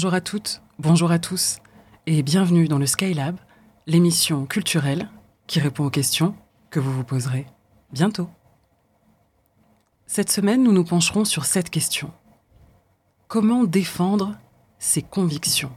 Bonjour 0.00 0.14
à 0.14 0.22
toutes, 0.22 0.62
bonjour 0.78 1.10
à 1.10 1.18
tous, 1.18 1.58
et 2.06 2.22
bienvenue 2.22 2.68
dans 2.68 2.78
le 2.78 2.86
Skylab, 2.86 3.36
l'émission 3.86 4.46
culturelle 4.46 5.10
qui 5.46 5.60
répond 5.60 5.84
aux 5.84 5.90
questions 5.90 6.34
que 6.70 6.80
vous 6.80 6.90
vous 6.90 7.04
poserez 7.04 7.44
bientôt. 7.92 8.30
Cette 10.06 10.30
semaine, 10.30 10.62
nous 10.62 10.72
nous 10.72 10.84
pencherons 10.84 11.26
sur 11.26 11.44
cette 11.44 11.68
question. 11.68 12.10
Comment 13.28 13.64
défendre 13.64 14.38
ses 14.78 15.02
convictions? 15.02 15.72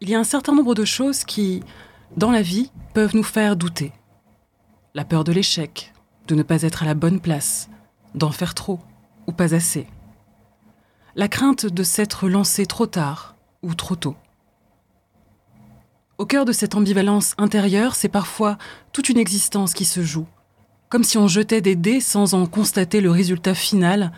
Il 0.00 0.08
y 0.08 0.14
a 0.14 0.18
un 0.18 0.24
certain 0.24 0.54
nombre 0.54 0.74
de 0.74 0.86
choses 0.86 1.24
qui, 1.24 1.62
dans 2.16 2.30
la 2.30 2.40
vie, 2.40 2.72
peuvent 2.94 3.14
nous 3.14 3.22
faire 3.22 3.56
douter. 3.56 3.92
La 4.94 5.04
peur 5.04 5.22
de 5.22 5.32
l'échec, 5.32 5.92
de 6.28 6.34
ne 6.34 6.42
pas 6.42 6.62
être 6.62 6.82
à 6.82 6.86
la 6.86 6.94
bonne 6.94 7.20
place, 7.20 7.68
d'en 8.14 8.30
faire 8.30 8.54
trop 8.54 8.80
ou 9.26 9.32
pas 9.32 9.54
assez. 9.54 9.86
La 11.18 11.28
crainte 11.28 11.64
de 11.64 11.82
s'être 11.82 12.28
lancé 12.28 12.66
trop 12.66 12.84
tard 12.84 13.36
ou 13.62 13.74
trop 13.74 13.96
tôt. 13.96 14.16
Au 16.18 16.26
cœur 16.26 16.44
de 16.44 16.52
cette 16.52 16.74
ambivalence 16.74 17.34
intérieure, 17.38 17.94
c'est 17.94 18.10
parfois 18.10 18.58
toute 18.92 19.08
une 19.08 19.16
existence 19.16 19.72
qui 19.72 19.86
se 19.86 20.02
joue, 20.02 20.26
comme 20.90 21.04
si 21.04 21.16
on 21.16 21.26
jetait 21.26 21.62
des 21.62 21.74
dés 21.74 22.02
sans 22.02 22.34
en 22.34 22.44
constater 22.44 23.00
le 23.00 23.10
résultat 23.10 23.54
final, 23.54 24.12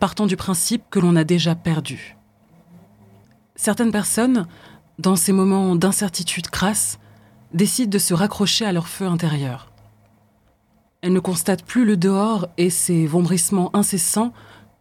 partant 0.00 0.26
du 0.26 0.36
principe 0.36 0.84
que 0.90 0.98
l'on 0.98 1.16
a 1.16 1.24
déjà 1.24 1.54
perdu. 1.54 2.18
Certaines 3.56 3.92
personnes, 3.92 4.46
dans 4.98 5.16
ces 5.16 5.32
moments 5.32 5.76
d'incertitude 5.76 6.50
crasse, 6.50 6.98
décident 7.54 7.90
de 7.90 7.98
se 7.98 8.12
raccrocher 8.12 8.66
à 8.66 8.72
leur 8.72 8.88
feu 8.88 9.06
intérieur. 9.06 9.72
Elles 11.00 11.14
ne 11.14 11.20
constatent 11.20 11.64
plus 11.64 11.86
le 11.86 11.96
dehors 11.96 12.48
et 12.58 12.68
ses 12.68 13.06
vombrissements 13.06 13.74
incessants 13.74 14.34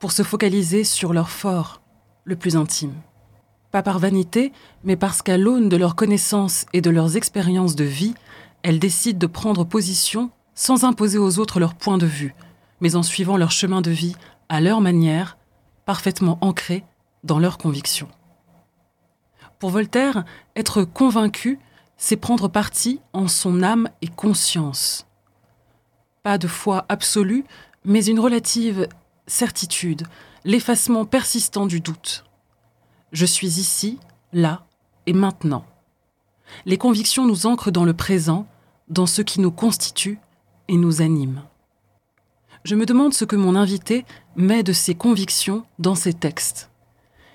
pour 0.04 0.12
se 0.12 0.24
focaliser 0.24 0.84
sur 0.84 1.14
leur 1.14 1.30
fort 1.30 1.82
le 2.26 2.36
plus 2.36 2.58
intime 2.58 2.92
pas 3.72 3.82
par 3.82 4.00
vanité, 4.00 4.52
mais 4.84 4.98
parce 4.98 5.22
qu'à 5.22 5.38
l'aune 5.38 5.70
de 5.70 5.78
leurs 5.78 5.96
connaissances 5.96 6.66
et 6.74 6.82
de 6.82 6.90
leurs 6.90 7.16
expériences 7.16 7.78
de 7.78 7.86
vie, 7.86 8.14
elles 8.64 8.80
décident 8.80 9.18
de 9.18 9.28
prendre 9.28 9.64
position 9.64 10.30
sans 10.56 10.84
imposer 10.84 11.18
aux 11.18 11.40
autres 11.40 11.62
leur 11.62 11.74
point 11.74 11.98
de 11.98 12.06
vue, 12.06 12.36
mais 12.82 12.98
en 12.98 13.02
suivant 13.02 13.38
leur 13.38 13.52
chemin 13.52 13.80
de 13.80 13.92
vie 13.92 14.18
à 14.50 14.60
leur 14.60 14.82
manière, 14.82 15.38
parfaitement 15.86 16.38
ancré 16.42 16.84
dans 17.24 17.40
leurs 17.40 17.58
convictions. 17.58 18.10
Pour 19.58 19.70
Voltaire, 19.70 20.26
être 20.58 20.84
convaincu, 20.84 21.60
c'est 21.96 22.18
prendre 22.18 22.50
parti 22.50 23.00
en 23.14 23.30
son 23.30 23.64
âme 23.64 23.88
et 24.02 24.10
conscience. 24.10 25.08
Pas 26.24 26.38
de 26.38 26.48
foi 26.48 26.86
absolue, 26.90 27.46
mais 27.86 28.06
une 28.06 28.20
relative 28.20 28.90
certitude, 29.28 30.04
l'effacement 30.44 31.06
persistant 31.06 31.66
du 31.66 31.80
doute. 31.80 32.26
Je 33.12 33.26
suis 33.26 33.60
ici, 33.60 34.00
là 34.32 34.66
et 35.06 35.14
maintenant. 35.14 35.66
Les 36.66 36.78
convictions 36.78 37.26
nous 37.26 37.46
ancrent 37.46 37.72
dans 37.72 37.86
le 37.86 37.94
présent, 37.94 38.48
dans 38.90 39.06
ce 39.06 39.22
qui 39.22 39.40
nous 39.40 39.52
constitue 39.52 40.20
et 40.68 40.78
nous 40.78 41.02
anime. 41.02 41.44
Je 42.64 42.76
me 42.76 42.86
demande 42.86 43.14
ce 43.14 43.26
que 43.26 43.36
mon 43.36 43.56
invité 43.56 44.06
met 44.36 44.64
de 44.64 44.74
ses 44.74 44.96
convictions 44.96 45.66
dans 45.80 45.96
ses 45.96 46.14
textes. 46.14 46.70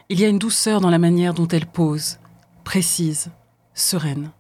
Il 0.08 0.18
y 0.20 0.24
a 0.24 0.28
une 0.28 0.38
douceur 0.38 0.80
dans 0.80 0.90
la 0.90 0.98
manière 0.98 1.34
dont 1.34 1.48
elle 1.48 1.66
pose, 1.66 2.18
précise, 2.64 3.30
sereine. 3.74 4.30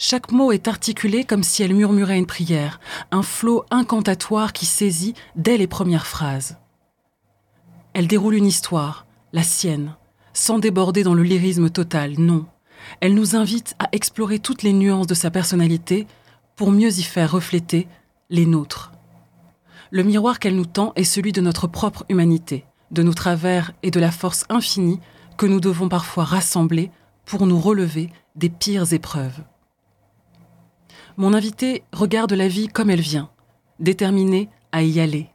Chaque 0.00 0.30
mot 0.30 0.52
est 0.52 0.68
articulé 0.68 1.24
comme 1.24 1.42
si 1.42 1.64
elle 1.64 1.74
murmurait 1.74 2.18
une 2.18 2.26
prière, 2.26 2.78
un 3.10 3.24
flot 3.24 3.64
incantatoire 3.72 4.52
qui 4.52 4.64
saisit 4.64 5.14
dès 5.34 5.56
les 5.56 5.66
premières 5.66 6.06
phrases. 6.06 6.56
Elle 7.94 8.06
déroule 8.06 8.36
une 8.36 8.46
histoire, 8.46 9.06
la 9.32 9.42
sienne, 9.42 9.96
sans 10.34 10.60
déborder 10.60 11.02
dans 11.02 11.14
le 11.14 11.24
lyrisme 11.24 11.68
total, 11.68 12.14
non. 12.16 12.46
Elle 13.00 13.14
nous 13.14 13.34
invite 13.34 13.74
à 13.80 13.88
explorer 13.90 14.38
toutes 14.38 14.62
les 14.62 14.72
nuances 14.72 15.08
de 15.08 15.14
sa 15.14 15.32
personnalité 15.32 16.06
pour 16.54 16.70
mieux 16.70 16.96
y 16.96 17.02
faire 17.02 17.32
refléter 17.32 17.88
les 18.30 18.46
nôtres. 18.46 18.92
Le 19.90 20.04
miroir 20.04 20.38
qu'elle 20.38 20.54
nous 20.54 20.64
tend 20.64 20.92
est 20.94 21.02
celui 21.02 21.32
de 21.32 21.40
notre 21.40 21.66
propre 21.66 22.04
humanité, 22.08 22.64
de 22.92 23.02
nos 23.02 23.14
travers 23.14 23.72
et 23.82 23.90
de 23.90 23.98
la 23.98 24.12
force 24.12 24.44
infinie 24.48 25.00
que 25.36 25.46
nous 25.46 25.58
devons 25.60 25.88
parfois 25.88 26.22
rassembler 26.22 26.92
pour 27.24 27.48
nous 27.48 27.58
relever 27.58 28.10
des 28.36 28.48
pires 28.48 28.92
épreuves. 28.92 29.42
Mon 31.18 31.34
invité 31.34 31.82
regarde 31.92 32.32
la 32.32 32.46
vie 32.46 32.68
comme 32.68 32.90
elle 32.90 33.00
vient, 33.00 33.28
déterminée 33.80 34.48
à 34.70 34.84
y 34.84 35.00
aller. 35.00 35.28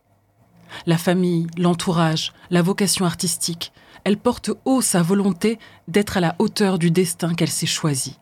La 0.86 0.98
famille, 0.98 1.48
l'entourage, 1.58 2.32
la 2.50 2.62
vocation 2.62 3.04
artistique, 3.04 3.74
elle 4.06 4.16
porte 4.16 4.50
haut 4.64 4.82
sa 4.82 5.02
volonté 5.02 5.60
d'être 5.90 6.16
à 6.16 6.22
la 6.22 6.38
hauteur 6.40 6.80
du 6.80 6.90
destin 6.90 7.34
qu'elle 7.34 7.50
s'est 7.50 7.66
choisi. 7.66 8.18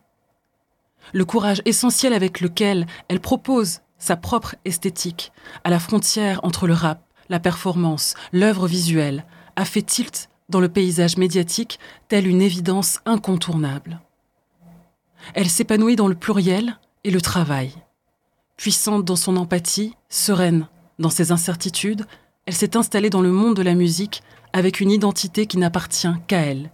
Le 1.14 1.24
courage 1.24 1.62
essentiel 1.66 2.14
avec 2.14 2.42
lequel 2.42 2.88
elle 3.10 3.20
propose 3.20 3.82
sa 4.00 4.16
propre 4.16 4.56
esthétique, 4.66 5.32
à 5.64 5.70
la 5.70 5.80
frontière 5.80 6.40
entre 6.42 6.66
le 6.66 6.74
rap, 6.74 7.04
la 7.30 7.40
performance, 7.40 8.16
l'œuvre 8.32 8.68
visuelle, 8.68 9.24
a 9.56 9.66
fait 9.66 9.84
tilt 9.84 10.30
dans 10.50 10.62
le 10.62 10.70
paysage 10.70 11.16
médiatique 11.18 11.78
telle 12.08 12.26
une 12.26 12.42
évidence 12.42 13.02
incontournable. 13.06 14.02
Elle 15.36 15.50
s'épanouit 15.50 15.96
dans 15.96 16.08
le 16.08 16.16
pluriel 16.16 16.80
et 17.04 17.12
le 17.12 17.22
travail. 17.22 17.72
Puissante 18.58 19.06
dans 19.06 19.16
son 19.16 19.38
empathie, 19.38 19.96
sereine 20.10 20.68
dans 21.00 21.10
ses 21.10 21.32
incertitudes, 21.32 22.06
elle 22.46 22.54
s'est 22.54 22.78
installée 22.78 23.10
dans 23.10 23.22
le 23.22 23.32
monde 23.32 23.56
de 23.56 23.62
la 23.62 23.76
musique 23.76 24.24
avec 24.54 24.80
une 24.80 24.92
identité 24.92 25.48
qui 25.48 25.58
n'appartient 25.58 26.14
qu'à 26.28 26.42
elle, 26.42 26.72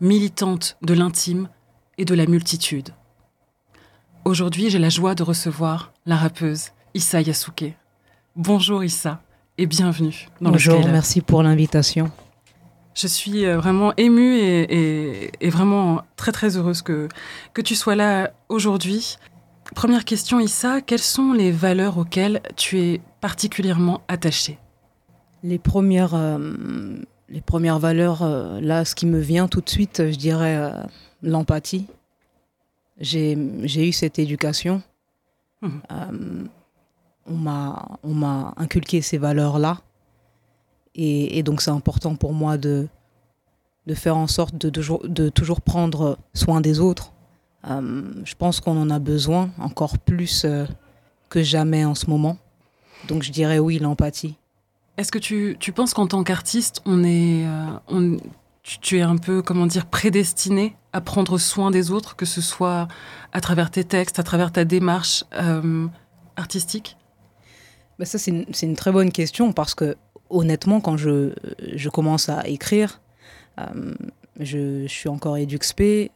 militante 0.00 0.76
de 0.82 0.94
l'intime 0.94 1.48
et 1.98 2.04
de 2.04 2.14
la 2.14 2.26
multitude. 2.26 2.90
Aujourd'hui, 4.24 4.70
j'ai 4.70 4.78
la 4.78 4.88
joie 4.88 5.14
de 5.14 5.22
recevoir 5.22 5.92
la 6.04 6.16
rappeuse 6.16 6.70
Issa 6.94 7.20
Yasuke. 7.20 7.74
Bonjour 8.34 8.82
Issa 8.82 9.22
et 9.58 9.66
bienvenue 9.66 10.28
dans 10.40 10.50
Bonjour, 10.50 10.86
merci 10.88 11.20
pour 11.20 11.42
l'invitation. 11.42 12.10
Je 12.94 13.06
suis 13.06 13.44
euh, 13.44 13.58
vraiment 13.58 13.92
émue 13.98 14.38
et, 14.38 15.50
vraiment 15.50 16.02
très 16.16 16.32
très 16.32 16.56
heureuse 16.56 16.80
que, 16.82 17.08
que 17.52 17.60
tu 17.60 17.74
sois 17.74 17.94
là 17.94 18.32
aujourd'hui. 18.48 19.18
Première 19.74 20.04
question 20.04 20.40
Issa, 20.40 20.80
quelles 20.80 20.98
sont 20.98 21.32
les 21.32 21.50
valeurs 21.52 21.98
auxquelles 21.98 22.40
tu 22.56 22.80
es 22.80 23.00
particulièrement 23.20 24.00
attachée? 24.08 24.58
Les 25.42 25.58
premières 25.58 26.14
euh, 26.14 26.98
les 27.28 27.40
premières 27.40 27.78
valeurs, 27.78 28.22
euh, 28.22 28.60
là, 28.60 28.84
ce 28.84 28.94
qui 28.94 29.06
me 29.06 29.18
vient 29.18 29.48
tout 29.48 29.60
de 29.60 29.68
suite, 29.68 30.10
je 30.10 30.16
dirais 30.16 30.56
euh, 30.56 30.70
l'empathie. 31.22 31.86
J'ai 32.98 33.34
eu 33.34 33.92
cette 33.92 34.18
éducation. 34.18 34.82
Mmh. 35.60 35.68
Euh, 35.90 36.44
on 37.28 37.34
m'a 38.14 38.54
inculqué 38.56 39.02
ces 39.02 39.18
valeurs-là. 39.18 39.80
Et, 40.94 41.42
donc, 41.42 41.60
c'est 41.60 41.70
important 41.70 42.14
pour 42.16 42.32
moi 42.32 42.56
de, 42.56 42.88
de 43.86 43.94
faire 43.94 44.16
en 44.16 44.28
sorte 44.28 44.56
de, 44.56 44.70
de, 44.70 45.28
toujours 45.28 45.60
prendre 45.60 46.16
soin 46.32 46.62
des 46.62 46.80
autres. 46.80 47.12
Je 47.66 48.34
pense 48.36 48.60
qu'on 48.60 48.80
en 48.80 48.90
a 48.90 48.98
besoin 48.98 49.50
encore 49.58 49.98
plus 49.98 50.46
que 51.28 51.42
jamais 51.42 51.84
en 51.84 51.94
ce 51.94 52.08
moment. 52.08 52.38
Donc, 53.08 53.22
je 53.22 53.32
dirais 53.32 53.58
oui, 53.58 53.78
l'empathie. 53.78 54.36
Est-ce 54.96 55.12
que 55.12 55.18
tu, 55.18 55.56
tu 55.60 55.72
penses 55.72 55.92
qu'en 55.92 56.06
tant 56.06 56.24
qu'artiste, 56.24 56.80
on 56.86 57.04
est, 57.04 57.46
euh, 57.46 57.66
on, 57.88 58.16
tu, 58.62 58.98
es 58.98 59.02
un 59.02 59.16
peu, 59.16 59.42
comment 59.42 59.66
dire, 59.66 59.86
prédestiné 59.86 60.74
à 60.92 61.00
prendre 61.00 61.38
soin 61.38 61.70
des 61.70 61.90
autres, 61.90 62.16
que 62.16 62.24
ce 62.24 62.40
soit 62.40 62.88
à 63.32 63.40
travers 63.40 63.70
tes 63.70 63.84
textes, 63.84 64.18
à 64.18 64.22
travers 64.22 64.52
ta 64.52 64.64
démarche 64.64 65.24
euh, 65.34 65.86
artistique? 66.36 66.96
Bah 67.98 68.06
Ça, 68.06 68.18
c'est 68.18 68.30
une, 68.30 68.46
une, 68.62 68.76
très 68.76 68.90
bonne 68.90 69.12
question 69.12 69.52
parce 69.52 69.74
que, 69.74 69.96
honnêtement, 70.30 70.80
quand 70.80 70.96
je, 70.96 71.34
je 71.74 71.88
commence 71.90 72.30
à 72.30 72.46
écrire, 72.48 73.02
euh, 73.60 73.94
je, 74.40 74.82
je, 74.82 74.88
suis 74.88 75.10
encore 75.10 75.36
éduxp. 75.36 76.10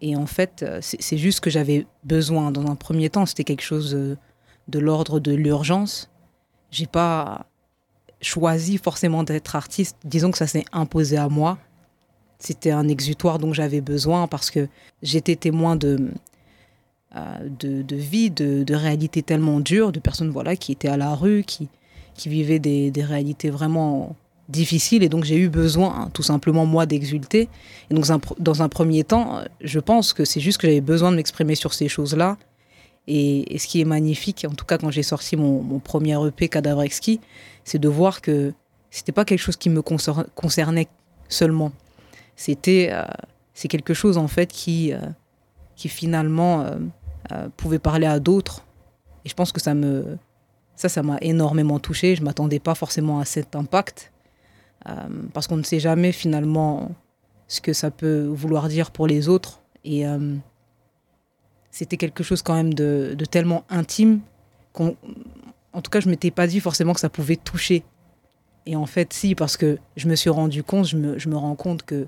Et 0.00 0.16
en 0.16 0.26
fait, 0.26 0.64
c'est 0.80 1.18
juste 1.18 1.40
que 1.40 1.50
j'avais 1.50 1.86
besoin. 2.04 2.50
Dans 2.52 2.70
un 2.70 2.76
premier 2.76 3.10
temps, 3.10 3.26
c'était 3.26 3.44
quelque 3.44 3.62
chose 3.62 3.92
de, 3.92 4.16
de 4.68 4.78
l'ordre 4.78 5.20
de 5.20 5.32
l'urgence. 5.32 6.10
J'ai 6.70 6.86
pas 6.86 7.46
choisi 8.20 8.78
forcément 8.78 9.22
d'être 9.22 9.56
artiste. 9.56 9.96
Disons 10.04 10.30
que 10.30 10.38
ça 10.38 10.46
s'est 10.46 10.64
imposé 10.72 11.16
à 11.16 11.28
moi. 11.28 11.58
C'était 12.38 12.70
un 12.70 12.88
exutoire 12.88 13.38
dont 13.38 13.52
j'avais 13.52 13.80
besoin 13.80 14.28
parce 14.28 14.50
que 14.50 14.68
j'étais 15.02 15.36
témoin 15.36 15.76
de, 15.76 16.10
euh, 17.16 17.48
de, 17.58 17.82
de, 17.82 17.96
vie, 17.96 18.30
de, 18.30 18.62
de 18.62 18.74
réalités 18.74 19.22
tellement 19.22 19.60
dures, 19.60 19.92
de 19.92 19.98
personnes 19.98 20.30
voilà, 20.30 20.54
qui 20.54 20.72
étaient 20.72 20.88
à 20.88 20.96
la 20.96 21.14
rue, 21.14 21.42
qui, 21.44 21.68
qui 22.14 22.28
vivaient 22.28 22.60
des, 22.60 22.90
des 22.90 23.04
réalités 23.04 23.50
vraiment 23.50 24.14
difficiles. 24.48 25.02
Et 25.02 25.08
donc 25.08 25.24
j'ai 25.24 25.36
eu 25.36 25.48
besoin, 25.48 25.94
hein, 25.94 26.10
tout 26.12 26.22
simplement, 26.22 26.66
moi, 26.66 26.86
d'exulter. 26.86 27.48
Et 27.90 27.94
donc 27.94 28.06
dans 28.38 28.62
un 28.62 28.68
premier 28.68 29.04
temps, 29.04 29.42
je 29.60 29.78
pense 29.78 30.12
que 30.12 30.24
c'est 30.24 30.40
juste 30.40 30.58
que 30.58 30.66
j'avais 30.66 30.80
besoin 30.80 31.10
de 31.10 31.16
m'exprimer 31.16 31.54
sur 31.54 31.74
ces 31.74 31.88
choses-là. 31.88 32.36
Et, 33.06 33.58
ce 33.58 33.66
qui 33.66 33.80
est 33.80 33.86
magnifique, 33.86 34.46
en 34.48 34.54
tout 34.54 34.66
cas 34.66 34.76
quand 34.78 34.90
j'ai 34.90 35.02
sorti 35.02 35.36
mon, 35.36 35.62
mon 35.62 35.78
premier 35.78 36.16
EP 36.26 36.48
Cadavre 36.48 36.84
c'est 37.64 37.78
de 37.78 37.88
voir 37.88 38.20
que 38.20 38.52
c'était 38.90 39.12
pas 39.12 39.24
quelque 39.24 39.40
chose 39.40 39.56
qui 39.56 39.70
me 39.70 39.82
concernait 39.82 40.88
seulement. 41.28 41.72
c'était 42.36 42.92
c'est 43.52 43.68
quelque 43.68 43.92
chose 43.92 44.16
en 44.18 44.28
fait 44.28 44.50
qui 44.52 44.92
qui 45.74 45.88
finalement 45.88 46.66
pouvait 47.56 47.78
parler 47.78 48.06
à 48.06 48.20
d'autres. 48.20 48.64
Et 49.24 49.28
je 49.28 49.34
pense 49.34 49.52
que 49.52 49.60
ça 49.60 49.74
me 49.74 50.18
ça 50.76 50.88
ça 50.90 51.02
m'a 51.02 51.16
énormément 51.22 51.78
touché. 51.78 52.14
Je 52.14 52.22
m'attendais 52.22 52.60
pas 52.60 52.74
forcément 52.74 53.20
à 53.20 53.24
cet 53.24 53.56
impact 53.56 54.12
parce 55.34 55.46
qu'on 55.46 55.56
ne 55.56 55.62
sait 55.62 55.80
jamais 55.80 56.12
finalement 56.12 56.90
ce 57.46 57.60
que 57.60 57.72
ça 57.72 57.90
peut 57.90 58.24
vouloir 58.24 58.68
dire 58.68 58.90
pour 58.90 59.06
les 59.06 59.28
autres. 59.28 59.60
Et 59.84 60.04
c'était 61.70 61.96
quelque 61.96 62.22
chose 62.22 62.42
quand 62.42 62.54
même 62.54 62.74
de, 62.74 63.14
de 63.16 63.24
tellement 63.24 63.64
intime 63.68 64.20
qu'on 64.72 64.96
en 65.72 65.80
tout 65.80 65.90
cas, 65.90 66.00
je 66.00 66.08
m'étais 66.08 66.30
pas 66.30 66.46
dit 66.46 66.60
forcément 66.60 66.92
que 66.92 67.00
ça 67.00 67.08
pouvait 67.08 67.36
toucher. 67.36 67.84
Et 68.66 68.76
en 68.76 68.86
fait, 68.86 69.12
si, 69.12 69.34
parce 69.34 69.56
que 69.56 69.78
je 69.96 70.08
me 70.08 70.16
suis 70.16 70.30
rendu 70.30 70.62
compte, 70.62 70.86
je 70.86 70.96
me, 70.96 71.18
je 71.18 71.28
me 71.28 71.36
rends 71.36 71.54
compte 71.54 71.84
que 71.84 72.06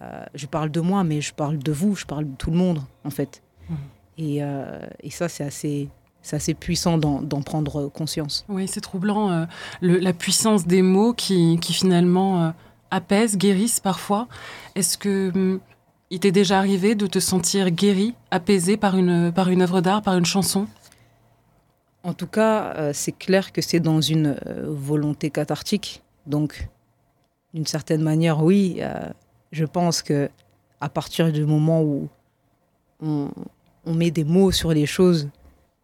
euh, 0.00 0.24
je 0.34 0.46
parle 0.46 0.70
de 0.70 0.80
moi, 0.80 1.04
mais 1.04 1.20
je 1.20 1.32
parle 1.32 1.58
de 1.58 1.72
vous, 1.72 1.94
je 1.94 2.04
parle 2.04 2.24
de 2.24 2.36
tout 2.36 2.50
le 2.50 2.56
monde, 2.56 2.82
en 3.04 3.10
fait. 3.10 3.42
Mmh. 3.68 3.74
Et, 4.18 4.42
euh, 4.42 4.80
et, 5.00 5.10
ça, 5.10 5.28
c'est 5.28 5.44
assez, 5.44 5.88
c'est 6.22 6.36
assez 6.36 6.54
puissant 6.54 6.98
d'en 6.98 7.42
prendre 7.42 7.88
conscience. 7.88 8.44
Oui, 8.48 8.68
c'est 8.68 8.80
troublant, 8.80 9.30
euh, 9.30 9.44
le, 9.80 9.98
la 9.98 10.12
puissance 10.12 10.66
des 10.66 10.82
mots 10.82 11.12
qui, 11.12 11.58
qui 11.60 11.72
finalement 11.72 12.52
apaisent, 12.90 13.36
guérissent 13.36 13.80
parfois. 13.80 14.28
Est-ce 14.74 14.96
que 14.96 15.30
hum, 15.34 15.60
il 16.10 16.20
t'est 16.20 16.30
déjà 16.30 16.58
arrivé 16.58 16.94
de 16.94 17.06
te 17.06 17.18
sentir 17.18 17.70
guéri, 17.70 18.14
apaisé 18.30 18.76
par 18.76 18.96
une, 18.96 19.32
par 19.32 19.48
une 19.48 19.62
œuvre 19.62 19.80
d'art, 19.80 20.02
par 20.02 20.16
une 20.16 20.26
chanson? 20.26 20.66
En 22.04 22.14
tout 22.14 22.26
cas, 22.26 22.74
euh, 22.74 22.90
c'est 22.92 23.12
clair 23.12 23.52
que 23.52 23.62
c'est 23.62 23.80
dans 23.80 24.00
une 24.00 24.36
euh, 24.46 24.66
volonté 24.66 25.30
cathartique. 25.30 26.02
Donc, 26.26 26.68
d'une 27.54 27.66
certaine 27.66 28.02
manière, 28.02 28.42
oui, 28.42 28.78
euh, 28.80 29.08
je 29.52 29.64
pense 29.64 30.02
que 30.02 30.28
à 30.80 30.88
partir 30.88 31.32
du 31.32 31.46
moment 31.46 31.82
où 31.82 32.08
on, 33.00 33.30
met 33.86 34.10
des 34.10 34.24
mots 34.24 34.50
sur 34.50 34.72
les 34.72 34.86
choses, 34.86 35.28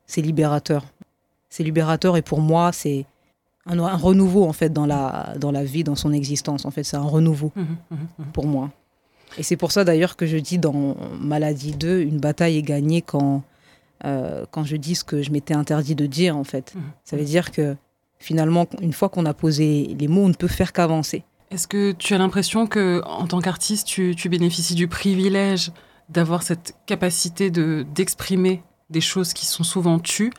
c'est 0.09 0.21
libérateur. 0.21 0.85
C'est 1.49 1.63
libérateur 1.63 2.17
et 2.17 2.23
pour 2.23 2.41
moi, 2.41 2.73
c'est 2.73 3.07
un, 3.67 3.97
renouveau 3.97 4.45
en 4.45 4.53
fait 4.53 4.73
dans 4.73 4.87
la, 4.87 5.35
dans 5.39 5.53
la 5.53 5.63
vie, 5.63 5.85
dans 5.85 5.95
son 5.95 6.13
existence. 6.13 6.65
En 6.65 6.73
fait, 6.73 6.83
c'est 6.83 6.97
un 6.97 7.03
renouveau 7.03 7.53
mmh 7.55 7.61
mmh 7.61 7.95
mmh 7.95 8.25
pour 8.33 8.47
moi. 8.47 8.73
Et 9.37 9.45
c'est 9.45 9.57
pour 9.57 9.71
ça 9.71 9.85
d'ailleurs 9.85 10.17
que 10.17 10.27
je 10.27 10.39
dis 10.39 10.59
dans 10.59 10.97
Maladie 11.21 11.73
2, 11.73 12.01
une 12.01 12.19
bataille 12.19 12.57
est 12.57 12.63
gagnée 12.63 13.03
quand 13.03 13.45
euh, 14.05 14.45
quand 14.51 14.65
je 14.65 14.77
dis 14.77 14.95
ce 14.95 15.05
que 15.05 15.23
je 15.23 15.31
m'étais 15.31 15.55
interdit 15.55 15.95
de 15.95 16.07
dire, 16.07 16.37
en 16.37 16.45
fait. 16.45 16.75
Ça 17.05 17.17
veut 17.17 17.25
dire 17.25 17.51
que 17.51 17.77
finalement, 18.19 18.67
une 18.81 18.93
fois 18.93 19.09
qu'on 19.09 19.27
a 19.27 19.35
posé 19.35 19.97
les 19.99 20.09
mots, 20.09 20.23
on 20.23 20.29
ne 20.29 20.35
peut 20.35 20.49
faire 20.49 20.73
qu'avancer. 20.73 21.25
Est-ce 21.51 21.67
que 21.67 21.93
tu 21.93 22.15
as 22.15 22.19
l'impression 22.19 22.67
que, 22.67 23.03
en 23.07 23.27
tant 23.27 23.41
qu'artiste, 23.41 23.87
tu, 23.87 24.15
bénéficies 24.29 24.75
du 24.75 24.87
privilège 24.87 25.73
d'avoir 26.09 26.43
cette 26.43 26.75
capacité 26.87 27.51
de 27.51 27.85
d'exprimer 27.95 28.63
des 28.91 29.01
choses 29.01 29.33
qui 29.33 29.47
sont 29.47 29.65
souvent 29.65 29.99
tues 29.99 30.33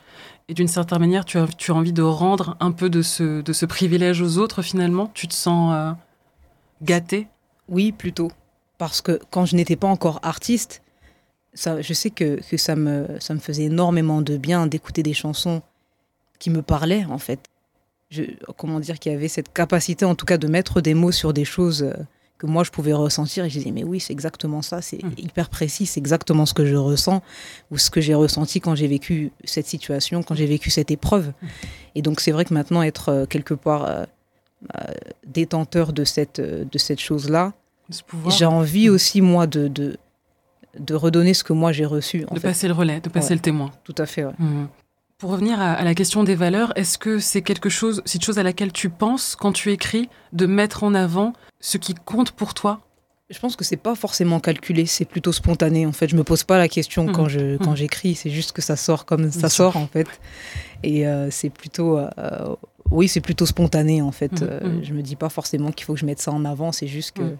et 0.50 0.54
d'une 0.54 0.66
certaine 0.66 0.98
manière, 0.98 1.24
tu 1.24 1.38
as, 1.38 1.46
tu 1.46 1.70
as 1.70 1.74
envie 1.76 1.92
de 1.92 2.02
rendre 2.02 2.56
un 2.58 2.72
peu 2.72 2.90
de 2.90 3.02
ce, 3.02 3.40
de 3.40 3.52
ce 3.52 3.66
privilège 3.66 4.20
aux 4.20 4.38
autres 4.38 4.62
finalement 4.62 5.06
Tu 5.14 5.28
te 5.28 5.32
sens 5.32 5.72
euh, 5.72 5.92
gâté 6.82 7.28
Oui, 7.68 7.92
plutôt. 7.92 8.32
Parce 8.76 9.00
que 9.00 9.20
quand 9.30 9.46
je 9.46 9.54
n'étais 9.54 9.76
pas 9.76 9.86
encore 9.86 10.18
artiste, 10.24 10.82
je 11.54 11.94
sais 11.94 12.10
que, 12.10 12.40
que, 12.50 12.56
ça, 12.56 12.74
me, 12.74 13.06
ça 13.20 13.32
me 13.32 13.38
faisait 13.38 13.66
énormément 13.66 14.22
de 14.22 14.36
bien 14.36 14.66
d'écouter 14.66 15.04
des 15.04 15.14
chansons 15.14 15.62
qui 16.40 16.50
me 16.50 16.62
parlaient, 16.62 17.04
en 17.04 17.18
fait. 17.18 17.48
Je, 18.10 18.24
comment 18.56 18.80
dire, 18.80 18.98
qu'il 18.98 19.12
y 19.12 19.14
avait 19.14 19.28
cette 19.28 19.52
capacité, 19.52 20.04
en 20.04 20.16
tout 20.16 20.26
cas, 20.26 20.36
de 20.36 20.48
mettre 20.48 20.80
des 20.80 20.94
mots 20.94 21.12
sur 21.12 21.32
des 21.32 21.44
choses 21.44 21.84
euh, 21.84 21.94
que 22.40 22.46
moi, 22.46 22.64
je 22.64 22.70
pouvais 22.70 22.92
ressentir. 22.92 23.44
Et 23.44 23.50
je 23.50 23.58
disais, 23.58 23.70
mais 23.70 23.84
oui, 23.84 24.00
c'est 24.00 24.12
exactement 24.12 24.62
ça, 24.62 24.80
c'est 24.80 25.02
mmh. 25.02 25.12
hyper 25.18 25.48
précis, 25.50 25.86
c'est 25.86 26.00
exactement 26.00 26.46
ce 26.46 26.54
que 26.54 26.64
je 26.64 26.74
ressens 26.74 27.22
ou 27.70 27.78
ce 27.78 27.90
que 27.90 28.00
j'ai 28.00 28.14
ressenti 28.14 28.60
quand 28.60 28.74
j'ai 28.74 28.88
vécu 28.88 29.30
cette 29.44 29.66
situation, 29.66 30.22
quand 30.22 30.34
j'ai 30.34 30.46
vécu 30.46 30.70
cette 30.70 30.90
épreuve. 30.90 31.28
Mmh. 31.28 31.46
Et 31.96 32.02
donc, 32.02 32.20
c'est 32.20 32.32
vrai 32.32 32.44
que 32.44 32.54
maintenant, 32.54 32.82
être 32.82 33.10
euh, 33.10 33.26
quelque 33.26 33.54
part 33.54 33.84
euh, 33.84 34.04
détenteur 35.26 35.92
de 35.92 36.04
cette, 36.04 36.40
de 36.40 36.78
cette 36.78 37.00
chose-là, 37.00 37.52
j'ai 38.28 38.46
envie 38.46 38.88
mmh. 38.88 38.92
aussi, 38.92 39.20
moi, 39.20 39.46
de, 39.46 39.68
de 39.68 39.96
de 40.78 40.94
redonner 40.94 41.34
ce 41.34 41.42
que 41.42 41.52
moi 41.52 41.72
j'ai 41.72 41.84
reçu. 41.84 42.24
de 42.30 42.38
passer 42.38 42.68
le 42.68 42.74
relais, 42.74 43.00
de 43.00 43.08
passer 43.08 43.34
le 43.34 43.40
témoin. 43.40 43.72
Tout 43.82 43.94
à 43.98 44.06
fait. 44.06 44.22
Mmh. 44.22 44.66
Pour 45.18 45.32
revenir 45.32 45.60
à, 45.60 45.82
la 45.84 45.94
question 45.94 46.24
des 46.24 46.34
valeurs, 46.34 46.72
est-ce 46.76 46.96
que 46.96 47.18
c'est 47.18 47.42
quelque 47.42 47.68
chose, 47.68 48.00
c'est 48.06 48.16
une 48.16 48.24
chose 48.24 48.38
à 48.38 48.42
laquelle 48.42 48.72
tu 48.72 48.88
penses 48.88 49.36
quand 49.36 49.52
tu 49.52 49.70
écris, 49.70 50.08
de 50.32 50.46
mettre 50.46 50.82
en 50.82 50.94
avant 50.94 51.34
ce 51.60 51.78
qui 51.78 51.94
compte 51.94 52.32
pour 52.32 52.54
toi 52.54 52.80
Je 53.28 53.38
pense 53.38 53.54
que 53.54 53.64
c'est 53.64 53.76
pas 53.76 53.94
forcément 53.94 54.40
calculé, 54.40 54.86
c'est 54.86 55.04
plutôt 55.04 55.32
spontané. 55.32 55.86
En 55.86 55.92
fait, 55.92 56.08
je 56.08 56.16
me 56.16 56.24
pose 56.24 56.42
pas 56.42 56.58
la 56.58 56.68
question 56.68 57.06
mmh. 57.06 57.12
quand 57.12 57.28
je 57.28 57.56
quand 57.58 57.72
mmh. 57.72 57.76
j'écris, 57.76 58.14
c'est 58.14 58.30
juste 58.30 58.52
que 58.52 58.62
ça 58.62 58.76
sort 58.76 59.04
comme 59.04 59.30
ça 59.30 59.48
sort 59.48 59.76
en 59.76 59.86
fait. 59.86 60.08
Et 60.82 61.06
euh, 61.06 61.30
c'est 61.30 61.50
plutôt 61.50 61.98
euh, 61.98 62.08
oui, 62.90 63.06
c'est 63.06 63.20
plutôt 63.20 63.46
spontané 63.46 64.02
en 64.02 64.10
fait. 64.10 64.42
Euh, 64.42 64.80
je 64.82 64.92
me 64.94 65.02
dis 65.02 65.16
pas 65.16 65.28
forcément 65.28 65.70
qu'il 65.70 65.84
faut 65.84 65.94
que 65.94 66.00
je 66.00 66.06
mette 66.06 66.20
ça 66.20 66.32
en 66.32 66.44
avant, 66.44 66.72
c'est 66.72 66.88
juste 66.88 67.12
que 67.12 67.36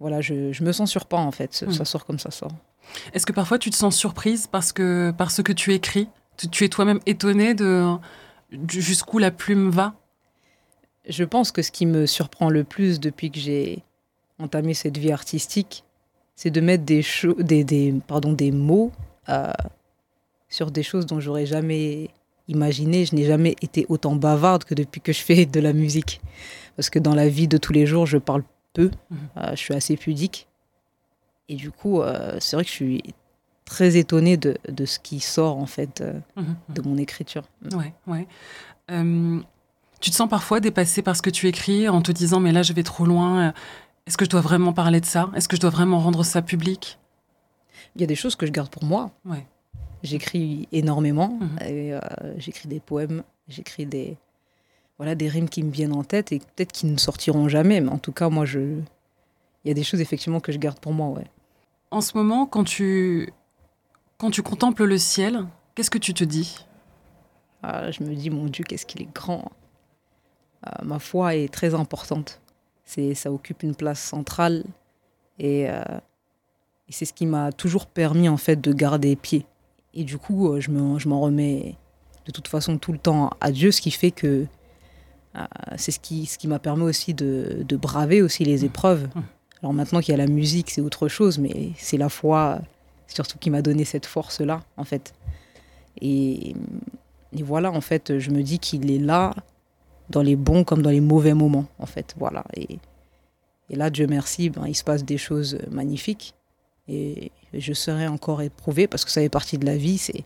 voilà, 0.00 0.22
je, 0.22 0.50
je 0.52 0.64
me 0.64 0.72
censure 0.72 1.06
pas 1.06 1.18
en 1.18 1.30
fait, 1.30 1.64
ça 1.70 1.84
sort 1.84 2.04
comme 2.04 2.18
ça 2.18 2.30
sort. 2.30 2.52
Est-ce 3.14 3.24
que 3.24 3.32
parfois 3.32 3.58
tu 3.58 3.70
te 3.70 3.76
sens 3.76 3.94
surprise 3.96 4.48
parce 4.50 4.72
que 4.72 5.12
par 5.16 5.30
ce 5.30 5.42
que 5.42 5.52
tu 5.52 5.72
écris, 5.72 6.08
tu, 6.50 6.64
es 6.64 6.68
toi-même 6.68 6.98
étonnée 7.06 7.54
de 7.54 7.96
jusqu'où 8.68 9.18
la 9.18 9.30
plume 9.30 9.70
va? 9.70 9.94
Je 11.08 11.24
pense 11.24 11.52
que 11.52 11.62
ce 11.62 11.70
qui 11.70 11.86
me 11.86 12.06
surprend 12.06 12.50
le 12.50 12.64
plus 12.64 13.00
depuis 13.00 13.30
que 13.30 13.38
j'ai 13.38 13.82
entamé 14.38 14.74
cette 14.74 14.98
vie 14.98 15.12
artistique, 15.12 15.84
c'est 16.34 16.50
de 16.50 16.60
mettre 16.60 16.84
des, 16.84 17.04
des, 17.38 17.64
des, 17.64 17.94
pardon, 18.06 18.32
des 18.32 18.50
mots 18.50 18.92
euh, 19.28 19.52
sur 20.48 20.70
des 20.70 20.82
choses 20.82 21.06
dont 21.06 21.20
j'aurais 21.20 21.46
jamais 21.46 22.10
imaginé. 22.48 23.04
Je 23.04 23.14
n'ai 23.14 23.24
jamais 23.24 23.56
été 23.62 23.86
autant 23.88 24.16
bavarde 24.16 24.64
que 24.64 24.74
depuis 24.74 25.00
que 25.00 25.12
je 25.12 25.20
fais 25.20 25.46
de 25.46 25.60
la 25.60 25.72
musique. 25.72 26.20
Parce 26.76 26.90
que 26.90 26.98
dans 26.98 27.14
la 27.14 27.28
vie 27.28 27.48
de 27.48 27.58
tous 27.58 27.72
les 27.72 27.86
jours, 27.86 28.06
je 28.06 28.18
parle 28.18 28.42
peu. 28.72 28.90
Mhm. 29.10 29.18
Euh, 29.36 29.50
je 29.50 29.56
suis 29.56 29.74
assez 29.74 29.96
pudique. 29.96 30.48
Et 31.48 31.56
du 31.56 31.70
coup, 31.70 32.00
euh, 32.00 32.36
c'est 32.40 32.56
vrai 32.56 32.64
que 32.64 32.70
je 32.70 32.74
suis 32.74 33.02
très 33.64 33.96
étonnée 33.96 34.36
de, 34.36 34.56
de, 34.68 34.84
ce 34.84 34.98
qui 34.98 35.20
sort 35.20 35.56
en 35.56 35.66
fait 35.66 36.00
euh, 36.00 36.12
mhm, 36.36 36.44
mhm. 36.44 36.74
de 36.74 36.82
mon 36.82 36.96
écriture. 36.96 37.44
Ouais, 37.72 37.92
ouais. 38.06 38.26
Tu 40.00 40.10
te 40.10 40.16
sens 40.16 40.28
parfois 40.28 40.60
dépassé 40.60 41.02
par 41.02 41.16
ce 41.16 41.22
que 41.22 41.30
tu 41.30 41.46
écris 41.48 41.88
en 41.88 42.02
te 42.02 42.12
disant 42.12 42.40
mais 42.40 42.52
là 42.52 42.62
je 42.62 42.72
vais 42.72 42.82
trop 42.82 43.04
loin. 43.04 43.52
Est-ce 44.06 44.16
que 44.16 44.24
je 44.24 44.30
dois 44.30 44.40
vraiment 44.40 44.72
parler 44.72 45.00
de 45.00 45.06
ça? 45.06 45.30
Est-ce 45.34 45.48
que 45.48 45.56
je 45.56 45.60
dois 45.60 45.70
vraiment 45.70 46.00
rendre 46.00 46.24
ça 46.24 46.42
public? 46.42 46.98
Il 47.94 48.00
y 48.00 48.04
a 48.04 48.06
des 48.06 48.14
choses 48.14 48.36
que 48.36 48.46
je 48.46 48.52
garde 48.52 48.70
pour 48.70 48.84
moi. 48.84 49.10
Ouais. 49.24 49.46
J'écris 50.02 50.68
énormément. 50.72 51.38
j'écris 52.38 52.68
des 52.68 52.80
poèmes, 52.80 53.22
j'écris 53.48 53.86
des, 53.86 54.16
voilà 54.98 55.14
des 55.14 55.28
rimes 55.28 55.48
qui 55.48 55.62
me 55.62 55.70
viennent 55.70 55.92
en 55.92 56.04
tête 56.04 56.32
et 56.32 56.38
peut-être 56.38 56.72
qui 56.72 56.86
ne 56.86 56.96
sortiront 56.96 57.48
jamais. 57.48 57.80
Mais 57.80 57.90
en 57.90 57.98
tout 57.98 58.12
cas, 58.12 58.30
moi, 58.30 58.44
je, 58.46 58.60
il 58.60 59.68
y 59.68 59.70
a 59.70 59.74
des 59.74 59.82
choses 59.82 60.00
effectivement 60.00 60.40
que 60.40 60.52
je 60.52 60.58
garde 60.58 60.78
pour 60.78 60.92
moi, 60.92 61.08
ouais. 61.08 61.26
En 61.90 62.00
ce 62.00 62.16
moment, 62.16 62.46
quand 62.46 62.64
tu 62.64 63.32
quand 64.18 64.30
tu 64.30 64.42
contemples 64.42 64.84
le 64.84 64.98
ciel, 64.98 65.46
qu'est-ce 65.74 65.90
que 65.90 65.98
tu 65.98 66.14
te 66.14 66.24
dis? 66.24 66.64
Ah, 67.62 67.90
Je 67.90 68.02
me 68.04 68.14
dis, 68.14 68.30
mon 68.30 68.46
Dieu, 68.46 68.64
qu'est-ce 68.64 68.86
qu'il 68.86 69.02
est 69.02 69.12
grand. 69.12 69.50
Ah, 70.62 70.82
ma 70.84 70.98
foi 70.98 71.36
est 71.36 71.52
très 71.52 71.74
importante. 71.74 72.40
C'est, 72.84 73.14
ça 73.14 73.32
occupe 73.32 73.62
une 73.62 73.74
place 73.74 74.00
centrale 74.00 74.64
et, 75.38 75.70
euh, 75.70 75.82
et 76.88 76.92
c'est 76.92 77.04
ce 77.04 77.12
qui 77.12 77.26
m'a 77.26 77.52
toujours 77.52 77.86
permis 77.86 78.28
en 78.28 78.36
fait 78.36 78.60
de 78.60 78.72
garder 78.72 79.16
pied. 79.16 79.46
Et 79.94 80.04
du 80.04 80.18
coup, 80.18 80.52
euh, 80.52 80.60
je, 80.60 80.70
me, 80.70 80.98
je 80.98 81.08
m'en 81.08 81.20
remets 81.20 81.76
de 82.26 82.32
toute 82.32 82.48
façon 82.48 82.78
tout 82.78 82.92
le 82.92 82.98
temps 82.98 83.30
à 83.40 83.52
Dieu, 83.52 83.70
ce 83.70 83.80
qui 83.80 83.90
fait 83.90 84.10
que 84.10 84.46
euh, 85.36 85.44
c'est 85.76 85.92
ce 85.92 86.00
qui, 86.00 86.26
ce 86.26 86.36
qui 86.36 86.48
m'a 86.48 86.58
permis 86.58 86.82
aussi 86.82 87.14
de, 87.14 87.64
de, 87.66 87.76
braver 87.76 88.22
aussi 88.22 88.44
les 88.44 88.64
épreuves. 88.64 89.08
Alors 89.62 89.72
maintenant 89.72 90.00
qu'il 90.00 90.12
y 90.12 90.14
a 90.14 90.18
la 90.18 90.26
musique, 90.26 90.70
c'est 90.70 90.80
autre 90.80 91.08
chose, 91.08 91.38
mais 91.38 91.70
c'est 91.76 91.96
la 91.96 92.08
foi 92.08 92.60
surtout 93.06 93.38
qui 93.38 93.50
m'a 93.50 93.62
donné 93.62 93.84
cette 93.84 94.06
force-là, 94.06 94.62
en 94.76 94.84
fait. 94.84 95.14
Et, 96.00 96.54
et, 97.36 97.42
voilà, 97.42 97.70
en 97.70 97.80
fait, 97.80 98.18
je 98.18 98.30
me 98.30 98.42
dis 98.42 98.58
qu'il 98.58 98.90
est 98.90 98.98
là 98.98 99.34
dans 100.10 100.22
les 100.22 100.36
bons 100.36 100.64
comme 100.64 100.82
dans 100.82 100.90
les 100.90 101.00
mauvais 101.00 101.34
moments, 101.34 101.66
en 101.78 101.86
fait. 101.86 102.14
Voilà. 102.18 102.44
Et, 102.54 102.78
là, 103.70 103.88
Dieu 103.90 104.06
merci, 104.06 104.50
ben, 104.50 104.66
il 104.66 104.74
se 104.74 104.84
passe 104.84 105.04
des 105.04 105.18
choses 105.18 105.58
magnifiques. 105.70 106.34
Et 106.88 107.30
je 107.54 107.72
serai 107.72 108.08
encore 108.08 108.42
éprouvé 108.42 108.88
parce 108.88 109.04
que 109.04 109.10
ça 109.10 109.20
fait 109.20 109.28
partie 109.28 109.58
de 109.58 109.66
la 109.66 109.76
vie. 109.76 109.98
C'est, 109.98 110.24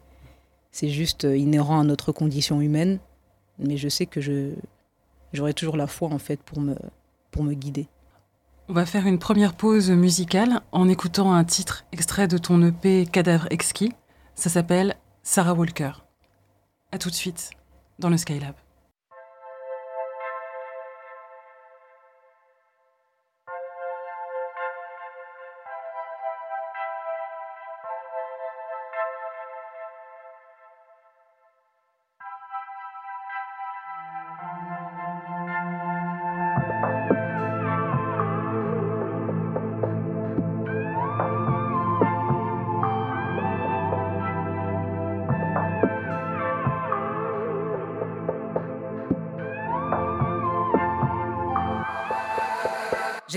c'est 0.73 0.89
juste 0.89 1.25
inhérent 1.25 1.81
à 1.81 1.85
notre 1.85 2.11
condition 2.11 2.61
humaine. 2.61 2.99
Mais 3.59 3.77
je 3.77 3.89
sais 3.89 4.07
que 4.07 4.21
je, 4.21 4.51
j'aurai 5.33 5.53
toujours 5.53 5.77
la 5.77 5.87
foi 5.87 6.09
en 6.09 6.19
fait 6.19 6.41
pour 6.43 6.61
me, 6.61 6.75
pour 7.31 7.45
me 7.45 7.53
guider. 7.55 7.87
On 8.69 8.73
va 8.73 8.87
faire 8.87 9.07
une 9.07 9.19
première 9.19 9.53
pause 9.53 9.91
musicale 9.91 10.63
en 10.73 10.89
écoutant 10.89 11.35
un 11.35 11.45
titre 11.45 11.85
extrait 11.93 12.29
de 12.29 12.39
ton 12.39 12.63
EP 12.63 13.05
Cadavre 13.05 13.47
exquis. 13.51 13.93
Ça 14.35 14.49
s'appelle 14.49 14.97
Sarah 15.23 15.53
Walker. 15.53 15.93
A 16.91 16.99
tout 16.99 17.11
de 17.11 17.15
suite 17.15 17.51
dans 17.99 18.09
le 18.09 18.17
Skylab. 18.17 18.55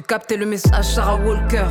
Capté 0.07 0.37
le 0.37 0.45
message 0.45 0.85
Sarah 0.85 1.17
Walker. 1.17 1.65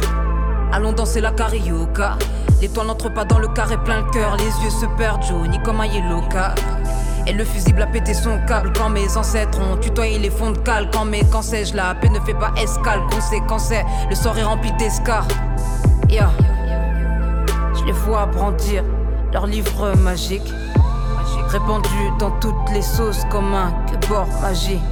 Allons 0.71 0.93
danser 0.93 1.23
la 1.23 1.31
carioca. 1.31 2.19
L'étoile 2.61 2.89
n'entre 2.89 3.09
pas 3.09 3.25
dans 3.25 3.39
le 3.39 3.49
carré 3.49 3.79
plein 3.79 4.03
le 4.03 4.11
cœur. 4.11 4.37
Les 4.37 4.45
yeux 4.45 4.69
se 4.69 4.85
perdent, 4.99 5.23
Johnny 5.23 5.59
comme 5.63 5.81
un 5.81 5.87
yellow 5.87 6.23
Et 7.27 7.33
le 7.33 7.47
fusible 7.47 7.81
a 7.81 7.87
pété 7.87 8.13
son 8.13 8.39
câble 8.47 8.75
quand 8.77 8.91
mes 8.91 9.17
ancêtres 9.17 9.59
ont 9.59 9.79
tutoyé 9.79 10.19
les 10.19 10.29
fonds 10.29 10.51
de 10.51 10.59
cale. 10.59 10.91
Quand 10.93 11.07
mes 11.07 11.25
sais-je 11.41 11.75
la 11.75 11.95
paix 11.95 12.11
ne 12.11 12.21
fait 12.21 12.35
pas 12.35 12.53
escale. 12.63 13.01
Conséquence, 13.11 13.73
le 14.11 14.15
sort 14.15 14.37
est 14.37 14.45
rempli 14.45 14.71
d'escarres. 14.73 15.29
Yeah. 16.11 16.31
Je 17.75 17.85
les 17.87 17.93
vois 17.93 18.27
brandir 18.27 18.85
leur 19.33 19.47
livre 19.47 19.95
magique. 19.97 20.53
Répandu 21.49 21.89
dans 22.19 22.33
toutes 22.33 22.71
les 22.75 22.83
sauces 22.83 23.25
comme 23.31 23.55
un 23.55 23.73
bord 24.11 24.29
magique. 24.43 24.83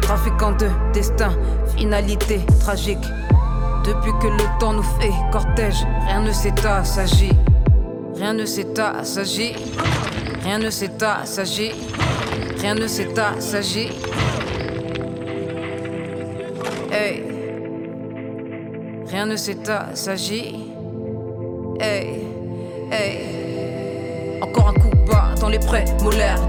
Trafiquant 0.00 0.52
de 0.52 0.68
destin, 0.92 1.30
finalité 1.78 2.40
tragique. 2.60 3.06
Depuis 3.84 4.12
que 4.20 4.26
le 4.26 4.58
temps 4.58 4.72
nous 4.72 4.82
fait 4.82 5.12
cortège, 5.30 5.86
rien 6.06 6.20
ne 6.20 6.32
s'est 6.32 6.52
s'agit. 6.84 7.32
Rien 8.16 8.32
ne 8.34 8.44
s'est. 8.44 8.66
Rien 10.42 10.58
ne 10.58 10.70
s'est 10.70 10.90
s'agit. 11.24 11.72
Rien 12.60 12.74
ne 12.74 12.86
s'est 12.86 13.08
s'agit. 13.38 13.90
Hey. 16.90 17.22
Rien 19.06 19.26
ne 19.26 19.36
s'est 19.36 19.56
s'agit. 19.94 20.67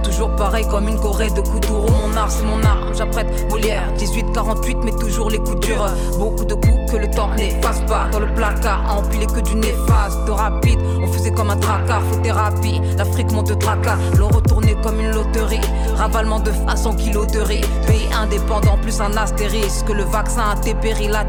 Toujours 0.03 0.35
pareil 0.35 0.65
comme 0.67 0.87
une 0.87 0.99
Corée 0.99 1.29
de 1.29 1.41
couture. 1.41 1.85
Mon 1.91 2.15
art, 2.17 2.31
c'est 2.31 2.43
mon 2.43 2.63
arme, 2.63 2.93
j'apprête 2.93 3.27
Molière. 3.49 3.83
18-48, 3.97 4.77
mais 4.83 4.91
toujours 4.91 5.29
les 5.29 5.37
coups 5.37 5.59
durs. 5.59 5.85
Beaucoup 6.17 6.45
de 6.45 6.55
coups 6.55 6.91
que 6.91 6.97
le 6.97 7.09
temps 7.09 7.29
n'efface 7.35 7.81
pas. 7.87 8.07
Dans 8.11 8.19
le 8.19 8.33
placard, 8.33 8.83
à 8.89 8.95
empiler 8.95 9.27
que 9.27 9.39
du 9.41 9.55
néfaste. 9.55 10.25
De 10.25 10.31
rapide, 10.31 10.79
on 11.01 11.07
faisait 11.07 11.31
comme 11.31 11.49
un 11.49 11.57
tracard. 11.57 12.01
Faut 12.09 12.19
thérapie, 12.19 12.81
l'Afrique 12.97 13.31
monte 13.31 13.57
tracas. 13.59 13.97
L'on 14.17 14.29
retournait 14.29 14.75
comme 14.81 14.99
une 14.99 15.11
loterie. 15.11 15.61
Ravalement 15.95 16.39
de 16.39 16.51
façon 16.51 16.93
kilos 16.95 17.27
de 17.27 17.39
riz. 17.39 17.61
Pays 17.85 18.09
indépendant, 18.19 18.77
plus 18.81 18.99
un 19.01 19.15
astérisque. 19.17 19.89
Le 19.89 20.03
vaccin 20.03 20.43
a 20.51 20.55
tes 20.55 20.73
périls, 20.73 21.15
à. 21.15 21.25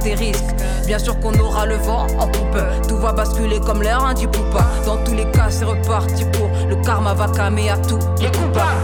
Bien 0.87 0.99
sûr 0.99 1.19
qu'on 1.21 1.39
aura 1.39 1.67
le 1.67 1.77
vent 1.77 2.07
en 2.19 2.27
poupe. 2.27 2.59
Tout 2.89 2.97
va 2.97 3.13
basculer 3.13 3.61
comme 3.61 3.83
l'air, 3.83 4.03
un 4.03 4.11
hein, 4.11 4.27
poupa. 4.33 4.65
Dans 4.87 4.97
tous 5.05 5.15
les 5.15 5.31
cas, 5.31 5.51
c'est 5.51 5.65
reparti 5.65 6.25
pour 6.33 6.41
le 6.69 6.77
karma 6.77 7.15
va 7.15 7.27
calmer 7.29 7.71
à 7.71 7.77
tout 7.77 7.99
les 8.31 8.39
coupables. 8.39 8.81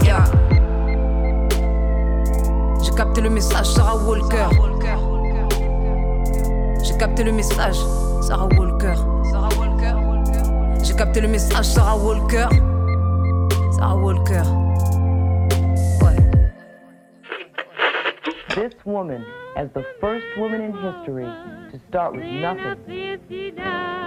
J'ai 2.83 2.91
capté 2.91 3.21
le 3.21 3.29
message, 3.29 3.67
Sarah 3.67 3.97
Walker. 3.97 4.49
J'ai 6.83 6.97
capté 6.97 7.23
le 7.23 7.31
message, 7.31 7.77
Sarah 8.21 8.47
Walker. 8.57 8.95
J'ai 10.83 10.95
capté 10.95 11.21
le 11.21 11.27
message, 11.27 11.65
Sarah 11.65 11.97
Walker. 11.97 12.47
Sarah 13.73 13.95
Walker. 13.95 14.43
This 18.55 18.73
woman, 18.85 19.23
as 19.55 19.67
the 19.75 19.85
first 20.01 20.25
woman 20.39 20.61
in 20.61 20.73
history 20.73 21.25
to 21.71 21.79
start 21.89 22.15
with 22.15 22.23
nothing. 22.23 24.06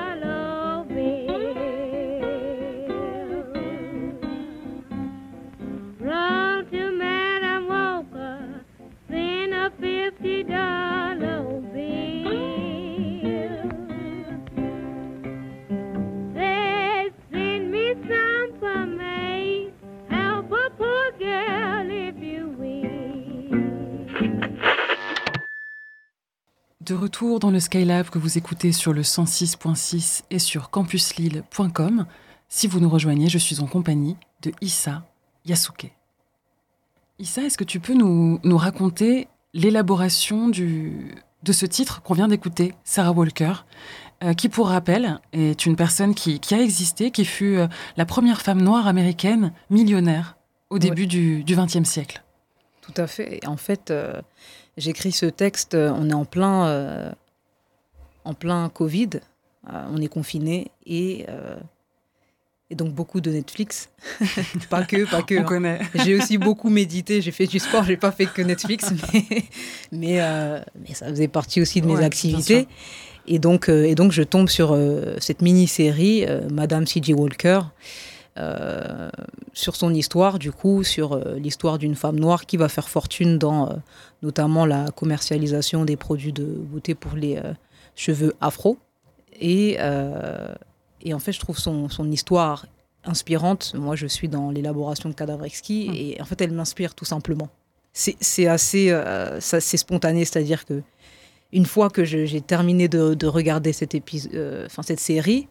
De 26.80 26.94
retour 26.94 27.40
dans 27.40 27.50
le 27.50 27.60
Skylab 27.60 28.08
que 28.08 28.18
vous 28.18 28.38
écoutez 28.38 28.72
sur 28.72 28.94
le 28.94 29.02
106.6 29.02 30.22
et 30.30 30.38
sur 30.38 30.70
campuslille.com. 30.70 32.06
Si 32.48 32.66
vous 32.66 32.80
nous 32.80 32.88
rejoignez, 32.88 33.28
je 33.28 33.36
suis 33.36 33.60
en 33.60 33.66
compagnie 33.66 34.16
de 34.40 34.50
Issa 34.62 35.02
Yasuke. 35.44 35.92
Issa, 37.18 37.42
est-ce 37.42 37.58
que 37.58 37.64
tu 37.64 37.80
peux 37.80 37.92
nous, 37.92 38.40
nous 38.44 38.56
raconter 38.56 39.28
l'élaboration 39.52 40.48
de 40.48 41.52
ce 41.52 41.66
titre 41.66 42.00
qu'on 42.00 42.14
vient 42.14 42.28
d'écouter, 42.28 42.72
Sarah 42.82 43.12
Walker, 43.12 43.52
euh, 44.24 44.32
qui, 44.32 44.48
pour 44.48 44.68
rappel, 44.68 45.20
est 45.34 45.66
une 45.66 45.76
personne 45.76 46.14
qui, 46.14 46.40
a 46.50 46.62
existé, 46.62 47.10
qui 47.10 47.26
fut 47.26 47.58
euh, 47.58 47.68
la 47.98 48.06
première 48.06 48.40
femme 48.40 48.62
noire 48.62 48.86
américaine 48.86 49.52
millionnaire 49.68 50.38
au 50.70 50.78
début 50.78 51.06
du 51.06 51.44
XXe 51.46 51.86
siècle? 51.86 52.22
Tout 52.80 52.94
à 52.96 53.06
fait. 53.06 53.46
En 53.46 53.56
fait, 53.56 53.90
euh, 53.90 54.20
J'écris 54.76 55.12
ce 55.12 55.26
texte, 55.26 55.74
euh, 55.74 55.92
on 55.94 56.10
est 56.10 56.14
en 56.14 56.24
plein, 56.24 56.66
euh, 56.68 57.10
en 58.24 58.34
plein 58.34 58.68
Covid, 58.68 59.10
euh, 59.68 59.84
on 59.92 60.00
est 60.00 60.08
confiné 60.08 60.70
et, 60.86 61.26
et 62.70 62.74
donc 62.74 62.94
beaucoup 62.94 63.20
de 63.20 63.30
Netflix. 63.30 63.90
pas 64.70 64.84
que, 64.84 65.10
pas 65.10 65.22
que. 65.22 65.34
On 65.34 65.40
hein. 65.40 65.44
connaît. 65.44 65.80
J'ai 65.94 66.16
aussi 66.16 66.38
beaucoup 66.38 66.70
médité, 66.70 67.20
j'ai 67.20 67.32
fait 67.32 67.46
du 67.46 67.58
sport, 67.58 67.84
j'ai 67.84 67.96
pas 67.96 68.12
fait 68.12 68.26
que 68.26 68.42
Netflix, 68.42 68.92
mais, 69.12 69.44
mais, 69.92 70.62
mais, 70.78 70.94
ça 70.94 71.08
faisait 71.08 71.28
partie 71.28 71.60
aussi 71.60 71.80
de 71.80 71.86
mes 71.86 72.02
activités. 72.02 72.68
Et 73.26 73.38
donc, 73.38 73.68
et 73.68 73.94
donc, 73.94 74.12
je 74.12 74.22
tombe 74.22 74.48
sur 74.48 74.76
cette 75.18 75.42
mini-série, 75.42 76.26
Madame 76.50 76.86
C.J. 76.86 77.12
Walker, 77.12 77.60
euh, 78.38 79.10
sur 79.52 79.74
son 79.74 79.92
histoire, 79.92 80.38
du 80.38 80.52
coup, 80.52 80.84
sur 80.84 81.12
euh, 81.12 81.34
l'histoire 81.34 81.78
d'une 81.78 81.96
femme 81.96 82.18
noire 82.18 82.46
qui 82.46 82.56
va 82.56 82.68
faire 82.68 82.88
fortune 82.88 83.38
dans 83.38 83.68
euh, 83.68 83.74
notamment 84.22 84.64
la 84.66 84.90
commercialisation 84.92 85.84
des 85.84 85.96
produits 85.96 86.32
de 86.32 86.44
beauté 86.44 86.94
pour 86.94 87.14
les 87.14 87.40
cheveux 87.96 88.34
afro. 88.40 88.78
Et, 89.40 89.78
et, 91.02 91.14
en 91.14 91.18
fait, 91.18 91.32
je 91.32 91.40
trouve 91.40 91.58
son, 91.58 91.88
son, 91.88 92.10
histoire 92.10 92.66
inspirante. 93.04 93.74
Moi, 93.74 93.96
je 93.96 94.06
suis 94.06 94.28
dans 94.28 94.50
l'élaboration 94.50 95.08
de 95.08 95.14
cadavres 95.14 95.46
exquis 95.46 95.88
mmh. 95.88 95.94
et 95.94 96.20
en 96.20 96.24
fait, 96.26 96.40
elle 96.42 96.52
m'inspire 96.52 96.94
tout 96.94 97.06
simplement. 97.06 97.48
C'est 97.92 98.46
assez 98.46 98.94
c'est 99.40 99.76
spontané, 99.76 100.24
c'est-à-dire 100.24 100.64
que 100.66 100.82
une 101.52 101.66
fois 101.66 101.90
que 101.90 102.04
j'ai 102.04 102.40
terminé 102.40 102.86
de, 102.86 103.14
de, 103.14 103.26
regarder 103.26 103.72
cette, 103.72 103.96
cette 104.82 105.00
série, 105.00 105.48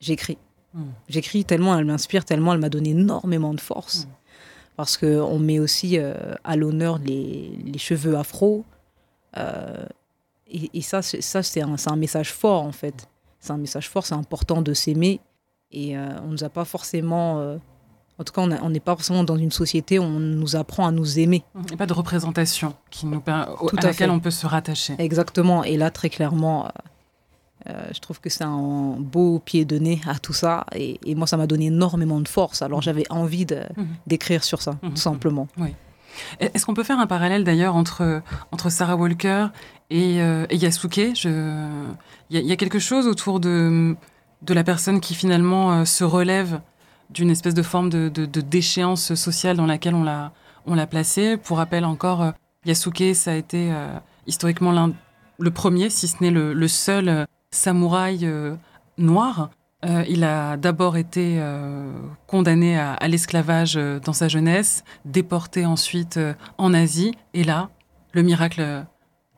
j'écris. 0.00 0.38
J'écris 1.08 1.44
tellement 1.44 1.78
elle 1.78 1.84
m'inspire, 1.84 2.24
tellement 2.24 2.54
elle 2.54 2.60
m'a 2.60 2.68
donné 2.68 2.90
énormément 2.90 3.54
de 3.54 3.60
force. 3.60 4.08
Parce 4.76 4.96
qu'on 4.96 5.38
met 5.38 5.58
aussi 5.58 5.98
euh, 5.98 6.14
à 6.44 6.56
l'honneur 6.56 6.98
les, 6.98 7.52
les, 7.64 7.78
cheveux 7.78 8.16
afro. 8.16 8.64
Euh, 9.36 9.84
et, 10.48 10.70
et, 10.72 10.82
ça, 10.82 11.02
ça 11.02 11.42
c'est 11.42 11.60
un, 11.60 11.76
un, 11.86 11.96
message 11.96 12.32
fort, 12.32 12.62
en 12.62 12.72
fait. 12.72 13.06
C'est 13.38 13.52
un 13.52 13.58
message 13.58 13.90
fort, 13.90 14.06
c'est 14.06 14.14
important 14.14 14.62
de 14.62 14.72
s'aimer. 14.72 15.20
Et 15.72 15.96
euh, 15.96 16.08
on 16.24 16.28
nous 16.28 16.44
a 16.44 16.48
pas 16.48 16.64
forcément. 16.64 17.58
en 18.18 18.24
tout 18.24 18.32
cas, 18.32 18.40
on 18.40 18.70
n'est 18.70 18.80
pas 18.80 18.96
forcément 18.96 19.24
dans 19.24 19.36
une 19.36 19.50
société 19.50 19.98
où 19.98 20.04
on 20.04 20.20
nous 20.20 20.56
apprend 20.56 20.86
à 20.86 20.90
nous 20.90 21.18
aimer. 21.18 21.44
Il 21.54 21.66
n'y 21.66 21.74
a 21.74 21.76
pas 21.76 21.86
de 21.86 21.92
représentation 21.92 22.74
qui 22.90 23.04
nous, 23.04 23.22
à, 23.26 23.42
à 23.42 23.82
laquelle 23.82 24.10
on 24.10 24.20
peut 24.20 24.30
se 24.30 24.46
rattacher. 24.46 24.94
Exactement. 24.98 25.64
Et 25.64 25.76
là, 25.76 25.90
très 25.90 26.08
clairement, 26.08 26.70
euh, 27.68 27.88
je 27.94 28.00
trouve 28.00 28.20
que 28.20 28.28
c'est 28.28 28.44
un 28.44 28.96
beau 28.98 29.38
pied 29.38 29.64
de 29.64 29.78
nez 29.78 30.00
à 30.06 30.18
tout 30.18 30.32
ça. 30.32 30.66
Et, 30.74 30.98
moi, 31.14 31.26
ça 31.26 31.36
m'a 31.36 31.46
donné 31.46 31.66
énormément 31.66 32.20
de 32.20 32.28
force. 32.28 32.62
Alors, 32.62 32.82
j'avais 32.82 33.04
envie 33.10 33.46
mhm. 33.46 33.86
d'écrire 34.06 34.44
sur 34.44 34.62
ça, 34.62 34.72
tout 34.82 34.90
mhm. 34.90 34.96
simplement. 34.96 35.48
Oui. 35.58 35.74
Est-ce 36.40 36.66
qu'on 36.66 36.74
peut 36.74 36.82
faire 36.82 36.98
un 36.98 37.06
parallèle 37.06 37.42
d'ailleurs 37.42 37.74
entre, 37.74 38.22
entre 38.50 38.68
Sarah 38.68 38.96
Walker 38.96 39.46
et, 39.90 40.20
euh, 40.20 40.46
Yasuke? 40.50 40.98
Il 40.98 41.96
y, 42.30 42.52
a 42.52 42.56
quelque 42.56 42.78
chose 42.78 43.06
autour 43.06 43.40
de, 43.40 43.96
de 44.42 44.54
la 44.54 44.62
personne 44.62 45.00
qui 45.00 45.14
finalement 45.14 45.72
euh, 45.72 45.84
se 45.86 46.04
relève 46.04 46.60
d'une 47.10 47.30
espèce 47.30 47.54
de 47.54 47.62
forme 47.62 47.88
de, 47.88 48.08
de, 48.08 48.40
déchéance 48.40 49.14
sociale 49.14 49.56
dans 49.56 49.66
laquelle 49.66 49.94
on 49.94 50.04
l'a, 50.04 50.32
on 50.66 50.74
l'a 50.74 50.86
placée. 50.86 51.36
Pour 51.36 51.58
rappel 51.58 51.84
encore, 51.84 52.32
Yasuke, 52.66 53.14
ça 53.14 53.32
a 53.32 53.34
été 53.34 53.70
historiquement 54.26 54.72
l'un, 54.72 54.92
le 55.38 55.50
premier, 55.50 55.90
si 55.90 56.08
ce 56.08 56.22
n'est 56.22 56.30
le, 56.30 56.54
le 56.54 56.68
seul 56.68 57.26
samouraï 57.52 58.20
euh, 58.24 58.56
noir. 58.98 59.50
Euh, 59.84 60.04
il 60.08 60.24
a 60.24 60.56
d'abord 60.56 60.96
été 60.96 61.36
euh, 61.38 61.92
condamné 62.26 62.78
à, 62.78 62.96
l'esclavage 63.08 63.74
dans 63.74 64.12
sa 64.12 64.28
jeunesse, 64.28 64.84
déporté 65.04 65.66
ensuite 65.66 66.18
en 66.58 66.74
Asie, 66.74 67.12
et 67.34 67.44
là, 67.44 67.68
le 68.12 68.22
miracle 68.22 68.84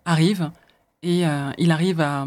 arrive, 0.04 0.50
et 1.02 1.24
il 1.58 1.70
arrive 1.70 2.00
à, 2.02 2.26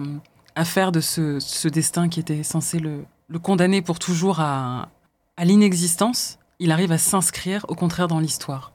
faire 0.66 0.92
de 0.92 1.00
ce, 1.00 1.68
destin 1.68 2.10
qui 2.10 2.20
était 2.20 2.42
censé 2.42 2.80
le, 2.80 3.06
condamner 3.40 3.84
pour 3.84 4.00
toujours 4.00 4.40
à, 4.40 4.90
à 5.36 5.46
l'inexistence, 5.46 6.40
il 6.58 6.72
arrive 6.72 6.92
à 6.92 6.98
s'inscrire 6.98 7.66
au 7.68 7.76
contraire 7.76 8.08
dans 8.08 8.20
l'histoire. 8.20 8.72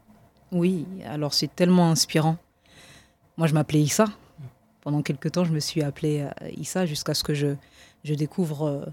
Oui, 0.53 0.87
alors 1.05 1.35
c'est 1.35 1.53
tellement 1.53 1.91
inspirant. 1.91 2.37
Moi, 3.39 3.49
je 3.49 3.55
m'appelais 3.55 3.81
Issa. 3.81 4.07
Pendant 4.83 5.03
quelques 5.03 5.33
temps, 5.33 5.45
je 5.45 5.53
me 5.53 5.61
suis 5.61 5.83
appelée 5.83 6.21
euh, 6.43 6.51
Issa 6.57 6.87
jusqu'à 6.87 7.15
ce 7.15 7.25
que 7.25 7.35
je, 7.35 7.55
je 8.05 8.15
découvre 8.15 8.67
euh, 8.67 8.85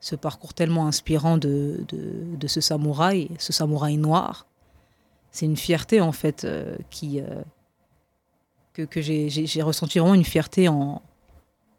ce 0.00 0.16
parcours 0.16 0.54
tellement 0.54 0.86
inspirant 0.86 1.36
de, 1.36 1.84
de, 1.88 2.36
de, 2.36 2.46
ce 2.46 2.60
samouraï, 2.60 3.28
ce 3.38 3.52
samouraï 3.52 3.96
noir. 3.96 4.46
C'est 5.30 5.44
une 5.44 5.56
fierté, 5.56 6.00
en 6.00 6.12
fait, 6.12 6.44
euh, 6.44 6.76
qui, 6.88 7.20
que, 8.72 8.82
que 8.82 9.00
j'ai 9.02 9.62
ressenti 9.62 9.98
vraiment 9.98 10.14
une 10.14 10.24
fierté, 10.24 10.68
en, 10.68 11.02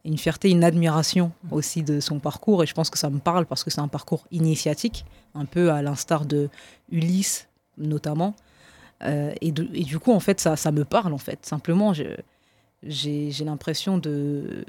une 0.06 0.18
fierté, 0.18 0.50
une 0.50 0.64
admiration 0.64 1.32
aussi 1.50 1.82
de 1.82 2.00
son 2.00 2.20
parcours. 2.20 2.62
Et 2.64 2.68
je 2.68 2.74
pense 2.74 2.90
que 2.90 3.00
ça 3.00 3.10
me 3.10 3.20
parle 3.20 3.46
parce 3.46 3.64
que 3.64 3.72
c'est 3.72 3.82
un 3.82 3.88
parcours 3.88 4.26
initiatique, 4.32 5.06
un 5.34 5.46
peu 5.46 5.72
à 5.72 5.82
l'instar 5.82 6.26
de 6.26 6.50
Ulysse, 6.92 7.48
notamment. 7.78 8.36
Euh, 9.02 9.34
et, 9.40 9.52
de, 9.54 9.68
et, 9.74 9.84
du 9.84 9.98
coup, 9.98 10.12
en 10.12 10.20
fait, 10.20 10.42
ça, 10.42 10.58
ça 10.58 10.72
me 10.72 10.84
parle, 10.84 11.14
en 11.14 11.18
fait. 11.18 11.46
Simplement, 11.46 11.94
j'ai 12.84 13.46
l'impression 13.46 13.98
de, 13.98 14.66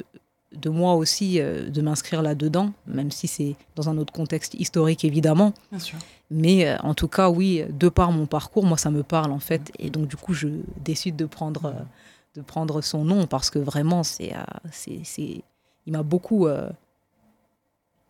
de 0.52 0.68
moi 0.68 0.94
aussi 0.94 1.40
euh, 1.40 1.68
de 1.68 1.80
m'inscrire 1.80 2.22
là-dedans, 2.22 2.72
même 2.86 3.10
si 3.10 3.28
c'est 3.28 3.56
dans 3.76 3.88
un 3.88 3.98
autre 3.98 4.12
contexte 4.12 4.54
historique, 4.54 5.04
évidemment. 5.04 5.54
Bien 5.70 5.80
sûr. 5.80 5.98
Mais 6.30 6.66
euh, 6.66 6.76
en 6.82 6.94
tout 6.94 7.08
cas, 7.08 7.30
oui, 7.30 7.62
de 7.70 7.88
par 7.88 8.10
mon 8.12 8.26
parcours, 8.26 8.64
moi, 8.64 8.76
ça 8.76 8.90
me 8.90 9.02
parle, 9.02 9.32
en 9.32 9.38
fait. 9.38 9.72
Et 9.78 9.90
donc, 9.90 10.08
du 10.08 10.16
coup, 10.16 10.34
je 10.34 10.48
décide 10.84 11.16
de 11.16 11.26
prendre, 11.26 11.66
euh, 11.66 11.82
de 12.34 12.42
prendre 12.42 12.80
son 12.80 13.04
nom 13.04 13.26
parce 13.26 13.50
que 13.50 13.58
vraiment, 13.58 14.02
c'est, 14.02 14.32
c'est, 14.72 15.00
c'est, 15.04 15.42
il 15.86 15.92
m'a 15.92 16.02
beaucoup 16.02 16.46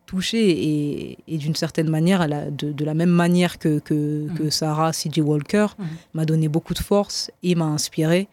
touché 0.05 0.49
et, 0.49 1.17
et 1.27 1.37
d'une 1.37 1.55
certaine 1.55 1.89
manière, 1.89 2.27
de, 2.51 2.85
la 2.85 2.93
même 2.93 3.09
manière 3.09 3.57
que, 3.57 3.79
que, 3.79 4.27
mmh. 4.27 4.33
que 4.35 4.49
Sarah 4.49 4.93
C.J. 4.93 5.21
Walker, 5.21 5.67
mmh. 5.77 5.83
m'a 6.13 6.25
donné 6.25 6.49
beaucoup 6.49 6.73
de 6.73 6.79
force 6.79 7.31
et 7.41 7.55
m'a 7.55 7.65
inspiré. 7.65 8.27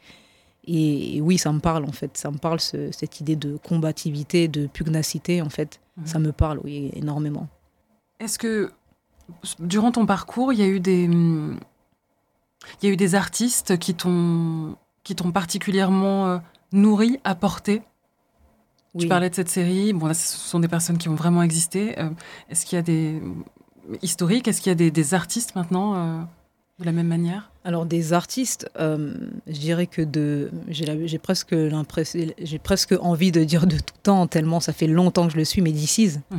Et, 0.70 1.16
et, 1.16 1.20
oui, 1.22 1.38
ça 1.38 1.50
me 1.50 1.60
parle 1.60 1.84
en 1.84 1.92
fait. 1.92 2.16
Ça 2.18 2.30
me 2.30 2.36
parle 2.36 2.60
ce, 2.60 2.92
cette 2.92 3.20
idée 3.20 3.36
de 3.36 3.56
combativité, 3.56 4.48
de 4.48 4.66
pugnacité 4.66 5.40
en 5.40 5.48
fait. 5.48 5.80
Mmh. 5.96 6.06
Ça 6.06 6.18
me 6.18 6.30
parle, 6.30 6.60
oui, 6.62 6.90
énormément. 6.94 7.48
Est-ce 8.20 8.38
que 8.38 8.70
durant 9.58 9.92
ton 9.92 10.04
parcours, 10.04 10.52
il 10.52 10.58
y 10.58 10.62
a 10.62 10.66
eu 10.66 10.80
des, 10.80 11.04
il 11.04 11.56
y 12.82 12.86
a 12.86 12.90
eu 12.90 12.96
des 12.96 13.14
artistes 13.14 13.78
qui 13.78 13.94
t'ont 13.94 14.76
qui 15.04 15.14
t'ont 15.14 15.32
particulièrement 15.32 16.26
euh, 16.26 16.38
nourri, 16.72 17.18
apporté? 17.24 17.82
Oui. 18.94 19.02
Tu 19.02 19.08
parlais 19.08 19.30
de 19.30 19.34
cette 19.34 19.48
série. 19.48 19.94
Bon, 19.94 20.06
là, 20.06 20.14
ce 20.14 20.36
sont 20.36 20.60
des 20.60 20.68
personnes 20.68 20.98
qui 20.98 21.08
ont 21.08 21.14
vraiment 21.14 21.42
existé. 21.42 21.98
Euh, 21.98 22.10
est-ce 22.50 22.66
qu'il 22.66 22.76
y 22.76 22.78
a 22.78 22.82
des 22.82 23.22
historiques? 24.02 24.48
Est-ce 24.48 24.60
qu'il 24.60 24.70
y 24.70 24.72
a 24.72 24.76
des, 24.76 24.90
des 24.90 25.14
artistes 25.14 25.54
maintenant 25.54 25.94
euh, 25.94 26.20
de 26.78 26.84
la 26.84 26.92
même 26.92 27.06
manière? 27.06 27.50
Alors 27.68 27.84
des 27.84 28.14
artistes, 28.14 28.70
euh, 28.80 29.12
je 29.46 29.58
dirais 29.60 29.86
que 29.86 30.00
de, 30.00 30.50
j'ai 30.68 31.18
presque 31.18 31.52
l'impression, 31.52 32.18
j'ai 32.40 32.58
presque 32.58 32.94
envie 32.98 33.30
de 33.30 33.44
dire 33.44 33.66
de 33.66 33.76
tout 33.76 33.94
temps 34.02 34.26
tellement 34.26 34.58
ça 34.58 34.72
fait 34.72 34.86
longtemps 34.86 35.26
que 35.26 35.34
je 35.34 35.36
le 35.36 35.44
suis, 35.44 35.60
mais 35.60 35.70
DC's. 35.70 36.18
Mmh. 36.30 36.38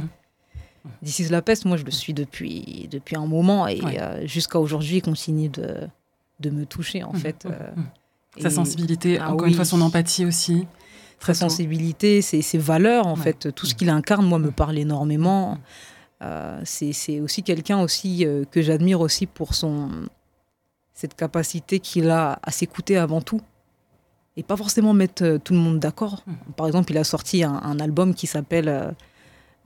DC's 1.03 1.29
La 1.29 1.43
Peste, 1.43 1.65
moi 1.65 1.77
je 1.77 1.83
le 1.83 1.91
suis 1.91 2.15
depuis 2.15 2.87
depuis 2.89 3.15
un 3.15 3.27
moment 3.27 3.67
et 3.67 3.79
ouais. 3.79 4.01
euh, 4.01 4.25
jusqu'à 4.25 4.57
aujourd'hui 4.59 4.97
il 4.97 5.01
continue 5.03 5.49
de 5.49 5.75
de 6.39 6.49
me 6.49 6.65
toucher 6.65 7.03
en 7.03 7.13
mmh. 7.13 7.17
fait. 7.17 7.45
Euh, 7.45 8.41
Sa 8.41 8.49
sensibilité, 8.49 9.19
ah, 9.19 9.31
encore 9.31 9.43
oui. 9.43 9.49
une 9.49 9.55
fois 9.55 9.65
son 9.65 9.81
empathie 9.81 10.25
aussi. 10.25 10.65
Sa 11.19 11.35
sensibilité, 11.35 12.23
ses, 12.23 12.41
ses 12.41 12.57
valeurs 12.57 13.05
en 13.05 13.15
ouais. 13.15 13.21
fait, 13.21 13.53
tout 13.53 13.67
ce 13.67 13.75
qu'il 13.75 13.89
incarne 13.91 14.25
moi 14.25 14.39
me 14.39 14.49
parle 14.49 14.79
énormément. 14.79 15.59
Euh, 16.23 16.59
c'est 16.63 17.19
aussi 17.19 17.43
quelqu'un 17.43 17.81
aussi 17.81 18.25
que 18.49 18.63
j'admire 18.63 18.99
aussi 18.99 19.27
pour 19.27 19.53
son 19.53 19.89
cette 20.99 21.15
capacité 21.15 21.79
qu'il 21.79 22.09
a 22.09 22.39
à 22.43 22.51
s'écouter 22.51 22.97
avant 22.97 23.21
tout 23.21 23.39
et 24.35 24.43
pas 24.43 24.57
forcément 24.57 24.93
mettre 24.93 25.23
euh, 25.23 25.38
tout 25.38 25.53
le 25.53 25.59
monde 25.59 25.79
d'accord. 25.79 26.23
Mmh. 26.27 26.33
Par 26.57 26.67
exemple, 26.67 26.91
il 26.91 26.97
a 26.97 27.05
sorti 27.05 27.41
un, 27.41 27.53
un 27.53 27.79
album 27.79 28.13
qui 28.13 28.27
s'appelle 28.27 28.67
euh, 28.67 28.91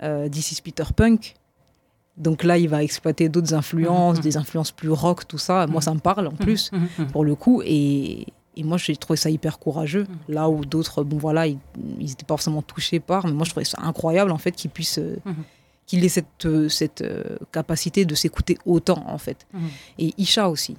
euh, 0.04 0.30
This 0.30 0.52
is 0.52 0.62
Peter 0.62 0.84
Punk. 0.96 1.34
Donc 2.18 2.44
là, 2.44 2.60
il 2.60 2.70
va 2.70 2.84
exploiter 2.84 3.30
d'autres 3.30 3.56
influences, 3.56 4.20
mmh. 4.20 4.22
des 4.22 4.38
influences 4.38 4.72
plus 4.72 4.92
rock, 4.92 5.28
tout 5.28 5.40
ça. 5.40 5.66
Moi, 5.66 5.82
ça 5.82 5.92
me 5.96 6.00
parle 6.00 6.28
en 6.28 6.36
plus, 6.36 6.70
pour 7.12 7.26
le 7.26 7.34
coup. 7.34 7.64
Et, 7.66 8.28
et 8.56 8.64
moi, 8.64 8.78
j'ai 8.78 8.96
trouvé 8.96 9.18
ça 9.18 9.32
hyper 9.32 9.58
courageux. 9.58 10.06
Là 10.28 10.48
où 10.50 10.64
d'autres, 10.66 11.04
bon 11.04 11.18
voilà, 11.18 11.48
ils 11.48 11.58
n'étaient 11.98 12.26
pas 12.26 12.36
forcément 12.36 12.62
touchés 12.62 13.00
par, 13.00 13.26
mais 13.26 13.34
moi, 13.34 13.46
je 13.46 13.50
trouvais 13.50 13.66
ça 13.66 13.80
incroyable, 13.82 14.32
en 14.32 14.38
fait, 14.38 14.52
qu'il 14.52 14.70
puisse... 14.70 15.00
Euh, 15.00 15.18
qu'il 15.88 16.06
ait 16.06 16.10
cette, 16.10 16.48
cette 16.70 17.02
euh, 17.02 17.38
capacité 17.52 18.06
de 18.06 18.16
s'écouter 18.16 18.58
autant, 18.66 19.04
en 19.08 19.18
fait. 19.18 19.48
Et 19.98 20.14
Isha 20.20 20.48
aussi. 20.50 20.78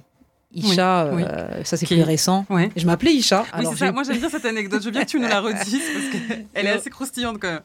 Isha, 0.55 1.09
oui, 1.11 1.23
euh, 1.27 1.47
oui. 1.57 1.65
ça 1.65 1.77
c'est 1.77 1.85
plus 1.85 2.01
récent. 2.01 2.45
Oui. 2.49 2.69
Je 2.75 2.85
m'appelais 2.85 3.13
Isha. 3.13 3.41
Oui, 3.41 3.59
alors 3.59 3.77
ça. 3.77 3.91
Moi 3.91 4.03
j'aime 4.03 4.17
bien 4.17 4.29
cette 4.29 4.45
anecdote. 4.45 4.81
Je 4.81 4.85
veux 4.85 4.91
bien 4.91 5.03
que 5.03 5.09
tu 5.09 5.19
nous 5.19 5.27
la 5.27 5.41
redises 5.41 5.81
parce 5.93 6.05
qu'elle 6.11 6.45
est 6.65 6.69
assez 6.69 6.89
croustillante 6.89 7.37
quand 7.39 7.51
même. 7.51 7.61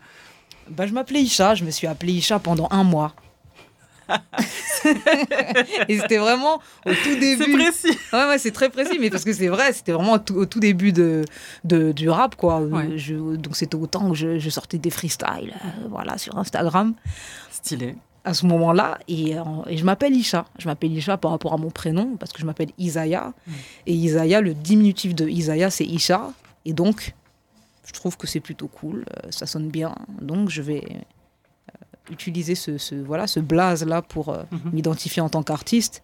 Bah, 0.68 0.87
je 0.87 0.92
m'appelais 0.92 1.22
Isha. 1.22 1.55
Je 1.55 1.64
me 1.64 1.70
suis 1.70 1.87
appelée 1.87 2.12
Isha 2.12 2.38
pendant 2.38 2.68
un 2.70 2.85
mois. 2.85 3.14
et 5.88 5.98
c'était 6.00 6.18
vraiment 6.18 6.61
au 6.85 6.92
tout 6.92 7.14
début. 7.20 7.44
C'est 7.44 7.53
précis. 7.53 7.98
Ouais, 8.12 8.26
ouais, 8.26 8.38
c'est 8.38 8.50
très 8.50 8.68
précis, 8.68 8.98
mais 9.00 9.09
parce 9.09 9.24
que 9.24 9.33
c'est 9.33 9.46
vrai, 9.46 9.72
c'était 9.72 9.92
vraiment 9.92 10.14
au 10.14 10.18
tout, 10.18 10.35
au 10.35 10.46
tout, 10.46 10.59
début 10.59 10.92
de, 10.92 11.24
de, 11.62 11.92
du 11.92 12.11
rap, 12.11 12.35
quoi. 12.35 12.61
Ouais. 12.61 12.96
Je, 12.98 13.14
donc 13.14 13.57
c'était 13.57 13.76
autant 13.76 14.11
que 14.11 14.16
je, 14.16 14.40
je, 14.40 14.50
sortais 14.50 14.79
des 14.79 14.90
freestyles, 14.90 15.55
euh, 15.55 15.87
voilà, 15.88 16.18
sur 16.18 16.37
Instagram. 16.38 16.94
Stylé 17.53 17.94
à 18.24 18.35
ce 18.35 18.46
moment-là 18.46 18.98
et, 19.09 19.38
euh, 19.38 19.42
et, 19.66 19.76
je 19.76 19.85
m'appelle 19.85 20.14
Isha. 20.14 20.44
Je 20.59 20.66
m'appelle 20.68 20.92
Isha 20.92 21.16
par 21.16 21.30
rapport 21.30 21.54
à 21.54 21.56
mon 21.56 21.70
prénom 21.70 22.16
parce 22.18 22.33
que 22.33 22.40
je 22.40 22.46
m'appelle 22.46 22.70
Isaiah. 22.78 23.33
Mm. 23.46 23.52
Et 23.87 23.94
Isaiah, 23.94 24.40
le 24.40 24.54
diminutif 24.54 25.14
de 25.14 25.28
Isaiah, 25.28 25.70
c'est 25.70 25.85
Isha. 25.87 26.33
Et 26.64 26.72
donc, 26.72 27.14
je 27.87 27.92
trouve 27.92 28.16
que 28.16 28.26
c'est 28.26 28.40
plutôt 28.40 28.68
cool. 28.68 29.04
Euh, 29.09 29.28
ça 29.30 29.46
sonne 29.46 29.68
bien. 29.68 29.94
Donc, 30.20 30.50
je 30.50 30.62
vais 30.62 30.85
euh, 30.85 32.12
utiliser 32.12 32.54
ce, 32.54 32.78
ce, 32.78 32.94
voilà, 32.94 33.26
ce 33.26 33.40
blaze-là 33.40 34.02
pour 34.02 34.28
euh, 34.28 34.42
mm 34.50 34.56
-hmm. 34.56 34.72
m'identifier 34.72 35.22
en 35.22 35.28
tant 35.28 35.42
qu'artiste. 35.42 36.02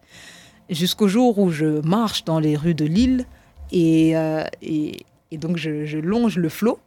Jusqu'au 0.69 1.07
jour 1.07 1.37
où 1.37 1.51
je 1.51 1.81
marche 1.87 2.25
dans 2.25 2.39
les 2.39 2.57
rues 2.57 2.75
de 2.75 2.85
Lille 2.85 3.25
et, 3.71 4.15
et, 4.61 5.05
et 5.31 5.37
donc 5.37 5.55
je, 5.55 5.85
je 5.85 5.97
longe 5.97 6.37
le 6.37 6.49
flot. 6.49 6.79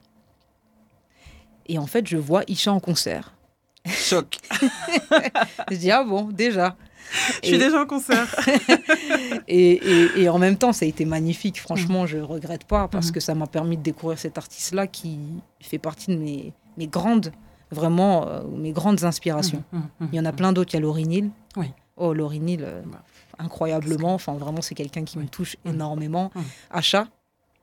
Et 1.66 1.78
en 1.78 1.86
fait, 1.86 2.06
je 2.06 2.18
vois 2.18 2.42
Isha 2.46 2.72
en 2.72 2.80
concert. 2.80 3.32
Choc. 3.86 4.36
je 5.70 5.76
dis, 5.76 5.90
ah 5.90 6.04
bon, 6.04 6.24
déjà. 6.24 6.76
Je 7.42 7.46
suis 7.48 7.56
et... 7.56 7.58
déjà 7.58 7.82
en 7.82 7.86
concert. 7.86 8.26
et, 9.48 9.72
et, 9.72 10.22
et, 10.22 10.28
en 10.28 10.38
même 10.38 10.56
temps, 10.56 10.72
ça 10.72 10.84
a 10.84 10.88
été 10.88 11.04
magnifique. 11.04 11.60
Franchement, 11.60 12.04
mmh. 12.04 12.08
je 12.08 12.16
ne 12.18 12.22
regrette 12.22 12.64
pas 12.64 12.88
parce 12.88 13.08
mmh. 13.08 13.12
que 13.12 13.20
ça 13.20 13.34
m'a 13.34 13.46
permis 13.46 13.76
de 13.76 13.82
découvrir 13.82 14.18
cet 14.18 14.38
artiste-là 14.38 14.86
qui 14.86 15.18
fait 15.60 15.78
partie 15.78 16.14
de 16.14 16.20
mes, 16.20 16.52
mes 16.76 16.86
grandes, 16.86 17.32
vraiment, 17.70 18.28
euh, 18.28 18.42
mes 18.56 18.72
grandes 18.72 19.04
inspirations. 19.04 19.64
Mmh. 19.72 19.80
Il 20.12 20.16
y 20.16 20.20
en 20.20 20.24
a 20.24 20.32
plein 20.32 20.52
d'autres. 20.52 20.72
Il 20.72 20.76
y 20.76 20.78
a 20.78 20.80
Laurie 20.80 21.06
Neal. 21.06 21.30
Oui. 21.56 21.66
Oh, 21.96 22.14
Laurie 22.14 22.40
Neal, 22.40 22.62
euh, 22.62 22.82
incroyablement. 23.38 24.14
Enfin, 24.14 24.34
vraiment, 24.34 24.62
c'est 24.62 24.74
quelqu'un 24.74 25.04
qui 25.04 25.18
oui. 25.18 25.24
me 25.24 25.28
touche 25.28 25.56
énormément. 25.64 26.30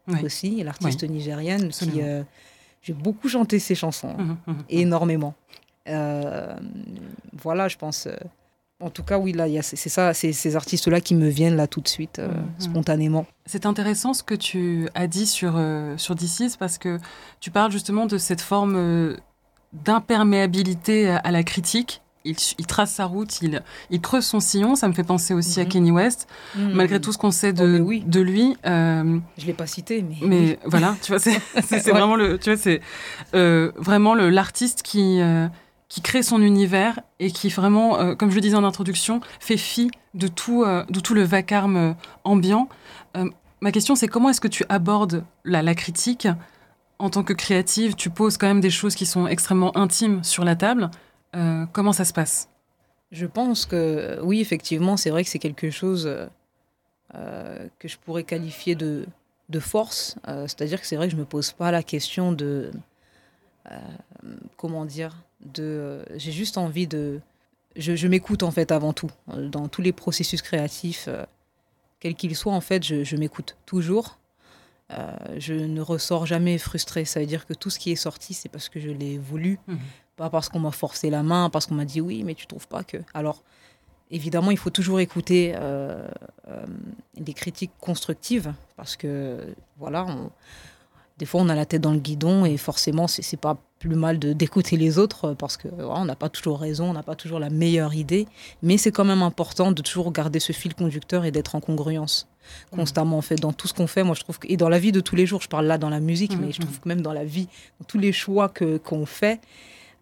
Oui. 0.10 0.24
aussi, 0.24 0.64
l'artiste 0.64 1.02
oui. 1.04 1.10
nigérienne, 1.10 1.70
qui. 1.70 2.02
Euh, 2.02 2.24
j'ai 2.82 2.94
beaucoup 2.94 3.28
chanté 3.28 3.60
ses 3.60 3.76
chansons, 3.76 4.16
énormément. 4.70 5.36
Euh, 5.88 6.56
voilà, 7.34 7.68
je 7.68 7.78
pense. 7.78 8.08
Euh, 8.08 8.16
en 8.80 8.92
tout 8.92 9.02
cas, 9.02 9.18
oui, 9.18 9.32
là, 9.32 9.48
c'est 9.64 9.90
ça, 9.90 10.14
c'est 10.14 10.32
ces 10.34 10.56
artistes-là 10.56 11.02
qui 11.02 11.16
me 11.16 11.30
viennent 11.30 11.56
là 11.56 11.66
tout 11.66 11.82
de 11.82 11.88
suite, 11.88 12.20
euh, 12.20 12.28
mmh. 12.28 12.62
spontanément. 12.62 13.26
C'est 13.48 13.66
intéressant 13.66 14.14
ce 14.14 14.22
que 14.22 14.36
tu 14.36 14.88
as 14.94 15.08
dit 15.08 15.26
sur, 15.26 15.54
euh, 15.56 15.98
sur 15.98 16.14
DC's 16.14 16.58
parce 16.58 16.78
que 16.78 17.00
tu 17.40 17.50
parles 17.50 17.72
justement 17.72 18.06
de 18.06 18.20
cette 18.20 18.42
forme 18.42 18.76
euh, 18.76 19.18
d'imperméabilité 19.74 21.10
à, 21.10 21.18
à, 21.18 21.32
la 21.32 21.42
critique. 21.42 22.04
Il, 22.24 22.36
il, 22.60 22.68
trace 22.68 22.94
sa 22.94 23.06
route, 23.06 23.42
il, 23.42 23.64
il, 23.90 24.00
creuse 24.00 24.26
son 24.26 24.40
sillon. 24.40 24.76
Ça 24.76 24.88
me 24.88 24.94
fait 24.94 25.04
penser 25.04 25.34
aussi 25.34 25.60
mmh. 25.60 25.64
à 25.64 25.66
Kenny 25.66 25.92
West, 25.92 26.28
mmh. 26.56 26.74
malgré 26.74 27.02
tout 27.02 27.12
ce 27.12 27.18
qu'on 27.18 27.32
sait 27.32 27.54
de, 27.54 27.80
oh, 27.82 27.84
oui. 27.84 28.04
de 28.06 28.22
lui. 28.22 28.58
Euh, 28.68 29.18
Je 29.40 29.48
l'ai 29.48 29.54
pas 29.54 29.66
cité, 29.66 30.04
mais. 30.04 30.18
Mais 30.22 30.40
oui. 30.40 30.58
voilà, 30.66 30.96
tu 31.02 31.12
vois, 31.12 31.20
c'est 31.20 31.32
ouais. 31.72 31.92
vraiment 31.92 32.16
le, 32.16 32.38
tu 32.38 32.54
vois, 32.54 32.62
c'est 32.62 32.82
vraiment 33.82 34.14
l'artiste 34.14 34.84
qui 34.84 35.20
qui 35.90 36.02
crée 36.02 36.24
son 36.24 36.42
univers 36.42 37.00
et 37.20 37.32
qui 37.32 37.50
vraiment, 37.50 38.00
euh, 38.00 38.16
comme 38.16 38.30
je 38.30 38.36
le 38.36 38.42
disais 38.42 38.56
en 38.56 38.64
introduction, 38.64 39.22
fait 39.40 39.58
fi 39.58 39.90
de 40.14 40.28
tout, 40.28 40.64
euh, 40.64 40.84
tout 41.04 41.14
le 41.14 41.24
vacarme 41.24 41.78
euh, 41.78 41.94
ambiant. 42.24 42.70
Ma 43.60 43.72
question, 43.72 43.96
c'est 43.96 44.08
comment 44.08 44.30
est-ce 44.30 44.42
que 44.42 44.48
tu 44.48 44.64
abordes 44.70 45.24
la, 45.44 45.74
critique? 45.74 46.28
En 47.00 47.10
tant 47.10 47.24
que 47.24 47.34
créative 47.34 47.96
Tu 47.96 48.12
poses 48.12 48.38
quand 48.38 48.46
même 48.46 48.62
des 48.62 48.70
choses 48.70 48.94
qui 48.94 49.08
sont 49.08 49.26
extrêmement 49.26 49.76
intimes 49.76 50.24
sur 50.24 50.44
la 50.44 50.56
table. 50.56 50.92
Comment 51.74 51.92
ça 51.92 52.06
se 52.06 52.14
passe? 52.14 52.50
Je 53.12 53.26
pense 53.26 53.66
que 53.66 54.20
oui, 54.22 54.42
effectivement, 54.42 54.96
c'est 54.96 55.10
vrai 55.10 55.24
que 55.24 55.30
c'est 55.32 55.40
quelque 55.40 55.72
chose 55.72 56.08
que 57.14 57.88
je 57.88 57.98
pourrais 57.98 58.24
qualifier 58.24 58.76
de, 58.76 59.08
de 59.50 59.60
force. 59.60 60.18
C'est-à-dire 60.28 60.80
que 60.80 60.86
c'est 60.86 60.96
vrai 60.96 61.08
que 61.08 61.14
je 61.14 61.20
me 61.20 61.26
pose 61.26 61.52
pas 61.52 61.72
la 61.72 61.82
question 61.82 62.34
de 62.34 62.70
comment 64.58 64.86
dire 64.86 65.16
de 65.42 65.64
euh, 65.64 66.04
j'ai 66.16 66.32
juste 66.32 66.58
envie 66.58 66.88
de 66.88 67.20
je, 67.76 67.96
je 67.96 68.08
m'écoute 68.08 68.42
en 68.44 68.52
fait 68.52 68.72
avant 68.72 68.94
tout 68.94 69.12
euh, 69.34 69.50
dans 69.50 69.68
tous 69.68 69.82
les 69.82 69.92
processus 69.92 70.42
créatifs 70.42 71.06
euh, 71.08 71.24
quels 72.00 72.16
qu'ils 72.16 72.36
soient 72.36 72.54
en 72.54 72.62
fait 72.62 72.84
je, 72.84 73.04
je 73.04 73.16
m'écoute 73.18 73.56
toujours 73.66 74.18
euh, 74.92 75.16
je 75.38 75.54
ne 75.54 75.82
ressors 75.82 76.26
jamais 76.26 76.58
frustrée. 76.58 77.04
Ça 77.04 77.20
veut 77.20 77.26
dire 77.26 77.46
que 77.46 77.54
tout 77.54 77.70
ce 77.70 77.78
qui 77.78 77.92
est 77.92 77.98
sorti, 77.98 78.34
c'est 78.34 78.48
parce 78.48 78.70
que 78.70 78.80
je 78.80 78.88
l'ai 78.90 79.18
voulu, 79.18 79.60
Mhm. 79.68 79.80
pas 80.16 80.30
parce 80.30 80.48
qu'on 80.48 80.60
m'a 80.62 80.72
forcé 80.72 81.10
la 81.10 81.24
main, 81.24 81.50
parce 81.50 81.66
qu'on 81.66 81.76
m'a 81.76 81.84
dit 81.84 82.00
oui, 82.00 82.24
mais 82.24 82.36
tu 82.36 82.48
trouves 82.48 82.70
pas 82.70 82.86
que. 82.86 82.96
Alors, 83.14 83.44
évidemment, 84.12 84.50
il 84.50 84.58
faut 84.58 84.70
toujours 84.70 85.02
écouter 85.02 85.52
euh, 85.58 86.08
euh, 86.48 86.66
des 87.18 87.34
critiques 87.34 87.74
constructives, 87.82 88.54
parce 88.78 88.96
que, 88.96 89.54
voilà, 89.78 90.06
on- 90.06 90.32
des 91.18 91.26
fois, 91.26 91.42
on 91.42 91.50
a 91.50 91.56
la 91.56 91.66
tête 91.66 91.82
dans 91.82 91.94
le 91.94 92.00
guidon 92.00 92.46
et 92.46 92.58
forcément, 92.58 93.08
c'est 93.08 93.38
pas 93.38 93.58
plus 93.80 93.96
mal 93.96 94.18
de 94.18 94.34
d'écouter 94.34 94.76
les 94.76 94.98
autres 94.98 95.26
euh, 95.26 95.34
parce 95.36 95.56
que 95.56 95.68
on 95.80 96.06
n'a 96.06 96.16
pas 96.16 96.30
toujours 96.30 96.60
raison, 96.60 96.90
on 96.90 96.94
n'a 96.94 97.04
pas 97.04 97.16
toujours 97.16 97.40
la 97.40 97.50
meilleure 97.50 97.94
idée, 97.94 98.28
mais 98.64 98.78
c'est 98.78 98.92
quand 98.92 99.06
même 99.06 99.22
important 99.22 99.72
de 99.72 99.82
toujours 99.82 100.12
garder 100.12 100.40
ce 100.40 100.52
fil 100.52 100.74
conducteur 100.74 101.26
et 101.26 101.32
d'être 101.32 101.56
en 101.56 101.60
congruence 101.60 102.28
constamment 102.72 103.18
en 103.18 103.22
fait 103.22 103.36
dans 103.36 103.54
tout 103.54 103.68
ce 103.68 103.74
qu'on 103.74 103.88
fait. 103.88 104.04
Moi, 104.04 104.16
je 104.16 104.22
trouve 104.22 104.40
que, 104.40 104.48
et 104.50 104.58
dans 104.58 104.70
la 104.70 104.80
vie 104.80 104.92
de 104.92 105.00
tous 105.02 105.16
les 105.16 105.26
jours, 105.26 105.42
je 105.42 105.50
parle 105.50 105.66
là 105.66 105.78
dans 105.78 105.90
la 105.90 106.00
musique, 106.00 106.34
Mhm, 106.34 106.46
mais 106.46 106.52
je 106.52 106.62
trouve 106.62 106.80
que 106.80 106.88
même 106.88 107.02
dans 107.02 107.14
la 107.14 107.26
vie, 107.26 107.48
dans 107.80 107.86
tous 107.86 107.98
les 108.00 108.12
choix 108.12 108.50
que 108.50 108.78
qu'on 108.78 109.06
fait, 109.06 109.42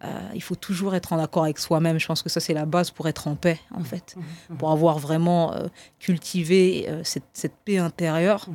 euh, 0.04 0.08
il 0.34 0.42
faut 0.42 0.54
toujours 0.54 0.94
être 0.94 1.12
en 1.12 1.18
accord 1.18 1.44
avec 1.44 1.58
soi-même. 1.58 1.98
Je 1.98 2.06
pense 2.06 2.22
que 2.22 2.28
ça 2.28 2.38
c'est 2.40 2.54
la 2.54 2.66
base 2.66 2.90
pour 2.90 3.08
être 3.08 3.28
en 3.28 3.34
paix 3.34 3.58
en 3.74 3.82
fait, 3.82 4.16
pour 4.58 4.70
avoir 4.70 4.98
vraiment 4.98 5.54
euh, 5.54 5.66
cultivé 5.98 6.86
euh, 6.88 7.00
cette, 7.02 7.24
cette 7.32 7.54
paix 7.64 7.78
intérieure. 7.78 8.46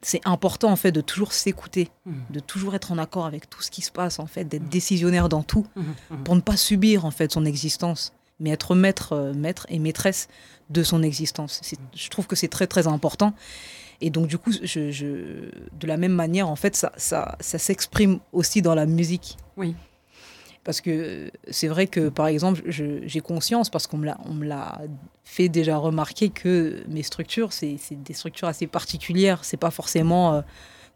C'est 0.00 0.20
important 0.24 0.70
en 0.70 0.76
fait 0.76 0.92
de 0.92 1.00
toujours 1.00 1.32
s'écouter, 1.32 1.90
Mhm. 2.06 2.14
de 2.30 2.40
toujours 2.40 2.74
être 2.74 2.92
en 2.92 2.98
accord 2.98 3.26
avec 3.26 3.50
tout 3.50 3.62
ce 3.62 3.70
qui 3.70 3.82
se 3.82 3.90
passe 3.90 4.18
en 4.20 4.26
fait, 4.26 4.44
d'être 4.44 4.68
décisionnaire 4.68 5.28
dans 5.28 5.42
tout. 5.42 5.66
Mhm. 5.76 6.22
pour 6.24 6.36
ne 6.36 6.40
pas 6.40 6.56
subir 6.56 7.04
en 7.04 7.10
fait 7.10 7.32
son 7.32 7.44
existence, 7.44 8.12
mais 8.40 8.50
être 8.50 8.74
maître, 8.74 9.12
euh, 9.12 9.32
maître 9.34 9.66
et 9.68 9.78
maîtresse 9.78 10.28
de 10.70 10.82
son 10.82 11.02
existence. 11.02 11.60
Je 11.94 12.08
trouve 12.10 12.26
que 12.26 12.36
c'est 12.36 12.48
très 12.48 12.66
très 12.66 12.86
important. 12.86 13.32
Et 14.00 14.10
donc 14.10 14.28
du 14.28 14.38
coup, 14.38 14.52
je, 14.52 14.92
je- 14.92 15.50
de 15.72 15.86
la 15.86 15.96
même 15.96 16.12
manière, 16.12 16.48
en 16.48 16.54
fait, 16.54 16.76
ça, 16.76 16.92
ça, 16.96 17.36
ça 17.40 17.58
s'exprime 17.58 18.20
aussi 18.32 18.62
dans 18.62 18.76
la 18.76 18.86
musique. 18.86 19.36
Oui. 19.56 19.74
Parce 20.64 20.80
que 20.80 21.30
c'est 21.50 21.68
vrai 21.68 21.86
que, 21.86 22.08
par 22.10 22.26
exemple, 22.26 22.60
j'ai 22.68 23.20
conscience, 23.20 23.70
parce 23.70 23.86
qu'on 23.86 23.96
me 23.98 24.06
l'a- 24.44 24.80
fait 25.24 25.48
déjà 25.48 25.76
remarquer, 25.78 26.28
que 26.30 26.82
mes 26.88 27.02
structures, 27.02 27.52
c'est 27.52 27.78
des 27.92 28.14
structures 28.14 28.48
assez 28.48 28.66
particulières. 28.66 29.44
C'est 29.44 29.56
pas 29.56 29.70
forcément 29.70 30.34
euh, 30.34 30.40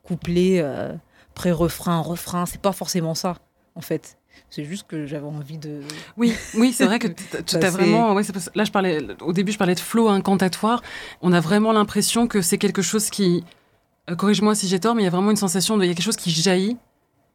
couplé, 0.03 0.61
euh, 0.63 0.93
pré-refrain, 1.35 2.01
refrain. 2.01 2.45
C'est 2.47 2.61
pas 2.61 2.73
forcément 2.73 3.15
ça, 3.15 3.37
en 3.75 3.81
fait. 3.81 4.19
C'est 4.51 4.65
juste 4.65 4.87
que 4.87 5.07
j'avais 5.07 5.27
envie 5.27 5.59
de. 5.59 5.81
Oui, 6.17 6.35
oui, 6.55 6.73
c'est 6.73 6.85
vrai 6.87 6.99
que 6.99 7.09
tu 7.47 7.57
as 7.57 7.71
vraiment. 7.71 8.15
ouais, 8.15 8.23
là, 8.55 8.65
je 8.65 8.71
parlais. 8.73 8.99
Au 9.21 9.33
début, 9.33 9.53
je 9.53 9.59
parlais 9.59 9.75
de 9.75 9.81
flow 9.81 10.09
incantatoire. 10.09 10.83
On 11.23 11.33
a 11.33 11.41
vraiment 11.41 11.73
l'impression 11.73 12.27
que 12.27 12.43
c'est 12.43 12.59
quelque 12.59 12.83
chose 12.83 13.09
qui. 13.11 13.45
euh, 14.11 14.17
Corrige-moi 14.17 14.55
si 14.55 14.69
j'ai 14.69 14.81
tort, 14.81 14.95
mais 14.95 15.03
il 15.03 15.05
y 15.05 15.09
a 15.09 15.11
vraiment 15.11 15.31
une 15.31 15.37
sensation 15.37 15.77
de. 15.79 15.85
Il 15.85 15.89
y 15.89 15.91
a 15.91 15.95
quelque 15.95 16.05
chose 16.05 16.17
qui 16.17 16.31
jaillit 16.31 16.77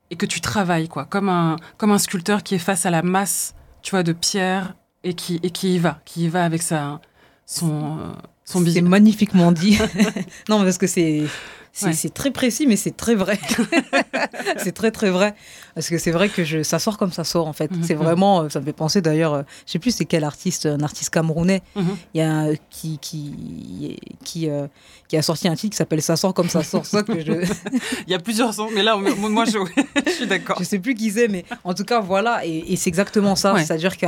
et 0.10 0.16
que 0.16 0.26
tu 0.26 0.42
travailles, 0.42 0.88
quoi. 0.88 1.06
Comme 1.06 1.30
un, 1.30 1.58
comme 1.78 1.92
un 1.92 1.98
sculpteur 1.98 2.44
qui 2.44 2.56
est 2.56 2.60
face 2.60 2.86
à 2.86 2.90
la 2.90 3.02
masse, 3.02 3.56
tu 3.82 3.92
vois, 3.92 4.04
de 4.04 4.14
pierre 4.14 4.76
et 5.04 5.14
qui, 5.14 5.40
et 5.44 5.50
qui 5.50 5.76
y 5.76 5.80
va, 5.80 6.00
qui 6.06 6.26
y 6.26 6.28
va 6.30 6.44
avec 6.46 6.62
sa, 6.62 7.02
son, 7.46 8.00
euh, 8.00 8.14
son 8.46 8.64
C'est 8.66 8.82
magnifiquement 8.82 9.52
dit. 9.52 9.78
non, 10.50 10.64
parce 10.64 10.78
que 10.78 10.88
c'est 10.88 11.24
c'est 11.80 12.06
Ouais. 12.08 12.10
très 12.10 12.32
précis, 12.32 12.66
mais 12.68 12.76
c'est 12.76 12.96
très 12.98 13.14
vrai. 13.16 13.40
c'est 14.58 14.72
très 14.74 14.92
très 14.92 15.10
vrai. 15.10 15.36
Parce 15.76 15.90
que 15.90 15.98
c'est 15.98 16.12
vrai 16.12 16.30
que 16.30 16.44
je, 16.44 16.64
ça 16.64 16.80
sort 16.80 16.98
comme 16.98 17.12
ça 17.12 17.24
sort 17.24 17.48
en 17.48 17.54
fait. 17.54 17.70
Mhm. 17.72 17.84
C'est 17.84 17.94
vraiment, 17.94 18.42
euh, 18.42 18.50
ça 18.50 18.60
me 18.60 18.66
fait 18.66 18.74
penser 18.74 19.02
d'ailleurs, 19.02 19.34
euh, 19.36 19.42
je 19.66 19.74
sais 19.74 19.80
plus 19.80 19.92
c'est 19.92 20.06
quel 20.06 20.24
artiste, 20.24 20.66
un 20.66 20.82
artiste 20.82 21.12
camerounais, 21.12 21.62
Mhm. 21.76 21.98
il 22.14 22.18
y 22.18 22.22
a 22.24 22.32
un- 22.34 22.56
qui 22.72 22.98
qui 23.00 23.98
qui, 24.24 24.50
euh, 24.50 24.68
qui 25.08 25.18
a 25.18 25.22
sorti 25.22 25.48
un 25.48 25.56
titre 25.56 25.72
qui 25.74 25.78
s'appelle 25.78 26.02
Ça 26.02 26.16
sort 26.16 26.34
comme 26.34 26.50
ça 26.50 26.64
sort. 26.64 26.86
Ça 26.86 27.04
que 27.04 27.20
je 27.20 27.32
Il 28.08 28.12
y 28.12 28.16
a 28.16 28.20
plusieurs 28.20 28.54
sons, 28.54 28.70
mais 28.74 28.82
là, 28.84 28.98
moi, 28.98 29.30
moi, 29.30 29.46
je, 29.46 29.58
je 30.06 30.12
suis 30.12 30.28
d'accord. 30.28 30.58
je 30.60 30.64
sais 30.64 30.80
plus 30.80 30.96
qui 30.96 31.12
c'est, 31.12 31.28
mais 31.28 31.46
en 31.64 31.74
tout 31.74 31.84
cas 31.86 32.00
voilà. 32.00 32.46
Et, 32.46 32.74
et 32.74 32.76
c'est 32.76 32.90
exactement 32.90 33.36
ça. 33.36 33.54
Ouais. 33.54 33.64
C'est-à-dire 33.64 33.98
que 33.98 34.08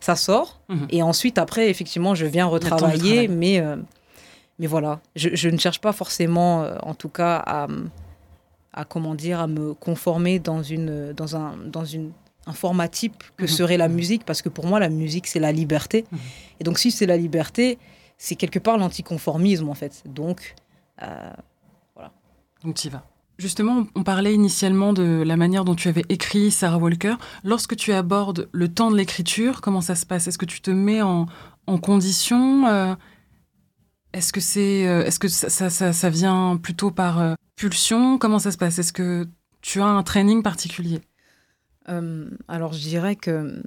ça 0.00 0.14
sort 0.14 0.60
Mhm. 0.68 0.86
et 0.90 1.02
ensuite 1.02 1.38
après 1.38 1.68
effectivement 1.70 2.14
je 2.14 2.26
viens 2.26 2.46
retravailler, 2.46 3.26
travail. 3.26 3.28
mais 3.28 3.58
euh, 3.58 3.74
mais 4.58 4.66
voilà, 4.66 5.00
je, 5.16 5.28
je 5.34 5.48
ne 5.48 5.58
cherche 5.58 5.80
pas 5.80 5.92
forcément, 5.92 6.62
euh, 6.62 6.76
en 6.82 6.94
tout 6.94 7.08
cas, 7.08 7.36
à, 8.72 8.84
comment 8.84 9.14
dire, 9.14 9.40
à 9.40 9.46
me 9.46 9.74
conformer 9.74 10.38
dans 10.38 10.62
une 10.62 11.12
dans 11.12 11.36
un 11.36 11.56
dans 11.66 11.84
une 11.84 12.12
un 12.46 12.52
format 12.52 12.88
type 12.88 13.22
que 13.36 13.42
Mhm. 13.44 13.48
serait 13.48 13.76
la 13.76 13.88
musique, 13.88 14.24
parce 14.24 14.40
que 14.40 14.48
pour 14.48 14.66
moi 14.66 14.78
la 14.80 14.88
musique 14.88 15.26
c'est 15.26 15.40
la 15.40 15.52
liberté. 15.52 16.04
Mhm. 16.10 16.18
Et 16.60 16.64
donc 16.64 16.78
si 16.78 16.90
c'est 16.90 17.06
la 17.06 17.16
liberté, 17.16 17.78
c'est 18.16 18.36
quelque 18.36 18.58
part 18.58 18.78
l'anticonformisme 18.78 19.68
en 19.68 19.74
fait. 19.74 20.02
Donc 20.06 20.54
euh, 21.02 21.30
Donc 22.64 22.74
tu 22.74 22.86
y 22.88 22.90
vas. 22.90 23.04
Justement, 23.38 23.86
on 23.94 24.02
parlait 24.02 24.34
initialement 24.34 24.92
de 24.92 25.22
la 25.24 25.36
manière 25.36 25.64
dont 25.64 25.76
tu 25.76 25.86
avais 25.88 26.04
écrit 26.08 26.50
Sarah 26.50 26.78
Walker. 26.78 27.14
Lorsque 27.44 27.76
tu 27.76 27.92
abordes 27.92 28.48
le 28.50 28.66
temps 28.68 28.90
de 28.90 28.96
l'écriture, 28.96 29.60
comment 29.60 29.80
ça 29.80 29.94
se 29.94 30.04
passe? 30.06 30.26
Est-ce 30.26 30.38
que 30.38 30.44
tu 30.46 30.60
te 30.60 30.72
mets 30.72 31.02
en, 31.02 31.26
en 31.68 31.78
condition 31.78 32.66
euh, 32.66 32.94
Est-ce 34.12 34.32
que, 34.32 34.40
c'est, 34.40 34.88
euh, 34.88 35.04
est-ce 35.04 35.18
que 35.18 35.28
ça, 35.28 35.70
ça, 35.70 36.10
vient 36.10 36.58
plutôt 36.62 36.90
par 36.90 37.20
euh, 37.20 37.34
pulsion? 37.56 38.18
Comment 38.18 38.38
ça 38.38 38.50
se 38.50 38.56
passe? 38.56 38.78
Est-ce 38.78 38.92
que 38.92 39.28
tu 39.60 39.80
as 39.80 39.86
un 39.86 40.02
training 40.02 40.42
particulier? 40.42 41.00
Euh, 41.88 42.28
alors 42.48 42.72
je 42.72 42.80
dirais 42.80 43.16
que 43.16 43.62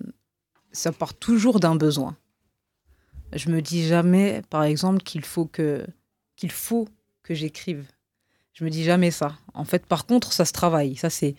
ça 0.71 0.91
part 0.91 1.13
toujours 1.13 1.59
d'un 1.59 1.75
besoin. 1.75 2.15
Je 3.33 3.49
me 3.49 3.61
dis 3.61 3.87
jamais, 3.87 4.41
par 4.49 4.63
exemple, 4.63 5.01
qu'il 5.03 5.23
faut 5.23 5.45
que 5.45 5.85
qu'il 6.35 6.51
faut 6.51 6.87
que 7.23 7.33
j'écrive. 7.33 7.85
Je 8.53 8.63
me 8.63 8.69
dis 8.69 8.83
jamais 8.83 9.11
ça. 9.11 9.37
En 9.53 9.63
fait, 9.63 9.85
par 9.85 10.05
contre, 10.05 10.33
ça 10.33 10.45
se 10.45 10.53
travaille. 10.53 10.95
Ça 10.95 11.09
c'est 11.09 11.35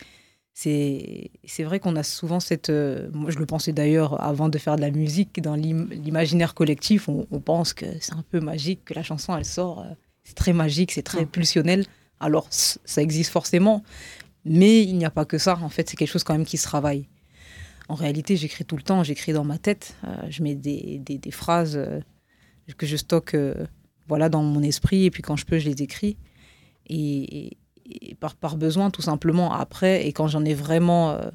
c'est 0.55 1.31
vrai 1.65 1.81
qu'on 1.81 1.97
a 1.97 2.03
souvent 2.03 2.41
cette. 2.41 2.69
euh, 2.71 3.09
moi, 3.13 3.31
je 3.31 3.39
le 3.39 3.47
pensais 3.47 3.73
d'ailleurs 3.73 4.23
avant 4.23 4.49
de 4.49 4.59
faire 4.59 4.77
de 4.77 4.81
la 4.83 4.91
musique 4.91 5.41
dans 5.41 5.55
l'im- 5.57 5.89
l'imaginaire 5.91 6.55
collectif. 6.55 7.09
On, 7.09 7.27
on 7.31 7.41
pense 7.41 7.73
que 7.73 7.87
c'est 8.01 8.13
un 8.15 8.25
peu 8.31 8.41
magique 8.41 8.85
que 8.85 8.95
la 8.95 9.03
chanson 9.03 9.37
elle 9.37 9.45
sort. 9.45 9.81
euh, 9.81 9.85
c'est 10.25 10.35
très 10.35 10.53
magique, 10.53 10.93
c'est 10.93 11.03
très 11.03 11.25
Mm. 11.25 11.29
pulsionnel. 11.29 11.87
Alors 12.21 12.47
ça 12.51 13.03
existe 13.03 13.31
forcément, 13.33 13.83
mais 14.45 14.83
il 14.83 14.97
n'y 14.97 15.05
a 15.05 15.11
pas 15.11 15.25
que 15.25 15.39
ça. 15.39 15.59
En 15.63 15.69
fait, 15.69 15.89
c'est 15.89 15.97
quelque 15.97 16.11
chose 16.13 16.23
quand 16.23 16.35
même 16.35 16.45
qui 16.45 16.57
se 16.59 16.65
travaille. 16.65 17.09
En 17.89 17.95
réalité, 17.95 18.37
j'écris 18.37 18.65
tout 18.65 18.77
le 18.77 18.83
temps, 18.83 19.03
j'écris 19.03 19.33
dans 19.33 19.45
ma 19.45 19.59
tête. 19.59 19.97
Euh, 20.05 20.15
je 20.31 20.43
mets 20.45 20.55
des, 20.55 20.99
des, 21.05 21.19
des 21.19 21.31
phrases 21.33 21.81
que 22.77 22.87
je 22.87 22.97
stocke 22.97 23.37
voilà, 24.07 24.29
dans 24.29 24.43
mon 24.43 24.63
esprit, 24.63 25.05
et 25.07 25.11
puis 25.11 25.23
quand 25.23 25.37
je 25.37 25.45
peux, 25.45 25.59
je 25.59 25.69
les 25.69 25.83
écris. 25.83 26.17
Et, 26.89 27.57
et- 28.01 28.15
par, 28.15 28.57
besoin, 28.57 28.91
tout 28.91 29.03
simplement, 29.03 29.53
après, 29.53 30.07
et 30.07 30.13
quand 30.13 30.29
j'en 30.29 30.45
ai 30.45 30.55
vraiment 30.55 31.11
euh, 31.13 31.31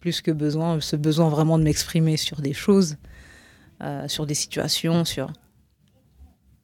plus 0.00 0.20
que 0.20 0.30
besoin, 0.30 0.80
ce 0.80 0.96
besoin 0.96 1.28
vraiment 1.28 1.58
de 1.58 1.64
m'exprimer 1.64 2.16
sur 2.16 2.40
des 2.40 2.52
choses, 2.54 2.96
euh, 3.82 4.08
sur 4.08 4.26
des 4.26 4.34
situations, 4.34 5.04
sur. 5.04 5.32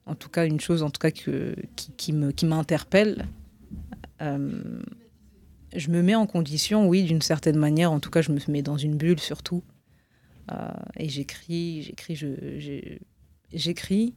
En 0.05 0.15
tout 0.15 0.29
cas, 0.29 0.45
une 0.45 0.59
chose 0.59 0.83
en 0.83 0.89
tout 0.89 0.99
cas 0.99 1.11
que, 1.11 1.55
qui, 1.97 2.13
me- 2.13 2.31
qui 2.31 2.45
m'interpelle. 2.45 3.27
Euh, 4.21 4.81
je 5.75 5.89
me 5.89 6.01
mets 6.01 6.15
en 6.15 6.25
condition, 6.25 6.87
oui, 6.87 7.03
d'une 7.03 7.21
certaine 7.21 7.57
manière. 7.57 7.91
En 7.91 7.99
tout 7.99 8.09
cas, 8.09 8.21
je 8.21 8.31
me 8.31 8.39
mets 8.47 8.61
dans 8.61 8.77
une 8.77 8.95
bulle 8.95 9.19
surtout. 9.19 9.63
Et 10.95 11.09
j'écris, 11.09 11.81
j'écris, 11.83 12.99
j'écris. 13.51 14.13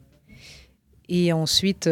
Et 1.08 1.32
ensuite, 1.32 1.90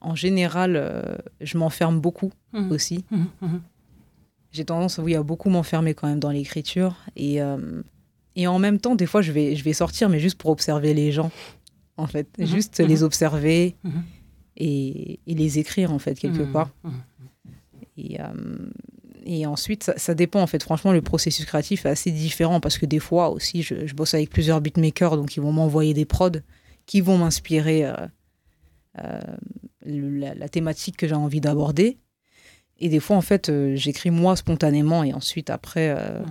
en 0.00 0.14
général, 0.14 0.76
euh, 0.76 1.02
je 1.40 1.58
m'enferme 1.58 2.00
beaucoup 2.00 2.32
Mhm. 2.52 2.72
aussi. 2.72 3.04
Mhm, 3.10 3.26
mhm. 3.42 3.60
J'ai 4.52 4.64
tendance, 4.64 4.98
oui, 4.98 5.14
à 5.14 5.22
beaucoup 5.22 5.50
m'enfermer 5.50 5.94
quand 5.94 6.08
même 6.08 6.20
dans 6.20 6.30
l'écriture. 6.30 6.96
Et, 7.16 7.42
euh, 7.42 7.82
et 8.36 8.46
en 8.46 8.58
même 8.58 8.78
temps, 8.78 8.94
des 8.94 9.06
fois, 9.06 9.20
je 9.22 9.32
vais, 9.32 9.54
je 9.56 9.62
vais 9.64 9.72
sortir, 9.74 10.08
mais 10.08 10.18
juste 10.20 10.38
pour 10.38 10.50
observer 10.50 10.94
les 10.94 11.12
gens, 11.12 11.30
en 11.96 12.06
fait. 12.06 12.28
Juste 12.38 12.78
les 12.80 13.02
observer 13.02 13.76
et, 14.56 15.20
et 15.26 15.34
les 15.34 15.58
écrire, 15.58 15.92
en 15.92 15.98
fait, 15.98 16.14
quelque 16.18 16.44
part. 16.44 16.70
Et, 17.98 18.20
euh, 18.20 18.26
et 19.26 19.44
ensuite, 19.46 19.82
ça, 19.84 19.98
ça 19.98 20.14
dépend 20.14 20.40
en 20.40 20.46
fait. 20.46 20.62
Franchement, 20.62 20.92
le 20.92 21.02
processus 21.02 21.44
créatif 21.44 21.84
est 21.84 21.90
assez 21.90 22.10
différent 22.12 22.60
parce 22.60 22.78
que 22.78 22.86
des 22.86 23.00
fois 23.00 23.28
aussi, 23.30 23.62
je, 23.62 23.86
je 23.86 23.94
bosse 23.94 24.14
avec 24.14 24.30
plusieurs 24.30 24.60
beatmakers, 24.62 25.16
donc 25.16 25.36
ils 25.36 25.40
vont 25.40 25.52
m'envoyer 25.52 25.92
des 25.92 26.04
prods 26.06 26.30
qui 26.86 27.00
vont 27.02 27.18
m'inspirer 27.18 27.84
euh, 27.84 29.20
le- 29.84 30.10
la, 30.18 30.34
la 30.34 30.48
thématique 30.48 30.96
que 30.96 31.06
j'ai 31.08 31.14
envie 31.14 31.40
d'aborder. 31.40 31.98
Et 32.80 32.88
des 32.88 33.00
fois, 33.00 33.16
en 33.16 33.20
fait, 33.22 33.48
euh, 33.48 33.74
j'écris 33.76 34.10
moi 34.10 34.36
spontanément 34.36 35.02
et 35.04 35.12
ensuite, 35.12 35.50
après, 35.50 35.90
euh, 35.96 36.22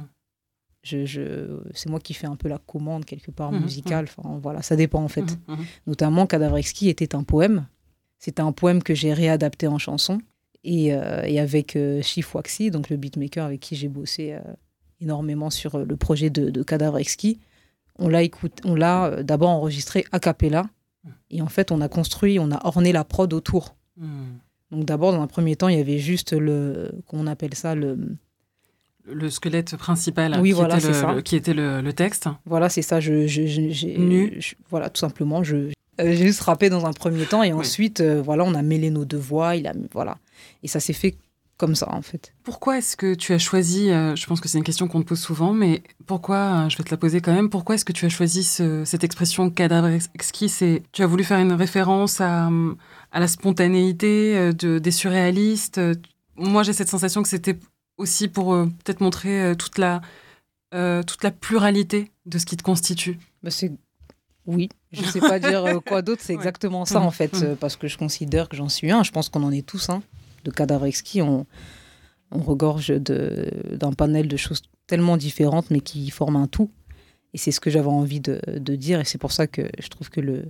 je, 0.83 1.05
je- 1.05 1.59
c'est 1.73 1.89
moi 1.89 1.99
qui 1.99 2.13
fais 2.13 2.27
un 2.27 2.35
peu 2.37 2.47
la 2.47 2.57
commande 2.59 3.03
quelque 3.05 3.31
part 3.31 3.51
Mhm, 3.51 3.63
musicale. 3.63 4.05
Enfin, 4.17 4.39
voilà, 4.41 4.61
ça 4.61 4.75
dépend 4.75 5.03
en 5.03 5.07
fait. 5.09 5.21
Mhm, 5.47 5.55
mhm. 5.57 5.65
Notamment, 5.87 6.25
Cadavre 6.27 6.57
Exquis 6.57 6.87
était 6.89 7.15
un 7.15 7.23
poème. 7.23 7.67
C'était 8.19 8.41
un 8.41 8.51
poème 8.53 8.81
que 8.81 8.95
j'ai 8.95 9.13
réadapté 9.13 9.67
en 9.67 9.77
chanson. 9.77 10.19
Et, 10.63 10.93
euh, 10.93 11.21
et 11.23 11.39
avec 11.39 11.77
Chief 12.01 12.33
Waxy, 12.35 12.71
donc 12.71 12.89
le 12.89 12.97
beatmaker 12.97 13.45
avec 13.45 13.59
qui 13.61 13.75
j'ai 13.75 13.87
bossé 13.89 14.35
énormément 14.99 15.49
sur 15.49 15.77
le 15.77 15.95
projet 15.97 16.29
de, 16.29 16.49
de 16.49 16.63
Cadavre 16.63 16.97
Exquis, 16.97 17.39
on 17.99 18.09
l'a 18.09 19.23
d'abord 19.23 19.49
enregistré 19.49 20.05
a 20.11 20.19
cappella. 20.19 20.69
Et 21.29 21.41
en 21.41 21.47
fait, 21.47 21.71
on 21.71 21.81
a 21.81 21.87
construit, 21.89 22.39
on 22.39 22.51
a 22.51 22.65
orné 22.65 22.91
la 22.91 23.03
prod 23.03 23.31
autour. 23.33 23.75
Mhm. 23.97 24.37
Donc 24.71 24.85
d'abord, 24.85 25.11
dans 25.13 25.21
un 25.21 25.27
premier 25.27 25.55
temps, 25.55 25.67
il 25.69 25.77
y 25.77 25.81
avait 25.81 25.97
juste 25.99 26.33
le, 26.33 26.91
qu'on 27.07 27.25
appelle 27.27 27.53
ça 27.53 27.73
le, 27.75 27.97
le 29.05 29.29
squelette 29.29 29.77
principal 29.77 30.37
Oui, 30.41 30.49
qui, 30.49 30.53
voilà, 30.53 30.77
était 30.77 30.87
le, 30.87 30.93
ça. 30.93 31.13
le- 31.13 31.21
qui 31.21 31.35
était 31.37 31.53
le, 31.53 31.81
le 31.81 31.93
texte. 31.93 32.27
Voilà, 32.45 32.67
c'est 32.69 32.81
ça. 32.81 32.99
Je, 32.99 33.27
je, 33.27 33.45
je- 33.47 33.69
j'ai- 33.69 33.97
Nu. 33.97 34.35
je- 34.39 34.55
voilà, 34.69 34.89
tout 34.89 34.99
simplement. 34.99 35.43
Je, 35.43 35.55
euh, 35.55 35.71
j'ai 35.99 36.17
juste 36.27 36.41
rappé 36.41 36.69
dans 36.69 36.85
un 36.85 36.91
premier 36.93 37.25
temps 37.25 37.43
et 37.43 37.53
Oui. 37.53 37.59
ensuite, 37.59 38.01
euh, 38.01 38.21
voilà, 38.21 38.43
on 38.43 38.53
a 38.55 38.61
mêlé 38.61 38.89
nos 38.89 39.05
deux 39.05 39.17
voix. 39.17 39.55
Il 39.55 39.67
a, 39.67 39.73
voilà, 39.93 40.17
et 40.63 40.67
ça 40.67 40.79
s'est 40.81 40.91
fait 40.93 41.15
comme 41.57 41.75
ça 41.75 41.91
en 41.93 42.01
fait. 42.01 42.33
Pourquoi 42.43 42.77
est-ce 42.77 42.95
que 42.95 43.15
tu 43.15 43.33
as 43.33 43.39
choisi, 43.39 43.89
euh, 43.89 44.15
je 44.15 44.25
pense 44.27 44.39
que 44.41 44.47
c'est 44.47 44.57
une 44.59 44.63
question 44.63 44.87
qu'on 44.87 45.01
te 45.01 45.07
pose 45.07 45.19
souvent, 45.19 45.53
mais 45.53 45.81
pourquoi, 46.05 46.37
euh, 46.65 46.69
je 46.69 46.77
vais 46.77 46.83
te 46.83 46.91
la 46.91 46.97
poser 46.97 47.19
quand 47.19 47.33
même, 47.33 47.49
pourquoi 47.49 47.75
est-ce 47.75 47.85
que 47.85 47.93
tu 47.93 48.05
as 48.05 48.09
choisi 48.09 48.43
ce- 48.43 48.85
cette 48.85 49.03
expression 49.03 49.49
cadavre 49.49 49.87
ex- 49.87 50.09
exquis? 50.13 50.53
Tu 50.91 51.01
as 51.03 51.07
voulu 51.07 51.23
faire 51.23 51.39
une 51.39 51.53
référence 51.53 52.21
à, 52.21 52.47
euh, 52.49 52.75
à 53.11 53.19
la 53.19 53.27
spontanéité 53.27 54.53
de, 54.53 54.77
des 54.79 54.91
surréalistes 54.91 55.81
Moi, 56.35 56.61
j'ai 56.63 56.73
cette 56.73 56.89
sensation 56.89 57.23
que 57.23 57.29
c'était 57.29 57.57
aussi 57.97 58.27
pour 58.27 58.53
euh, 58.53 58.67
peut-être 58.83 59.01
montrer 59.01 59.53
toute, 59.57 59.79
la, 59.79 60.01
toute 60.71 61.23
la 61.23 61.31
pluralité 61.31 62.11
de 62.27 62.37
ce 62.37 62.45
qui 62.45 62.57
te 62.57 62.63
constitue. 62.63 63.17
Bah, 63.41 63.49
c'est 63.51 63.71
oui, 64.45 64.69
je 64.91 65.03
sais 65.03 65.19
pas 65.19 65.39
dire 65.39 65.81
quoi 65.85 66.01
d'autre. 66.01 66.21
C'est 66.23 66.33
Ouais. 66.35 66.39
exactement 66.39 66.85
ça 66.85 66.99
Mhm. 66.99 67.05
en 67.07 67.11
fait, 67.11 67.33
euh, 67.41 67.55
parce 67.55 67.75
que 67.75 67.87
je 67.87 67.97
considère 67.97 68.47
que 68.47 68.55
j'en 68.55 68.69
suis 68.69 68.91
un. 68.91 69.03
Je 69.03 69.11
pense 69.11 69.27
qu'on 69.29 69.43
en 69.43 69.51
est 69.51 69.65
tous 69.65 69.89
un. 69.89 70.01
De 70.47 70.51
cadavres 70.51 70.85
exquis, 70.85 71.21
on, 71.21 71.45
regorge 72.31 72.89
d'un 72.89 73.91
panel 73.91 74.29
de 74.29 74.37
choses 74.37 74.61
tellement 74.87 75.17
différentes, 75.17 75.69
mais 75.71 75.81
qui 75.81 76.09
forment 76.09 76.37
un 76.37 76.47
tout. 76.47 76.71
Et 77.33 77.37
c'est 77.37 77.51
ce 77.51 77.59
que 77.59 77.69
j'avais 77.69 77.87
envie 77.87 78.21
de, 78.21 78.39
dire, 78.75 79.01
et 79.01 79.03
c'est 79.03 79.17
pour 79.17 79.33
ça 79.33 79.45
que 79.45 79.63
je 79.77 79.89
trouve 79.89 80.09
que 80.09 80.21
le, 80.21 80.45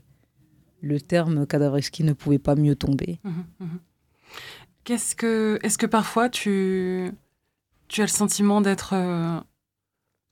le 0.82 1.02
terme 1.02 1.48
cadavre 1.48 1.78
exquis 1.78 2.04
ne 2.04 2.14
pouvait 2.14 2.38
pas 2.38 2.54
mieux 2.54 2.76
tomber. 2.76 3.20
Mhm, 3.24 3.46
mhm. 3.60 3.80
Qu'est-ce 4.84 5.16
que, 5.16 5.58
est-ce 5.64 5.80
que 5.80 5.88
parfois 5.88 6.30
tu, 6.30 7.12
tu 7.88 8.02
as 8.02 8.06
le 8.06 8.10
sentiment 8.10 8.62
d'être 8.62 8.94
euh, 8.94 9.40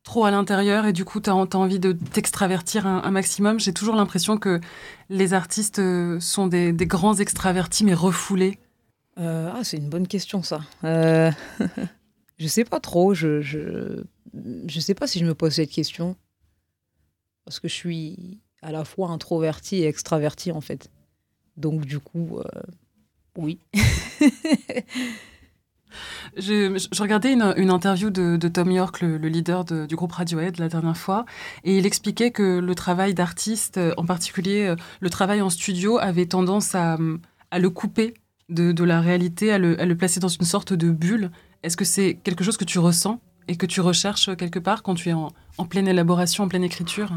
trop 0.04 0.26
à 0.26 0.32
l'intérieur 0.32 0.86
et 0.86 0.94
du 0.94 1.04
coup 1.04 1.20
tu 1.20 1.30
as, 1.30 1.36
envie 1.36 1.80
de 1.80 1.92
t'extravertir 1.92 2.86
un, 2.86 3.02
un 3.04 3.12
maximum? 3.12 3.60
J'ai 3.60 3.74
toujours 3.74 3.96
l'impression 3.96 4.38
que 4.38 4.62
les 5.10 5.34
artistes 5.34 5.80
euh, 5.80 6.20
sont 6.20 6.46
des, 6.46 6.72
des 6.72 6.86
grands 6.86 7.16
extravertis 7.16 7.84
mais 7.84 7.96
refoulés. 7.96 8.60
Euh, 9.18 9.50
ah, 9.54 9.64
c'est 9.64 9.78
une 9.78 9.90
bonne 9.90 10.08
question, 10.08 10.44
ça. 10.44 10.62
Euh, 10.84 11.32
je 12.38 12.48
sais 12.48 12.66
pas 12.66 12.80
trop. 12.80 13.14
Je, 13.14 13.42
je, 13.42 14.04
je 14.68 14.80
sais 14.80 14.94
pas 14.94 15.08
si 15.08 15.20
je 15.20 15.26
me 15.26 15.34
pose 15.34 15.54
cette 15.54 15.72
question. 15.72 16.16
Parce 17.46 17.60
que 17.60 17.68
je 17.68 17.74
suis 17.74 18.42
à 18.62 18.72
la 18.72 18.84
fois 18.84 19.10
introverti 19.10 19.78
et 19.78 19.88
extraverti, 19.88 20.52
en 20.52 20.62
fait. 20.62 20.90
Donc, 21.58 21.86
du 21.86 22.00
coup, 22.00 22.40
euh, 22.40 22.62
oui. 23.38 23.60
Je, 26.36 26.78
je 26.92 27.02
regardais 27.02 27.32
une, 27.32 27.70
interview 27.70 28.10
de, 28.10 28.48
Tom 28.50 28.70
York, 28.70 29.00
le, 29.00 29.18
le 29.18 29.30
leader 29.30 29.64
de- 29.64 29.86
du 29.86 29.96
groupe 29.96 30.12
Radiohead, 30.12 30.58
la 30.60 30.68
dernière 30.68 30.98
fois, 30.98 31.26
et 31.64 31.78
il 31.78 31.86
expliquait 31.86 32.32
que 32.32 32.60
le 32.60 32.76
travail 32.76 33.14
d'artiste, 33.14 33.80
en 33.96 34.06
particulier 34.06 34.66
euh, 34.66 34.76
le 35.00 35.10
travail 35.10 35.42
en 35.42 35.50
studio, 35.50 35.98
avait 35.98 36.26
tendance 36.26 36.76
à, 36.76 36.98
à 37.52 37.60
le 37.60 37.70
couper 37.70 38.14
de, 38.50 38.84
la 38.84 39.02
réalité, 39.02 39.52
à 39.52 39.58
le, 39.58 39.96
placer 39.96 40.20
dans 40.20 40.28
une 40.28 40.46
sorte 40.46 40.74
de 40.74 40.90
bulle. 40.90 41.32
Est-ce 41.64 41.78
que 41.78 41.86
c'est 41.86 42.16
quelque 42.24 42.44
chose 42.44 42.58
que 42.58 42.66
tu 42.66 42.80
ressens 42.80 43.20
et 43.48 43.56
que 43.56 43.66
tu 43.66 43.82
recherches 43.82 44.36
quelque 44.38 44.60
part 44.60 44.84
quand 44.84 44.96
tu 44.96 45.10
es 45.10 45.14
en, 45.14 45.32
pleine 45.68 45.88
élaboration, 45.88 46.44
en 46.44 46.48
pleine 46.48 46.64
écriture? 46.64 47.12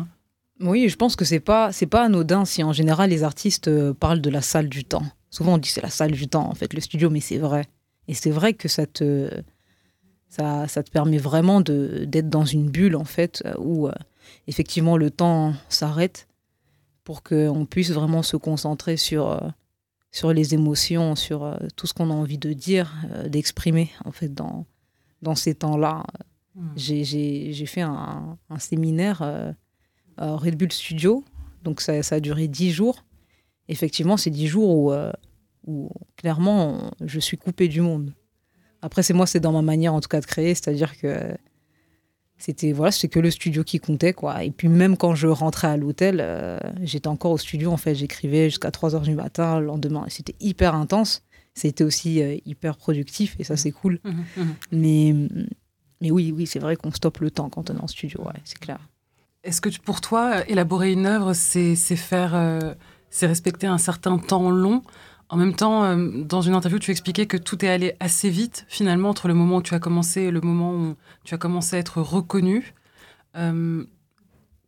Oui, 0.61 0.88
je 0.88 0.97
pense 0.97 1.14
que 1.14 1.25
c'est 1.25 1.41
pas 1.41 1.71
c'est 1.71 1.87
pas 1.87 2.05
anodin 2.05 2.45
si 2.45 2.64
en 2.64 2.73
général 2.73 3.11
les 3.11 3.23
artistes 3.23 3.69
euh, 3.69 3.95
parlent 3.95 4.21
de 4.21 4.31
la 4.31 4.43
salle 4.43 4.69
du 4.69 4.85
temps. 4.85 5.05
Souvent 5.31 5.55
on 5.55 5.59
dit 5.59 5.69
c'est 5.69 5.83
la 5.83 5.91
salle 5.91 6.11
du 6.11 6.27
temps 6.27 6.51
en 6.51 6.55
fait 6.55 6.75
le 6.75 6.81
studio, 6.81 7.11
mais 7.11 7.21
c'est 7.21 7.38
vrai. 7.38 7.67
Et 8.09 8.14
c'est 8.14 8.33
vrai 8.33 8.55
que 8.55 8.67
ça 8.67 8.85
te 8.85 9.31
ça, 10.29 10.67
ça 10.67 10.83
te 10.83 10.91
permet 10.91 11.19
vraiment 11.19 11.61
de 11.61 12.05
d'être 12.09 12.29
dans 12.29 12.45
une 12.45 12.71
bulle 12.71 12.97
en 12.97 13.05
fait 13.05 13.43
euh, 13.47 13.55
où 13.59 13.87
euh, 13.87 13.93
effectivement 14.49 14.97
le 14.97 15.12
temps 15.12 15.55
s'arrête 15.69 16.27
pour 17.05 17.23
qu'on 17.23 17.64
puisse 17.64 17.93
vraiment 17.93 18.25
se 18.25 18.37
concentrer 18.37 18.97
sur 18.97 19.41
sur 20.18 20.33
les 20.33 20.52
émotions, 20.52 21.14
sur 21.14 21.44
euh, 21.44 21.57
tout 21.76 21.87
ce 21.87 21.94
qu'on 21.94 22.11
a 22.11 22.14
envie 22.14 22.38
de 22.38 22.52
dire, 22.52 22.92
euh, 23.12 23.28
d'exprimer 23.28 23.90
en 24.04 24.11
fait 24.11 24.35
dans 24.35 24.66
dans 25.22 25.37
ces 25.37 25.54
temps-là. 25.54 26.04
Hmm. 26.57 26.72
J'ai- 26.76 27.66
fait 27.66 27.83
un, 27.83 28.37
un 28.50 28.59
séminaire 28.59 29.22
euh, 29.22 29.52
à 30.16 30.35
Red 30.35 30.57
Bull 30.57 30.72
Studio. 30.72 31.24
Donc 31.62 31.81
ça, 31.81 32.02
ça 32.02 32.16
a 32.16 32.20
duré 32.20 32.48
dix 32.48 32.72
jours. 32.72 33.04
Effectivement, 33.68 34.16
c'est 34.16 34.31
dix 34.31 34.48
jours 34.48 34.70
où, 34.76 34.92
où 35.66 35.90
clairement 36.16 36.90
je 37.00 37.20
suis 37.20 37.37
coupée 37.37 37.68
du 37.68 37.81
monde. 37.81 38.12
Après, 38.83 39.02
c'est 39.02 39.14
moi, 39.14 39.26
c'est 39.26 39.40
dans 39.40 39.52
ma 39.52 39.62
manière 39.62 39.94
en 39.94 40.00
tout 40.00 40.09
cas 40.09 40.20
de 40.20 40.26
créer, 40.26 40.54
c'est-à-dire 40.54 40.98
que 40.98 41.37
c'était 42.38 42.72
voilà, 42.72 42.92
c'est 42.92 43.09
que 43.09 43.18
le 43.20 43.31
studio 43.31 43.64
qui 43.64 43.79
comptait 43.81 44.12
quoi. 44.12 44.44
Et 44.44 44.51
puis 44.51 44.68
même 44.68 44.96
quand 44.96 45.14
je 45.14 45.27
rentrais 45.27 45.68
à 45.68 45.77
l'hôtel, 45.77 46.18
euh, 46.20 46.59
j'étais 46.83 47.09
encore 47.09 47.33
au 47.33 47.38
studio 47.38 47.70
en 47.72 47.77
fait, 47.77 47.94
j'écrivais 47.94 48.48
jusqu'à 48.48 48.70
3 48.70 48.94
heures 48.94 49.03
du 49.03 49.14
matin 49.14 49.61
le 49.61 49.66
lendemain. 49.66 50.05
C'était 50.09 50.37
hyper 50.40 50.74
intense. 50.74 51.22
C'était 51.55 51.83
aussi 51.85 52.22
euh, 52.22 52.37
hyper 52.46 52.77
productif 52.77 53.35
et 53.40 53.44
ça 53.44 53.57
c'est 53.57 53.72
cool. 53.72 53.98
Mhm, 54.05 54.24
mhm. 54.37 54.55
Mais 54.72 55.14
mais 56.01 56.11
oui, 56.12 56.33
oui, 56.35 56.46
c'est 56.46 56.61
vrai 56.61 56.77
qu'on 56.77 56.92
stoppe 56.92 57.18
le 57.18 57.31
temps 57.33 57.48
quand 57.48 57.70
on 57.70 57.77
est 57.77 57.81
en 57.83 57.88
studio, 57.88 58.20
ouais, 58.24 58.40
c'est 58.44 58.59
clair. 58.59 58.79
Est-ce 59.42 59.61
que 59.61 59.68
tu- 59.68 59.81
pour 59.81 60.01
toi, 60.01 60.48
élaborer 60.48 60.92
une 60.92 61.07
œuvre, 61.07 61.33
c'est 61.33 61.74
c'est 61.74 61.96
faire, 61.96 62.35
euh, 62.37 62.74
c'est 63.11 63.27
respecter 63.27 63.66
un 63.66 63.79
certain 63.79 64.18
temps 64.18 64.51
long 64.51 64.83
En 65.31 65.37
même 65.37 65.55
temps, 65.55 65.85
euh, 65.85 66.23
dans 66.25 66.41
une 66.41 66.55
interview, 66.55 66.79
tu 66.79 66.91
expliquais 66.91 67.27
que 67.27 67.37
tout 67.37 67.62
est 67.64 67.69
allé 67.69 67.95
assez 68.01 68.31
vite, 68.31 68.64
finalement, 68.69 69.11
entre 69.11 69.29
le 69.29 69.35
moment 69.35 69.57
où 69.57 69.62
tu 69.62 69.75
as 69.75 69.79
commencé 69.79 70.23
et 70.23 70.31
le 70.31 70.41
moment 70.41 70.75
où 70.75 70.97
tu 71.25 71.35
as 71.35 71.38
commencé 71.38 71.77
à 71.77 71.79
être 71.79 72.01
reconnu. 72.01 72.75
Euh, 73.37 73.85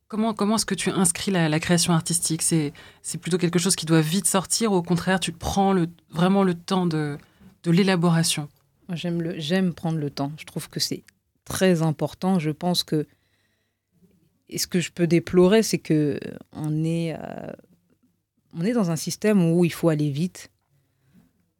comment 0.08 0.34
comment 0.34 0.56
est-ce 0.56 0.66
que 0.66 0.74
tu 0.74 0.90
inscris 0.90 1.30
la, 1.30 1.48
la 1.48 1.60
création 1.60 1.94
artistique? 1.94 2.42
C'est 2.42 2.72
plutôt 3.20 3.38
quelque 3.38 3.58
chose 3.58 3.74
qui 3.74 3.86
doit 3.86 4.02
vite 4.02 4.26
sortir, 4.26 4.72
ou 4.72 4.76
au 4.76 4.82
contraire, 4.82 5.18
tu 5.18 5.32
prends 5.32 5.74
vraiment 6.10 6.42
le 6.42 6.54
temps 6.54 6.86
de, 6.86 7.16
l'élaboration? 7.64 8.48
J'aime 8.92 9.72
prendre 9.72 9.98
le 9.98 10.10
temps. 10.10 10.32
Je 10.38 10.44
trouve 10.44 10.68
que 10.68 10.80
c'est 10.80 11.04
très 11.44 11.80
important. 11.80 12.38
Je 12.38 12.50
pense 12.50 12.82
que 12.82 13.06
et 14.50 14.58
ce 14.58 14.66
que 14.66 14.80
je 14.80 14.90
peux 14.90 15.06
déplorer, 15.06 15.62
c'est 15.62 15.78
que 15.78 16.18
on 16.52 16.84
est, 16.84 17.14
euh, 17.14 17.52
on 18.54 18.64
est 18.64 18.72
dans 18.72 18.90
un 18.90 18.96
système 18.96 19.42
où 19.52 19.64
il 19.64 19.72
faut 19.72 19.88
aller 19.88 20.10
vite. 20.10 20.50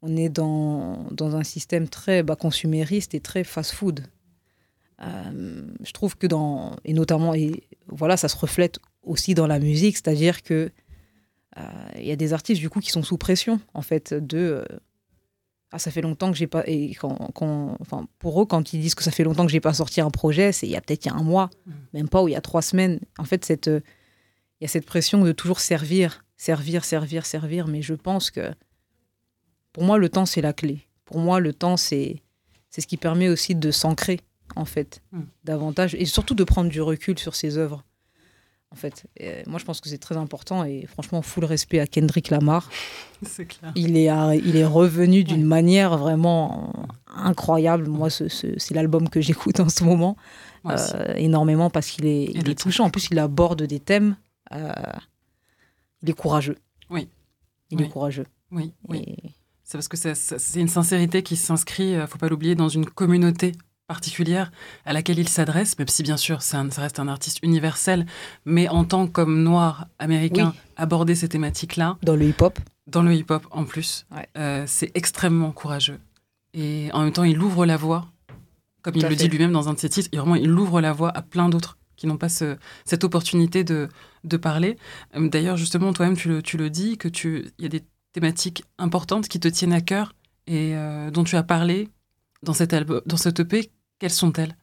On 0.02 0.16
est 0.16 0.28
dans, 0.28 1.06
dans 1.10 1.36
un 1.36 1.44
système 1.44 1.88
très 1.88 2.22
bah, 2.22 2.36
consumériste 2.36 3.14
et 3.14 3.20
très 3.20 3.44
fast-food. 3.44 4.06
Euh, 5.02 5.62
je 5.82 5.92
trouve 5.92 6.16
que 6.16 6.26
dans 6.26 6.76
et 6.84 6.92
notamment 6.92 7.34
et 7.34 7.62
voilà, 7.88 8.16
ça 8.16 8.28
se 8.28 8.36
reflète 8.36 8.78
aussi 9.02 9.34
dans 9.34 9.46
la 9.46 9.58
musique, 9.58 9.96
c'est-à-dire 9.96 10.42
que 10.42 10.70
euh, 11.56 11.62
il 11.96 12.04
y 12.04 12.12
a 12.12 12.16
des 12.16 12.32
artistes 12.34 12.60
du 12.60 12.68
coup 12.68 12.80
qui 12.80 12.90
sont 12.90 13.02
sous 13.02 13.16
pression 13.16 13.60
en 13.72 13.80
fait 13.82 14.12
de 14.12 14.38
euh, 14.38 14.64
ah 15.72 15.78
ça 15.78 15.90
fait 15.90 16.02
longtemps 16.02 16.30
que 16.30 16.36
j'ai 16.36 16.46
pas 16.46 16.62
et 16.66 16.94
quand, 16.94 17.16
quand- 17.34 17.76
enfin 17.80 18.06
pour 18.18 18.40
eux 18.42 18.46
quand 18.46 18.72
ils 18.72 18.80
disent 18.80 18.94
que 18.94 19.02
ça 19.02 19.10
fait 19.10 19.24
longtemps 19.24 19.46
que 19.46 19.50
j'ai 19.52 19.60
pas 19.60 19.72
sorti 19.74 20.00
un 20.00 20.10
projet 20.10 20.52
c'est 20.52 20.66
il 20.66 20.70
y 20.70 20.76
a 20.76 20.80
peut-être 20.80 21.06
il 21.06 21.08
y 21.08 21.12
a 21.12 21.14
un 21.16 21.22
mois 21.22 21.48
Mhm. 21.66 21.74
même 21.94 22.08
pas 22.08 22.22
ou 22.22 22.28
il 22.28 22.32
y 22.32 22.36
a 22.36 22.40
trois 22.40 22.62
semaines 22.62 23.00
en 23.18 23.24
fait 23.24 23.44
cette 23.44 23.66
il 23.68 23.82
y 24.60 24.64
a 24.64 24.68
cette 24.68 24.86
pression 24.86 25.24
de 25.24 25.32
toujours 25.32 25.58
servir 25.60 26.24
servir 26.46 26.80
servir 26.84 27.22
servir 27.26 27.62
mais 27.72 27.82
je 27.82 27.94
pense 28.06 28.30
que 28.30 28.46
pour 29.72 29.84
moi 29.84 29.98
le 29.98 30.08
temps 30.08 30.26
c'est 30.26 30.40
la 30.40 30.52
clé 30.60 30.76
pour 31.04 31.18
moi 31.18 31.38
le 31.40 31.52
temps 31.52 31.76
c'est 31.76 32.22
c'est 32.70 32.80
ce 32.80 32.86
qui 32.86 32.96
permet 32.96 33.28
aussi 33.28 33.54
de 33.54 33.70
s'ancrer 33.70 34.20
en 34.56 34.64
fait 34.64 35.02
Mhm. 35.12 35.26
davantage 35.44 35.94
et 35.94 36.06
surtout 36.06 36.34
de 36.34 36.44
prendre 36.44 36.70
du 36.70 36.80
recul 36.80 37.18
sur 37.18 37.34
ses 37.34 37.58
œuvres 37.58 37.84
en 38.72 38.76
fait 38.76 39.04
Et 39.18 39.42
moi 39.50 39.58
je 39.58 39.64
pense 39.64 39.80
que 39.82 39.88
c'est 39.90 39.98
très 40.08 40.16
important 40.16 40.64
et 40.64 40.86
franchement 40.86 41.20
full 41.22 41.44
respect 41.44 41.80
à 41.80 41.86
Kendrick 41.86 42.30
Lamar 42.30 42.62
C'est 43.22 43.46
clair. 43.46 43.72
il 43.74 43.96
est, 43.96 44.08
à- 44.08 44.34
il 44.36 44.56
est 44.56 44.64
revenu 44.80 45.24
d'une 45.24 45.44
manière 45.44 45.98
vraiment 45.98 46.72
incroyable. 47.06 47.86
Moi, 47.88 48.08
ce- 48.10 48.28
ce- 48.28 48.56
c'est 48.58 48.74
l'album 48.74 49.08
que 49.10 49.20
j'écoute 49.20 49.58
en 49.60 49.68
ce 49.68 49.82
moment 49.84 50.16
euh, 50.66 51.14
énormément 51.16 51.68
parce 51.68 51.88
qu'il 51.90 52.06
il 52.06 52.48
est 52.48 52.58
touchant. 52.58 52.84
En 52.86 52.90
plus, 52.90 53.08
il 53.10 53.18
aborde 53.18 53.62
des 53.64 53.80
thèmes. 53.80 54.16
euh, 54.52 54.72
il 56.02 56.10
est 56.10 56.14
courageux. 56.14 56.56
Oui. 56.90 57.08
Il 57.70 57.78
Oui. 57.78 57.84
est 57.84 57.88
courageux. 57.88 58.26
oui, 58.50 58.72
oui. 58.88 59.04
Et- 59.06 59.30
C'est 59.62 59.78
parce 59.78 59.86
que 59.86 59.96
c'est 59.96 60.60
une 60.60 60.66
sincérité 60.68 61.22
qui 61.22 61.36
s'inscrit, 61.36 61.94
euh, 61.94 62.08
faut 62.08 62.18
pas 62.18 62.28
l'oublier, 62.28 62.56
dans 62.56 62.68
une 62.68 62.84
communauté 62.86 63.52
particulière 63.86 64.50
à 64.84 64.92
laquelle 64.92 65.18
il 65.20 65.28
s'adresse, 65.28 65.78
même 65.78 65.86
si 65.86 66.02
bien 66.02 66.16
sûr 66.16 66.38
un- 66.54 66.70
ça 66.70 66.80
reste 66.82 66.98
un 66.98 67.06
artiste 67.06 67.38
universel, 67.44 68.04
mais 68.44 68.68
en 68.68 68.84
tant 68.84 69.06
qu'homme 69.06 69.42
noir 69.44 69.86
américain, 70.00 70.52
Oui. 70.54 70.60
aborder 70.76 71.14
ces 71.14 71.28
thématiques-là, 71.28 71.98
dans 72.02 72.16
le 72.16 72.26
hip-hop, 72.28 72.58
dans 72.88 73.02
le 73.02 73.14
hip-hop 73.14 73.46
en 73.52 73.64
plus, 73.64 74.06
Ouais. 74.10 74.28
euh, 74.36 74.64
c'est 74.66 74.90
extrêmement 74.96 75.52
courageux. 75.52 76.00
Et 76.52 76.90
en 76.92 77.04
même 77.04 77.12
temps, 77.12 77.22
il 77.24 77.40
ouvre 77.40 77.64
la 77.64 77.76
voie, 77.76 78.08
comme 78.82 78.94
il 78.96 79.02
Tout 79.02 79.08
le 79.08 79.14
fait. 79.14 79.22
dit 79.24 79.28
lui-même 79.28 79.52
dans 79.52 79.68
un 79.68 79.74
de 79.74 79.78
ses 79.78 79.88
titres, 79.88 80.08
il, 80.12 80.18
vraiment, 80.18 80.34
il 80.34 80.50
ouvre 80.50 80.80
la 80.80 80.92
voie 80.92 81.10
à 81.16 81.22
plein 81.22 81.48
d'autres 81.48 81.78
qui 82.00 82.06
n'ont 82.06 82.16
pas 82.16 82.30
ce- 82.30 82.56
cette 82.86 83.04
opportunité 83.04 83.62
de, 83.62 83.88
de 84.24 84.36
parler. 84.38 84.78
Euh, 85.14 85.28
D'ailleurs, 85.28 85.58
justement, 85.58 85.92
toi-même, 85.92 86.16
tu 86.16 86.28
le, 86.28 86.40
tu 86.42 86.56
le 86.56 86.70
dis, 86.70 86.96
que 86.96 87.08
tu 87.08 87.52
il 87.58 87.62
y 87.62 87.66
a 87.66 87.68
des 87.68 87.84
thématiques 88.12 88.64
importantes 88.78 89.28
qui 89.28 89.38
te 89.38 89.48
tiennent 89.48 89.74
à 89.74 89.82
cœur 89.82 90.14
et 90.46 90.74
euh, 90.74 91.10
dont 91.10 91.24
tu 91.24 91.36
as 91.36 91.42
parlé 91.42 91.88
dans, 92.42 92.54
cette 92.54 92.74
dans 92.74 93.16
cette 93.18 93.40
EP, 93.40 93.70
quelles 93.98 94.10
sont-elles? 94.10 94.56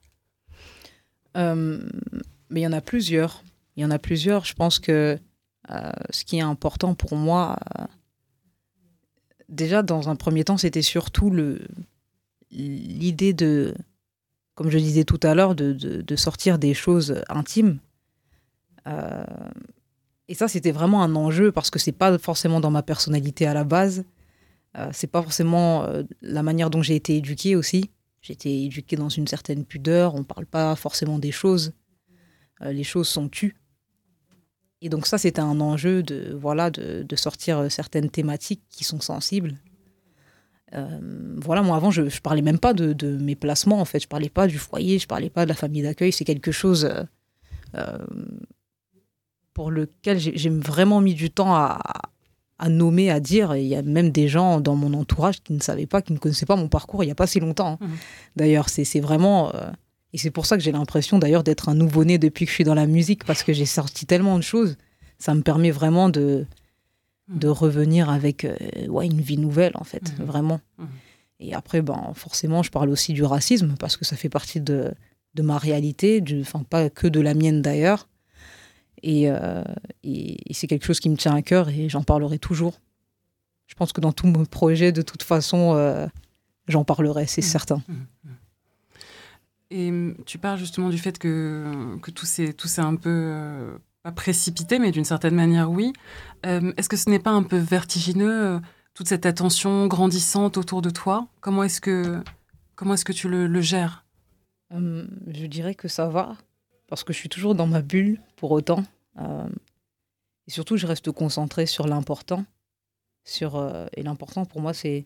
Euh, 1.37 1.79
mais 2.49 2.61
il 2.61 2.63
y 2.63 2.67
en 2.67 2.73
a 2.73 2.81
plusieurs. 2.81 3.43
Il 3.75 3.83
y 3.83 3.85
en 3.85 3.91
a 3.91 3.99
plusieurs. 3.99 4.43
Je 4.43 4.55
pense 4.55 4.79
que 4.79 5.19
ce 6.09 6.23
qui 6.25 6.37
est 6.37 6.41
important 6.41 6.95
pour 6.95 7.15
moi, 7.17 7.59
déjà 9.49 9.83
dans 9.83 10.09
un 10.09 10.15
premier 10.15 10.43
temps, 10.43 10.57
c'était 10.57 10.81
surtout 10.81 11.31
l'idée 12.49 13.33
de, 13.33 13.75
comme 14.57 14.71
je 14.71 14.79
disais 14.79 15.03
tout 15.03 15.19
à 15.21 15.35
l'heure, 15.35 15.53
de, 15.53 16.15
sortir 16.15 16.57
des 16.57 16.73
choses 16.73 17.21
intimes. 17.29 17.77
Euh, 18.87 19.23
et 20.27 20.33
ça, 20.33 20.47
c'était 20.47 20.71
vraiment 20.71 21.03
un 21.03 21.15
enjeu 21.15 21.51
parce 21.51 21.69
que 21.69 21.77
c'est 21.77 21.91
pas 21.91 22.17
forcément 22.17 22.59
dans 22.59 22.71
ma 22.71 22.81
personnalité 22.81 23.45
à 23.45 23.53
la 23.53 23.63
base. 23.63 24.03
Euh, 24.77 24.89
c'est 24.91 25.07
pas 25.07 25.21
forcément 25.21 25.83
euh, 25.83 26.01
la 26.21 26.41
manière 26.41 26.71
dont 26.71 26.81
j'ai 26.81 26.95
été 26.95 27.15
éduquée 27.15 27.55
aussi. 27.55 27.91
J'ai 28.21 28.33
été 28.33 28.65
éduquée 28.65 28.95
dans 28.95 29.09
une 29.09 29.27
certaine 29.27 29.63
pudeur. 29.63 30.15
On 30.15 30.23
parle 30.23 30.47
pas 30.47 30.75
forcément 30.75 31.19
des 31.19 31.31
choses. 31.31 31.73
Euh, 32.63 32.71
les 32.71 32.83
choses 32.83 33.07
sont 33.07 33.29
tues. 33.29 33.55
Et 34.81 34.89
donc 34.89 35.05
ça, 35.05 35.19
c'était 35.19 35.39
un 35.39 35.61
enjeu 35.61 36.01
de 36.01 36.35
voilà 36.35 36.71
de, 36.71 37.15
sortir 37.15 37.71
certaines 37.71 38.09
thématiques 38.09 38.63
qui 38.69 38.83
sont 38.83 39.01
sensibles. 39.01 39.55
Euh, 40.73 40.99
voilà, 41.37 41.61
moi 41.61 41.77
avant, 41.77 41.91
je, 41.91 42.09
je 42.09 42.19
parlais 42.21 42.41
même 42.41 42.59
pas 42.59 42.73
de, 42.73 42.91
de 42.93 43.15
mes 43.17 43.35
placements 43.35 43.79
en 43.79 43.85
fait. 43.85 43.99
Je 43.99 44.07
parlais 44.07 44.29
pas 44.29 44.47
du 44.47 44.57
foyer, 44.57 44.99
je 44.99 45.07
parlais 45.07 45.29
pas 45.29 45.45
de 45.45 45.49
la 45.49 45.55
famille 45.55 45.81
d'accueil. 45.81 46.11
C'est 46.11 46.25
quelque 46.25 46.51
chose 46.51 46.85
euh, 46.85 47.03
euh, 47.75 47.97
pour 49.53 49.71
lequel 49.71 50.19
j'ai 50.19 50.49
vraiment 50.49 51.01
mis 51.01 51.13
du 51.15 51.29
temps 51.31 51.55
à, 51.55 51.79
à 52.59 52.69
nommer, 52.69 53.09
à 53.09 53.19
dire. 53.19 53.53
Et 53.53 53.61
il 53.61 53.67
y 53.67 53.75
a 53.75 53.81
même 53.81 54.11
des 54.11 54.27
gens 54.27 54.59
dans 54.61 54.75
mon 54.75 54.93
entourage 54.93 55.41
qui 55.41 55.53
ne 55.53 55.59
savaient 55.61 55.85
pas, 55.87 56.01
qui 56.01 56.13
ne 56.13 56.17
connaissaient 56.17 56.45
pas 56.45 56.55
mon 56.55 56.67
parcours 56.67 57.03
il 57.03 57.07
n'y 57.07 57.11
a 57.11 57.15
pas 57.15 57.27
si 57.27 57.39
longtemps. 57.39 57.77
hein. 57.81 57.85
Mhm. 57.85 57.97
D'ailleurs, 58.35 58.69
c'est 58.69 58.83
c'est 58.83 58.99
vraiment. 58.99 59.53
euh, 59.55 59.71
et 60.13 60.17
c'est 60.17 60.31
pour 60.31 60.45
ça 60.45 60.57
que 60.57 60.63
j'ai 60.63 60.71
l'impression 60.71 61.19
d'ailleurs 61.19 61.43
d'être 61.43 61.69
un 61.69 61.75
nouveau-né 61.75 62.17
depuis 62.17 62.45
que 62.45 62.49
je 62.51 62.55
suis 62.55 62.63
dans 62.63 62.73
la 62.75 62.87
musique, 62.87 63.25
parce 63.25 63.43
que 63.43 63.51
j'ai 63.53 63.65
sorti 63.65 64.05
tellement 64.05 64.37
de 64.37 64.43
choses. 64.43 64.77
Ça 65.19 65.33
me 65.33 65.41
permet 65.41 65.71
vraiment 65.71 66.09
de, 66.09 66.45
de 67.29 67.47
revenir 67.47 68.09
avec 68.09 68.45
euh, 68.45 68.55
ouais, 68.87 69.05
une 69.05 69.19
vie 69.21 69.37
nouvelle, 69.37 69.73
en 69.75 69.83
fait, 69.83 70.13
Mhm. 70.19 70.25
vraiment. 70.25 70.61
Mhm. 70.77 70.87
Et 71.39 71.53
après, 71.53 71.81
ben, 71.81 72.11
forcément, 72.15 72.63
je 72.63 72.71
parle 72.71 72.89
aussi 72.89 73.13
du 73.13 73.23
racisme, 73.23 73.75
parce 73.79 73.97
que 73.97 74.05
ça 74.05 74.15
fait 74.15 74.29
partie 74.29 74.61
de, 74.61 74.91
de 75.35 75.41
ma 75.43 75.57
réalité, 75.57 76.23
enfin, 76.41 76.63
pas 76.63 76.89
que 76.89 77.07
de 77.07 77.19
la 77.19 77.33
mienne 77.33 77.61
d'ailleurs. 77.61 78.07
Et, 79.03 79.29
euh, 79.29 79.63
et- 80.03 80.49
et 80.49 80.53
c'est 80.53 80.65
quelque 80.67 80.85
chose 80.85 80.99
qui 80.99 81.09
me 81.09 81.17
tient 81.17 81.35
à 81.35 81.41
cœur 81.43 81.69
et 81.69 81.89
j'en 81.89 82.01
parlerai 82.03 82.39
toujours. 82.39 82.79
Je 83.67 83.75
pense 83.75 83.93
que 83.93 84.01
dans 84.01 84.13
tous 84.13 84.25
mes 84.27 84.45
projets, 84.45 84.91
de 84.91 85.01
toute 85.03 85.21
façon, 85.23 85.75
euh, 85.75 86.07
j'en 86.67 86.83
parlerai, 86.83 87.27
c'est 87.27 87.41
Mhm. 87.43 87.47
certain. 87.47 87.83
Et 89.69 89.89
hum, 89.89 90.15
tu 90.25 90.37
parles 90.37 90.57
justement 90.57 90.89
du 90.89 90.97
fait 90.97 91.17
que, 91.19 91.97
que 92.01 92.09
tout 92.11 92.25
s'est 92.25 92.53
tout 92.53 92.69
un 92.77 92.95
peu, 92.95 93.77
précipité, 94.11 94.79
mais 94.79 94.91
d'une 94.91 95.05
certaine 95.05 95.35
manière, 95.35 95.71
oui. 95.71 95.93
Euh, 96.45 96.73
est-ce 96.77 96.89
que 96.89 96.97
ce 96.97 97.09
n'est 97.09 97.19
pas 97.19 97.31
un 97.31 97.43
peu 97.43 97.57
vertigineux, 97.57 98.55
euh, 98.55 98.59
toute 98.93 99.07
cette 99.07 99.25
attention 99.25 99.87
grandissante 99.87 100.57
autour 100.57 100.81
de 100.81 100.89
toi? 100.89 101.27
Comment 101.41 101.63
est-ce 101.63 101.81
que, 101.81 102.23
comment 102.75 102.93
est-ce 102.93 103.05
que 103.05 103.13
tu 103.13 103.29
le, 103.29 103.61
gères? 103.61 104.05
Hum, 104.73 105.07
je 105.27 105.45
dirais 105.45 105.75
que 105.75 105.87
ça 105.87 106.07
va, 106.07 106.35
parce 106.87 107.03
que 107.03 107.13
je 107.13 107.17
suis 107.17 107.29
toujours 107.29 107.55
dans 107.55 107.67
ma 107.67 107.81
bulle 107.81 108.19
pour 108.35 108.51
autant. 108.51 108.83
Euh, 109.19 109.47
et 110.47 110.51
surtout, 110.51 110.77
je 110.77 110.87
reste 110.87 111.11
concentrée 111.11 111.65
sur 111.65 111.87
l'important. 111.87 112.45
Sur, 113.23 113.57
euh, 113.57 113.87
et 113.95 114.03
l'important 114.03 114.45
pour 114.45 114.61
moi, 114.61 114.73
c'est, 114.73 115.05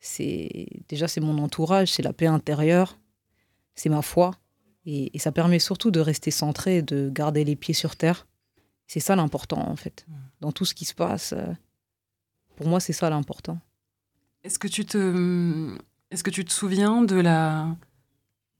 c'est 0.00 0.66
déjà 0.88 1.06
c'est 1.06 1.20
mon 1.20 1.38
entourage, 1.38 1.92
c'est 1.92 2.02
la 2.02 2.12
paix 2.12 2.26
intérieure, 2.26 2.98
c'est 3.74 3.88
ma 3.88 4.02
foi. 4.02 4.32
Et, 4.84 5.14
et 5.14 5.18
ça 5.18 5.32
permet 5.32 5.58
surtout 5.58 5.90
de 5.90 6.00
rester 6.00 6.30
centré 6.30 6.82
de 6.82 7.10
garder 7.10 7.44
les 7.44 7.56
pieds 7.56 7.74
sur 7.74 7.96
terre. 7.96 8.26
C'est 8.86 9.00
ça 9.00 9.16
l'important, 9.16 9.68
en 9.68 9.76
fait. 9.76 10.04
Mm. 10.08 10.12
Dans 10.40 10.52
tout 10.52 10.64
ce 10.64 10.74
qui 10.74 10.84
se 10.84 10.94
passe, 10.94 11.32
euh, 11.32 11.46
pour 12.56 12.66
moi, 12.68 12.80
c'est 12.80 12.92
ça 12.92 13.08
l'important. 13.08 13.58
Est-ce 14.44 14.58
que 14.58 14.68
tu 14.68 14.84
te, 14.84 14.98
hum, 14.98 15.78
est-ce 16.10 16.24
que 16.24 16.30
tu 16.30 16.44
te 16.44 16.52
souviens 16.52 17.02
de 17.02 17.14
la, 17.14 17.76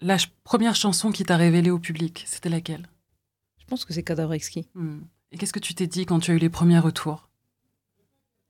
la 0.01 0.17
première 0.45 0.77
chanson 0.77 1.11
qui 1.11 1.25
t'a 1.25 1.37
révélée 1.37 1.71
au 1.71 1.79
public? 1.79 2.25
C'était 2.27 2.49
laquelle? 2.49 2.89
Je 3.59 3.65
pense 3.67 3.85
que 3.85 3.93
c'est 3.93 4.05
cadavre 4.05 4.33
exquis. 4.33 4.69
Hum. 4.77 5.05
Et 5.33 5.39
qu'est-ce 5.39 5.53
que 5.53 5.59
tu 5.59 5.75
t'es 5.75 5.87
dit 5.87 6.07
quand 6.07 6.21
tu 6.21 6.31
as 6.31 6.35
eu 6.35 6.39
les 6.39 6.51
premiers 6.51 6.79
retours? 6.79 7.29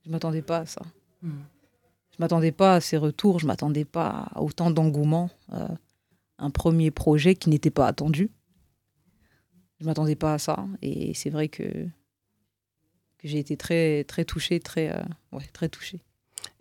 Je 0.05 0.11
m'attendais 0.11 0.43
pas 0.43 0.59
à 0.59 0.67
ça. 0.67 0.83
Hum. 1.25 1.43
Je 2.11 2.17
m'attendais 2.19 2.53
pas 2.53 2.75
à 2.75 2.81
ces 2.81 2.99
retours, 2.99 3.39
je 3.39 3.47
m'attendais 3.47 3.87
pas 3.87 4.29
à 4.35 4.43
autant 4.43 4.71
d'engouement. 4.71 5.31
euh, 5.55 5.69
un 6.42 6.50
premier 6.50 6.90
projet 6.90 7.35
qui 7.35 7.48
n'était 7.50 7.70
pas 7.70 7.87
attendu. 7.87 8.31
Je 9.81 9.87
m'attendais 9.87 10.16
pas 10.16 10.35
à 10.35 10.38
ça 10.38 10.66
et 10.81 11.14
c'est 11.14 11.31
vrai 11.31 11.48
que, 11.48 11.62
que 13.18 13.28
j'ai 13.28 13.38
été 13.38 13.57
très 13.57 14.05
très 14.05 14.24
touchée, 14.24 14.61
très 14.61 14.90
euh, 14.90 15.02
ouais, 15.33 15.48
très 15.52 15.68
touchée. 15.68 16.00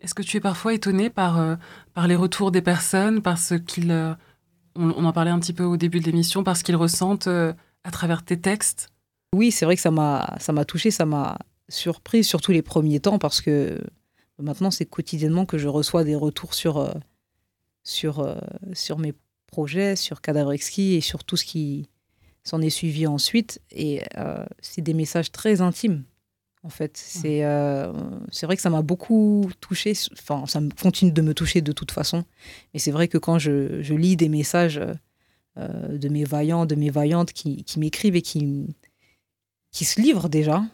Est-ce 0.00 0.14
que 0.14 0.22
tu 0.22 0.36
es 0.36 0.40
parfois 0.40 0.74
étonné 0.74 1.10
par, 1.10 1.38
euh, 1.38 1.56
par 1.94 2.06
les 2.06 2.16
retours 2.16 2.50
des 2.52 2.62
personnes, 2.62 3.22
par 3.22 3.38
ce 3.38 3.54
qu'ils... 3.54 3.90
euh, 3.90 4.14
on, 4.74 4.90
on 4.90 5.04
en 5.04 5.12
parlait 5.12 5.30
un 5.30 5.40
petit 5.40 5.52
peu 5.52 5.64
au 5.64 5.76
début 5.76 6.00
de 6.00 6.06
l'émission, 6.06 6.44
par 6.44 6.56
ce 6.56 6.64
qu'ils 6.64 6.76
ressentent 6.76 7.28
à 7.28 7.90
travers 7.90 8.24
tes 8.24 8.40
textes? 8.40 8.90
Oui, 9.34 9.50
c'est 9.50 9.64
vrai 9.64 9.76
que 9.76 9.82
ça 9.82 9.90
m'a 9.90 10.36
ça 10.38 10.52
m'a 10.52 10.64
touchée, 10.64 10.90
ça 10.90 11.06
m'a 11.06 11.38
surprise 11.68 12.26
surtout 12.26 12.52
les 12.52 12.62
premiers 12.62 13.00
temps 13.00 13.18
parce 13.18 13.40
que 13.40 13.80
maintenant 14.38 14.70
c'est 14.70 14.86
quotidiennement 14.86 15.46
que 15.46 15.58
je 15.58 15.68
reçois 15.68 16.04
des 16.04 16.16
retours 16.16 16.54
sur 16.54 16.92
sur 17.82 18.36
sur 18.72 18.98
mes 18.98 19.14
sur 19.96 20.20
Cadavre 20.20 20.52
Exquis 20.52 20.94
et 20.94 21.00
sur 21.00 21.24
tout 21.24 21.36
ce 21.36 21.44
qui 21.44 21.88
s'en 22.44 22.60
est 22.60 22.70
suivi 22.70 23.06
ensuite 23.06 23.60
et 23.70 24.02
euh, 24.18 24.44
c'est 24.60 24.80
des 24.82 24.94
messages 24.94 25.30
très 25.30 25.60
intimes 25.60 26.04
en 26.64 26.68
fait. 26.70 26.96
C'est 26.96 27.44
euh, 27.44 27.92
c'est 28.30 28.46
vrai 28.46 28.56
que 28.56 28.62
ça 28.62 28.70
m'a 28.70 28.82
beaucoup 28.82 29.48
touchée, 29.60 29.92
enfin 30.12 30.46
ça 30.46 30.60
continue 30.80 31.12
de 31.12 31.22
me 31.22 31.34
toucher 31.34 31.60
de 31.60 31.72
toute 31.72 31.90
façon. 31.92 32.24
Mais 32.72 32.80
c'est 32.80 32.92
vrai 32.92 33.08
que 33.08 33.18
quand 33.18 33.38
je, 33.38 33.82
je 33.82 33.94
lis 33.94 34.16
des 34.16 34.28
messages 34.28 34.78
euh, 34.78 34.94
euh, 35.58 35.98
de 35.98 36.08
mes 36.08 36.24
vaillants, 36.24 36.64
de 36.66 36.74
mes 36.74 36.90
vaillantes 36.90 37.32
qui, 37.32 37.62
qui 37.64 37.78
m'écrivent 37.78 38.16
et 38.16 38.22
qui, 38.22 38.66
qui 39.70 39.84
se 39.84 40.00
livrent 40.00 40.28
déjà. 40.28 40.64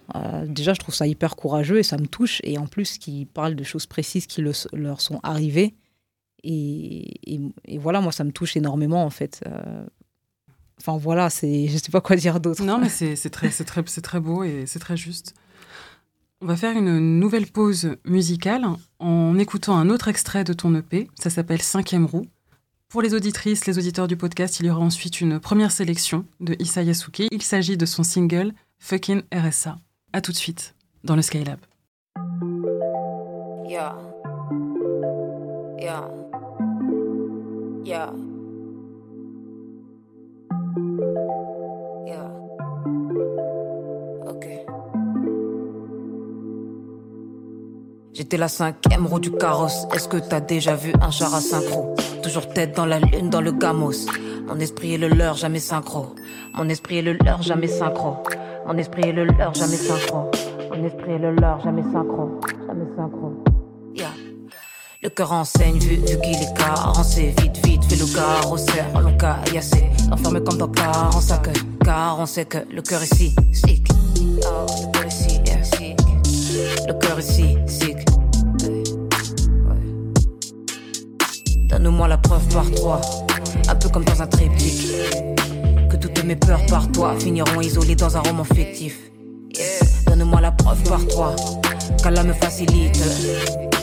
Déjà, 0.46 0.72
je 0.74 0.78
trouve 0.78 0.94
ça 0.94 1.06
hyper 1.06 1.36
courageux 1.36 1.78
et 1.78 1.82
ça 1.82 1.96
me 1.98 2.06
touche. 2.06 2.40
Et 2.44 2.58
en 2.58 2.66
plus, 2.66 2.98
qui 2.98 3.26
parlent 3.26 3.56
de 3.56 3.64
choses 3.64 3.86
précises 3.86 4.26
qui 4.26 4.40
le- 4.40 4.52
leur 4.72 5.00
sont 5.00 5.20
arrivées. 5.22 5.74
Et, 6.44 7.34
et- 7.34 7.40
et 7.64 7.78
voilà, 7.78 8.00
moi, 8.00 8.12
ça 8.12 8.24
me 8.24 8.32
touche 8.32 8.56
énormément, 8.56 9.04
en 9.04 9.10
fait. 9.10 9.42
Euh, 9.46 9.84
Enfin, 10.80 10.96
voilà, 10.96 11.28
c'est, 11.28 11.66
je 11.66 11.76
sais 11.76 11.90
pas 11.90 12.00
quoi 12.00 12.14
dire 12.14 12.38
d'autre. 12.38 12.62
Non, 12.62 12.78
mais 12.78 12.88
c'est 12.88 13.16
c'est 13.16 13.30
très, 13.30 13.50
c'est 13.50 13.64
très, 13.64 13.82
c'est 13.86 14.00
très 14.00 14.20
beau 14.20 14.44
et 14.44 14.62
c'est 14.64 14.78
très 14.78 14.96
juste. 14.96 15.34
On 16.40 16.46
va 16.46 16.56
faire 16.56 16.70
une 16.78 17.18
nouvelle 17.18 17.48
pause 17.48 17.96
musicale 18.04 18.64
en 19.00 19.36
écoutant 19.40 19.76
un 19.76 19.90
autre 19.90 20.06
extrait 20.06 20.44
de 20.44 20.52
ton 20.52 20.72
EP. 20.76 21.08
Ça 21.18 21.30
s'appelle 21.30 21.60
Cinquième 21.62 22.06
roue. 22.06 22.26
Pour 22.88 23.02
les 23.02 23.12
auditrices, 23.12 23.66
les 23.66 23.76
auditeurs 23.76 24.06
du 24.06 24.16
podcast, 24.16 24.60
il 24.60 24.66
y 24.66 24.70
aura 24.70 24.78
ensuite 24.78 25.20
une 25.20 25.40
première 25.40 25.72
sélection 25.72 26.24
de 26.38 26.54
Issa 26.60 26.84
Yasuke. 26.84 27.24
Il 27.32 27.42
s'agit 27.42 27.76
de 27.76 27.84
son 27.84 28.04
single 28.04 28.52
Fucking 28.78 29.22
RSA. 29.34 29.78
À 30.12 30.20
tout 30.20 30.30
de 30.30 30.36
suite 30.36 30.76
dans 31.02 31.16
le 31.16 31.22
Skylab. 31.22 31.58
Yeah. 33.68 33.98
Yeah. 35.80 36.08
J'étais 48.18 48.36
la 48.36 48.48
cinquième 48.48 49.06
roue 49.06 49.20
du 49.20 49.30
carrosse. 49.30 49.86
Est-ce 49.94 50.08
que 50.08 50.16
t'as 50.16 50.40
déjà 50.40 50.74
vu 50.74 50.92
un 51.00 51.10
char 51.10 51.34
à 51.34 51.40
synchro 51.40 51.94
Toujours 52.22 52.48
tête 52.48 52.76
dans 52.76 52.84
la 52.84 52.98
lune, 52.98 53.30
dans 53.30 53.40
le 53.40 53.52
gamos. 53.52 54.06
Mon 54.46 54.58
esprit 54.58 54.94
est 54.94 54.98
le 54.98 55.08
leur, 55.08 55.36
jamais 55.36 55.60
synchro. 55.60 56.14
Mon 56.54 56.68
esprit 56.68 56.98
est 56.98 57.02
le 57.02 57.12
leur, 57.24 57.42
jamais 57.42 57.68
synchro. 57.68 58.16
Mon 58.66 58.76
esprit 58.76 59.08
est 59.08 59.12
le 59.12 59.24
leur, 59.24 59.54
jamais 59.54 59.76
synchro. 59.76 60.30
Mon 60.70 60.84
esprit 60.84 61.12
est 61.12 61.18
le 61.18 61.32
leur, 61.36 61.60
jamais 61.60 61.82
synchro. 61.84 62.40
Jamais 62.66 62.86
synchro. 62.96 63.47
Le 65.08 65.14
cœur 65.14 65.32
enseigne, 65.32 65.78
vu, 65.78 65.96
vu 65.96 66.20
qu'il 66.20 66.34
est 66.34 66.54
carencé. 66.54 67.34
Vite, 67.40 67.66
vite, 67.66 67.82
fait 67.88 67.96
le 67.96 68.04
carrosseur, 68.14 68.84
on 68.94 69.00
l'a 69.00 69.12
caillassé. 69.12 69.88
Enfermé 70.12 70.38
comme 70.42 70.58
dans 70.58 70.68
car 70.68 71.16
en 71.16 71.20
sac, 71.22 71.48
car 71.82 72.20
on 72.20 72.26
sait 72.26 72.44
que 72.44 72.58
le 72.70 72.82
cœur 72.82 73.02
est 73.02 73.14
si 73.14 73.34
sick. 73.54 73.88
Oh, 74.20 74.66
le 74.68 74.92
cœur 74.92 75.06
est 75.06 75.10
si, 75.10 75.40
yeah, 75.46 75.64
sick. 75.64 75.98
Le 76.86 76.92
cœur 76.92 77.18
est 77.18 77.22
si 77.22 77.56
sick. 77.66 77.96
Donne-moi 81.70 82.06
la 82.06 82.18
preuve 82.18 82.46
par 82.48 82.70
trois, 82.72 83.00
un 83.66 83.76
peu 83.76 83.88
comme 83.88 84.04
dans 84.04 84.20
un 84.20 84.26
triptyque. 84.26 84.88
Que 85.88 85.96
toutes 85.96 86.22
mes 86.22 86.36
peurs 86.36 86.66
par 86.66 86.86
toi 86.92 87.14
finiront 87.18 87.62
isolées 87.62 87.96
dans 87.96 88.14
un 88.14 88.20
roman 88.20 88.44
fictif. 88.44 88.98
Donne-moi 90.06 90.42
la 90.42 90.52
preuve 90.52 90.82
par 90.82 91.06
trois, 91.06 91.34
qu'Allah 92.02 92.22
me 92.22 92.32
facilite. 92.32 92.98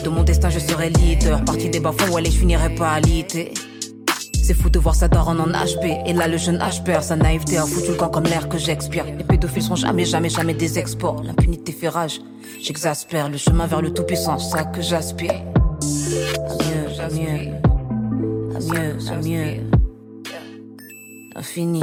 De 0.04 0.08
mon 0.08 0.22
destin, 0.22 0.50
je 0.50 0.58
serai 0.58 0.90
leader. 0.90 1.44
Parti 1.44 1.68
des 1.68 1.80
bas-fonds, 1.80 2.12
ouais, 2.12 2.24
je 2.24 2.30
finirai 2.30 2.74
pas 2.74 2.90
à 2.90 3.00
l'ité. 3.00 3.52
C'est 4.42 4.54
fou 4.54 4.70
de 4.70 4.78
voir 4.78 4.94
ça 4.94 5.08
daronne 5.08 5.40
en 5.40 5.48
HP. 5.48 6.02
Et 6.06 6.12
là, 6.12 6.28
le 6.28 6.36
jeune 6.36 6.58
H 6.58 6.84
perd 6.84 7.02
sa 7.02 7.16
naïveté 7.16 7.58
a 7.58 7.66
foutu 7.66 7.88
le 7.88 7.94
camp 7.94 8.08
comme 8.08 8.24
l'air 8.24 8.48
que 8.48 8.58
j'expire. 8.58 9.04
Les 9.04 9.24
pédophiles 9.24 9.62
sont 9.62 9.74
jamais, 9.74 10.04
jamais, 10.04 10.28
jamais 10.28 10.54
des 10.54 10.78
exports. 10.78 11.22
L'impunité 11.24 11.72
fait 11.72 11.88
rage. 11.88 12.20
J'exaspère 12.62 13.28
le 13.28 13.38
chemin 13.38 13.66
vers 13.66 13.82
le 13.82 13.92
tout-puissant, 13.92 14.38
ça 14.38 14.64
que 14.64 14.80
j'aspire. 14.80 15.32
À 15.32 16.54
mieux, 16.62 17.00
à 17.00 17.08
mieux. 17.08 17.52
À 18.54 18.60
mieux, 18.60 18.96
à 19.10 19.16
mieux. 19.16 19.62
Infini. 21.34 21.82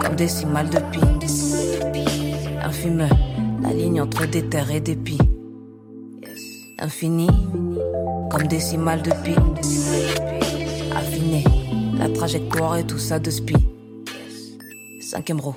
Comme 0.00 0.14
des 0.14 0.28
cimales 0.28 0.70
de 0.70 0.78
pi. 0.92 1.00
Infime. 2.62 3.08
La 3.62 3.72
ligne 3.72 4.00
entre 4.00 4.26
des 4.26 4.44
terres 4.44 4.70
et 4.70 4.80
des 4.80 4.96
pis. 4.96 5.18
Infini. 6.78 7.28
Comme 8.30 8.46
des 8.46 8.60
cimales 8.60 9.02
de 9.02 9.10
pi 9.24 9.34
affiné. 10.94 11.44
La 11.98 12.08
trajectoire 12.08 12.76
et 12.76 12.86
tout 12.86 12.98
ça 12.98 13.18
de 13.18 13.30
spi. 13.30 13.56
Cinquième 15.00 15.40
row. 15.40 15.54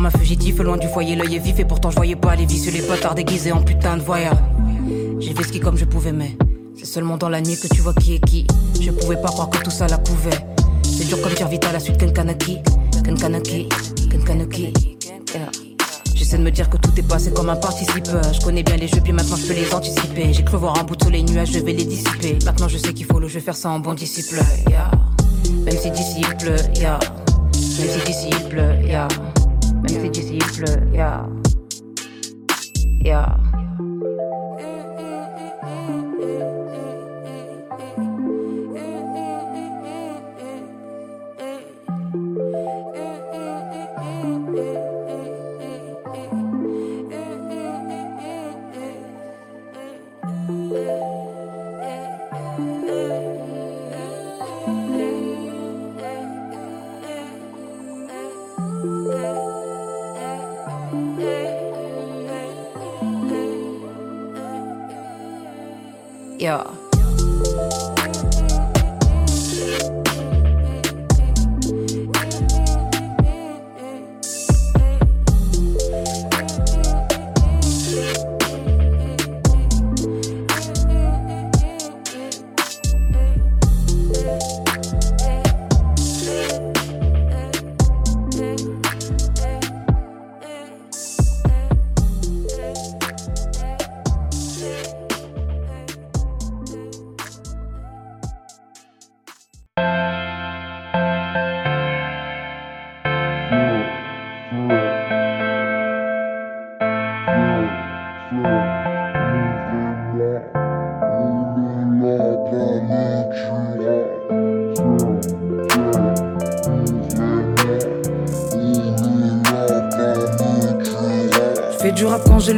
Comme 0.00 0.06
un 0.06 0.18
fugitif 0.18 0.58
loin 0.60 0.78
du 0.78 0.88
foyer, 0.88 1.14
l'œil 1.14 1.36
est 1.36 1.38
vif 1.40 1.58
et 1.58 1.64
pourtant 1.66 1.90
je 1.90 1.96
voyais 1.96 2.16
pas 2.16 2.34
les 2.34 2.48
sur 2.48 2.72
les 2.72 2.80
bâtards 2.80 3.14
déguisés 3.14 3.52
en 3.52 3.60
putain 3.60 3.98
de 3.98 4.02
voyeur. 4.02 4.34
J'ai 5.18 5.34
fait 5.34 5.42
ski 5.42 5.60
comme 5.60 5.76
je 5.76 5.84
pouvais, 5.84 6.12
mais 6.12 6.38
c'est 6.74 6.86
seulement 6.86 7.18
dans 7.18 7.28
la 7.28 7.42
nuit 7.42 7.58
que 7.60 7.68
tu 7.68 7.82
vois 7.82 7.92
qui 7.92 8.14
est 8.14 8.24
qui. 8.24 8.46
Je 8.80 8.90
pouvais 8.92 9.20
pas 9.20 9.28
croire 9.28 9.50
que 9.50 9.58
tout 9.58 9.70
ça 9.70 9.86
la 9.88 9.98
couvait. 9.98 10.38
C'est 10.84 11.04
dur 11.04 11.20
comme 11.20 11.34
dire 11.34 11.48
vite 11.48 11.66
à 11.66 11.72
la 11.72 11.80
suite 11.80 11.98
Kenkanaki, 11.98 12.60
Kenkanaki, 13.04 13.68
Kenkanaki. 14.10 14.72
Yeah. 15.34 15.50
J'essaie 16.14 16.38
de 16.38 16.44
me 16.44 16.50
dire 16.50 16.70
que 16.70 16.78
tout 16.78 16.92
est 16.96 17.06
passé 17.06 17.30
comme 17.32 17.50
un 17.50 17.56
participeur. 17.56 18.22
Je 18.32 18.40
connais 18.40 18.62
bien 18.62 18.76
les 18.76 18.88
jeux, 18.88 19.02
puis 19.04 19.12
maintenant 19.12 19.36
je 19.36 19.46
peux 19.48 19.54
les 19.54 19.74
anticiper. 19.74 20.32
J'ai 20.32 20.44
cru 20.44 20.56
voir 20.56 20.78
un 20.78 20.84
bout 20.84 20.96
de 20.96 21.04
soleil, 21.04 21.24
nuages, 21.24 21.52
je 21.52 21.58
vais 21.58 21.74
les 21.74 21.84
dissiper. 21.84 22.38
Maintenant 22.46 22.68
je 22.68 22.78
sais 22.78 22.94
qu'il 22.94 23.04
faut 23.04 23.18
le, 23.18 23.28
je 23.28 23.34
vais 23.34 23.40
faire 23.40 23.56
ça 23.56 23.68
en 23.68 23.80
bon 23.80 23.92
disciple. 23.92 24.40
Yeah. 24.66 24.90
Même 25.66 25.76
si 25.76 25.90
disciple, 25.90 26.54
yeah. 26.76 26.98
Même 27.52 27.90
si 27.90 28.06
disciple, 28.06 28.62
yeah. 28.82 29.08
Même 29.92 30.12
si 30.14 30.22
disciple, 30.22 30.64
yeah. 30.92 31.26
Yeah. 33.02 33.02
Yeah. 33.02 33.39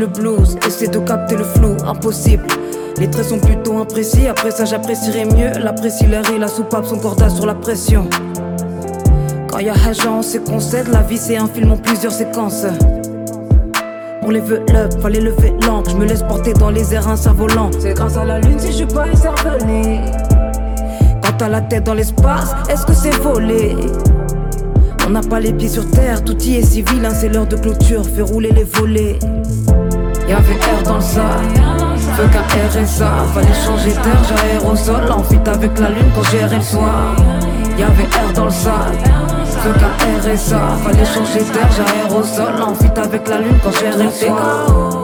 Le 0.02 0.08
blues, 0.08 0.58
essaie 0.66 0.88
de 0.88 0.98
capter 0.98 1.36
le 1.36 1.44
flou, 1.44 1.76
impossible. 1.86 2.44
Les 2.98 3.08
traits 3.08 3.26
sont 3.26 3.38
plutôt 3.38 3.78
imprécis, 3.78 4.26
après 4.26 4.50
ça 4.50 4.64
j'apprécierais 4.64 5.26
mieux. 5.26 5.52
L'apprécie 5.62 6.06
l'air 6.06 6.24
et 6.34 6.40
la 6.40 6.48
soupape, 6.48 6.86
son 6.86 6.98
cordage 6.98 7.30
sur 7.30 7.46
la 7.46 7.54
pression. 7.54 8.08
Quand 9.48 9.60
y 9.60 9.68
a 9.68 9.74
Haja, 9.74 10.10
on 10.10 10.22
sait 10.22 10.40
qu'on 10.40 10.58
cède, 10.58 10.88
la 10.88 11.02
vie 11.02 11.18
c'est 11.18 11.36
un 11.36 11.46
film 11.46 11.70
en 11.70 11.76
plusieurs 11.76 12.10
séquences. 12.10 12.66
Pour 14.20 14.32
les 14.32 14.40
vœux 14.40 14.64
up, 14.74 14.92
fallait 15.00 15.20
lever 15.20 15.54
l'encre, 15.64 15.90
je 15.90 15.96
me 15.96 16.04
laisse 16.04 16.24
porter 16.24 16.52
dans 16.52 16.70
les 16.70 16.92
airs 16.92 17.06
un 17.06 17.14
volant. 17.32 17.70
C'est 17.78 17.94
grâce 17.94 18.16
à 18.16 18.24
la 18.24 18.40
lune 18.40 18.58
si 18.58 18.72
je 18.72 18.78
suis 18.78 18.86
pas 18.86 19.04
intervenu. 19.04 20.00
Quand 21.22 21.32
t'as 21.38 21.48
la 21.48 21.60
tête 21.60 21.84
dans 21.84 21.94
l'espace, 21.94 22.56
est-ce 22.68 22.84
que 22.84 22.92
c'est 22.92 23.16
volé? 23.22 23.76
On 25.06 25.10
n'a 25.10 25.20
pas 25.20 25.38
les 25.38 25.52
pieds 25.52 25.68
sur 25.68 25.88
terre, 25.92 26.24
tout 26.24 26.38
y 26.42 26.56
est 26.56 26.62
civil, 26.62 27.08
c'est 27.12 27.28
l'heure 27.28 27.46
de 27.46 27.56
clôture, 27.56 28.04
fait 28.04 28.22
rouler 28.22 28.50
les 28.50 28.64
volets. 28.64 29.20
Y'avait 30.32 30.54
air 30.54 30.82
dans 30.82 30.94
le 30.94 31.00
sac, 31.02 31.22
feu 32.16 32.26
qu'un 32.32 32.80
RSA, 32.80 33.12
fallait 33.34 33.48
changer 33.66 33.92
d'air, 33.92 34.16
j'aérosol, 34.26 35.12
en 35.12 35.22
fuite 35.22 35.46
avec 35.46 35.78
la 35.78 35.90
lune 35.90 36.10
quand 36.14 36.22
j'ai 36.30 36.56
le 36.56 36.62
soir. 36.62 37.14
Y'avait 37.78 38.04
air 38.04 38.32
dans 38.34 38.46
le 38.46 38.50
sac, 38.50 38.96
feu 39.44 39.74
qu'un 39.74 40.32
RSA, 40.32 40.58
fallait 40.82 41.04
changer 41.04 41.44
d'air, 41.52 41.68
j'aérosol, 41.76 42.62
en 42.62 42.74
fuite 42.74 42.96
avec 42.96 43.28
la 43.28 43.40
lune 43.40 43.58
quand 43.62 43.72
j'ai 43.78 44.02
le 44.02 44.10
soir. 44.10 45.01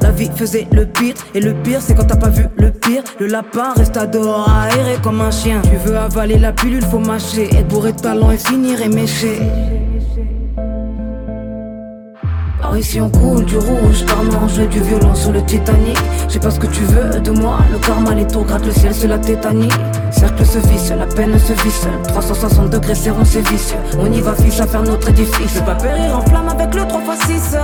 La 0.00 0.10
vie 0.10 0.28
faisait 0.34 0.66
le 0.72 0.84
pire, 0.84 1.14
et 1.32 1.40
le 1.40 1.54
pire 1.54 1.78
c'est 1.80 1.94
quand 1.94 2.06
t'as 2.06 2.16
pas 2.16 2.28
vu 2.28 2.48
le 2.56 2.72
pire. 2.72 3.04
Le 3.20 3.28
lapin 3.28 3.72
reste 3.76 3.96
à 3.96 4.04
dehors 4.04 4.50
aéré 4.50 4.96
comme 5.00 5.20
un 5.20 5.30
chien. 5.30 5.62
Tu 5.62 5.76
veux 5.76 5.96
avaler 5.96 6.38
la 6.38 6.50
pilule, 6.50 6.82
faut 6.82 6.98
mâcher. 6.98 7.44
Être 7.56 7.68
bourré 7.68 7.92
de 7.92 8.00
talent 8.00 8.32
et 8.32 8.36
finir 8.36 8.82
éméché. 8.82 9.38
Par 12.60 12.76
ici 12.76 13.00
on 13.00 13.10
coule 13.10 13.44
du 13.44 13.56
rouge, 13.58 14.04
karma 14.06 14.38
en 14.42 14.48
jeu 14.48 14.66
du 14.66 14.80
violon 14.80 15.14
sur 15.14 15.30
le 15.30 15.40
Titanic. 15.44 15.96
J'ai 16.28 16.40
pas 16.40 16.50
ce 16.50 16.58
que 16.58 16.66
tu 16.66 16.82
veux 16.82 17.20
de 17.20 17.30
moi, 17.30 17.58
le 17.70 17.78
karma, 17.78 18.14
les 18.14 18.26
tours 18.26 18.44
gratte 18.44 18.66
le 18.66 18.72
ciel, 18.72 18.92
c'est 18.92 19.06
la 19.06 19.18
tétanie. 19.18 19.68
Cercle 20.10 20.44
se 20.44 20.58
visse, 20.58 20.90
la 20.90 21.06
peine 21.06 21.38
se 21.38 21.52
visse. 21.62 21.86
360 22.08 22.70
degrés 22.70 22.96
serrons 22.96 23.24
ses 23.24 23.42
vis. 23.42 23.72
On 24.00 24.12
y 24.12 24.20
va 24.20 24.34
fils 24.34 24.60
à 24.60 24.66
faire 24.66 24.82
notre 24.82 25.10
édifice. 25.10 25.54
Je 25.54 25.60
pas 25.60 25.76
périr 25.76 26.16
en 26.16 26.22
flamme 26.22 26.48
avec 26.48 26.74
le 26.74 26.84
3 26.88 27.00
x 27.14 27.26
6 27.26 27.56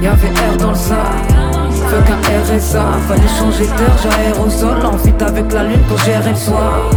Y'avait 0.00 0.28
air 0.28 0.56
dans 0.58 0.70
le 0.70 0.76
sac. 0.76 0.96
Feu 1.88 2.02
qu'un 2.06 2.56
RSA, 2.56 2.84
fallait 3.06 3.28
changer 3.38 3.66
d'air, 3.66 3.96
j'aérosol 4.02 4.84
En 4.84 4.98
fuite 4.98 5.22
avec 5.22 5.52
la 5.52 5.64
lune 5.64 5.82
pour 5.88 5.98
gérer 5.98 6.30
le 6.30 6.36
soir. 6.36 6.90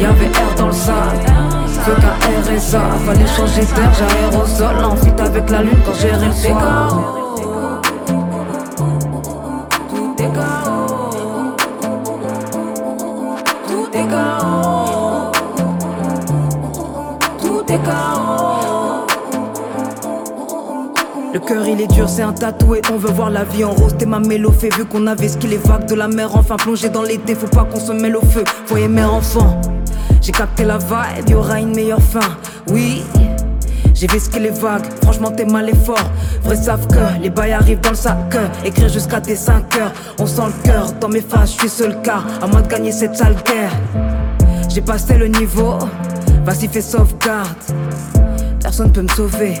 Y'avait 0.00 0.26
air 0.26 0.54
dans 0.56 0.66
le 0.66 0.72
sac. 0.72 1.26
Feu 1.66 1.94
qu'un 1.94 2.56
RSA, 2.56 2.80
fallait 3.06 3.26
changer 3.26 3.62
d'air, 3.74 3.90
j'aérosol 3.98 4.84
En 4.84 4.96
fuite 4.96 5.20
avec 5.20 5.50
la 5.50 5.62
lune 5.62 5.80
pour 5.84 5.94
gérer 5.94 6.26
le 6.26 6.32
soir 6.32 7.23
Le 21.34 21.40
cœur 21.40 21.66
il 21.66 21.80
est 21.80 21.92
dur, 21.92 22.08
c'est 22.08 22.22
un 22.22 22.32
tatoué. 22.32 22.80
On 22.92 22.96
veut 22.96 23.10
voir 23.10 23.28
la 23.28 23.42
vie 23.42 23.64
en 23.64 23.72
rose. 23.72 23.96
T'es 23.98 24.06
ma 24.06 24.20
mélofée. 24.20 24.68
Vu 24.78 24.84
qu'on 24.84 25.08
avait 25.08 25.26
ce 25.26 25.36
qu'il 25.36 25.52
est 25.52 25.66
vague 25.66 25.84
de 25.86 25.96
la 25.96 26.06
mer, 26.06 26.30
enfin 26.36 26.54
plongé 26.54 26.88
dans 26.88 27.02
l'été. 27.02 27.34
Faut 27.34 27.48
pas 27.48 27.64
qu'on 27.64 27.80
se 27.80 27.90
mêle 27.90 28.16
au 28.16 28.20
feu. 28.20 28.44
Voyez 28.68 28.86
mère 28.86 29.12
enfant. 29.12 29.60
J'ai 30.22 30.30
capté 30.30 30.62
la 30.64 30.78
vibe, 30.78 31.28
y 31.28 31.34
aura 31.34 31.58
une 31.58 31.74
meilleure 31.74 32.00
fin. 32.00 32.20
Oui. 32.68 33.02
J'ai 33.94 34.06
vu 34.06 34.20
ce 34.20 34.30
qu'il 34.30 34.46
est 34.46 34.60
vague, 34.60 34.84
franchement 35.02 35.32
t'es 35.32 35.44
mal 35.44 35.68
et 35.68 35.74
fort. 35.74 36.10
Vrai 36.44 36.54
savent 36.54 36.86
que 36.86 37.20
les 37.20 37.30
bails 37.30 37.52
arrivent 37.52 37.80
dans 37.80 37.90
le 37.90 37.96
sac. 37.96 38.16
Écrire 38.64 38.88
jusqu'à 38.88 39.20
tes 39.20 39.36
5 39.36 39.76
heures, 39.76 39.92
on 40.18 40.26
sent 40.26 40.42
le 40.46 40.62
cœur 40.64 40.92
dans 41.00 41.08
mes 41.08 41.20
faces, 41.20 41.52
je 41.54 41.60
suis 41.60 41.68
seul 41.68 42.00
car 42.02 42.24
à 42.42 42.46
moins 42.46 42.62
de 42.62 42.68
gagner 42.68 42.92
cette 42.92 43.16
sale 43.16 43.36
guerre. 43.44 43.72
J'ai 44.68 44.82
passé 44.82 45.16
le 45.16 45.26
niveau, 45.26 45.78
vas-y 46.44 46.68
fais 46.68 46.80
sauvegarde. 46.80 47.48
Personne 48.60 48.90
peut 48.90 49.02
me 49.02 49.08
sauver, 49.08 49.60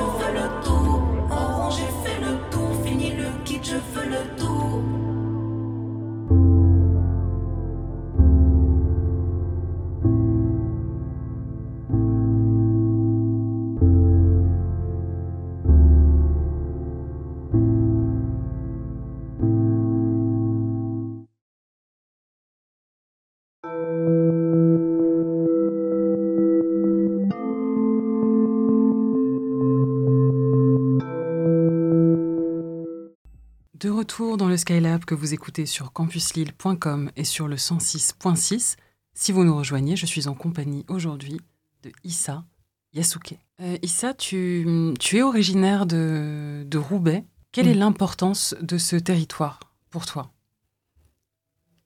Skylab 34.61 35.05
que 35.05 35.15
vous 35.15 35.33
écoutez 35.33 35.65
sur 35.65 35.91
campuslille.com 35.91 37.09
et 37.15 37.23
sur 37.23 37.47
le 37.47 37.55
106.6. 37.55 38.75
Si 39.15 39.31
vous 39.31 39.43
nous 39.43 39.57
rejoignez, 39.57 39.95
je 39.95 40.05
suis 40.05 40.27
en 40.27 40.35
compagnie 40.35 40.85
aujourd'hui 40.87 41.41
de 41.81 41.91
Issa 42.03 42.43
Yasuke. 42.93 43.39
Euh, 43.59 43.77
Issa, 43.81 44.13
tu, 44.13 44.93
tu 44.99 45.17
es 45.17 45.23
originaire 45.23 45.87
de, 45.87 46.63
de 46.69 46.77
Roubaix. 46.77 47.23
Quelle 47.51 47.67
est 47.67 47.73
Mm. 47.73 47.79
l'importance 47.79 48.55
de 48.61 48.77
ce 48.77 48.95
territoire 48.95 49.59
pour 49.89 50.05
toi? 50.05 50.29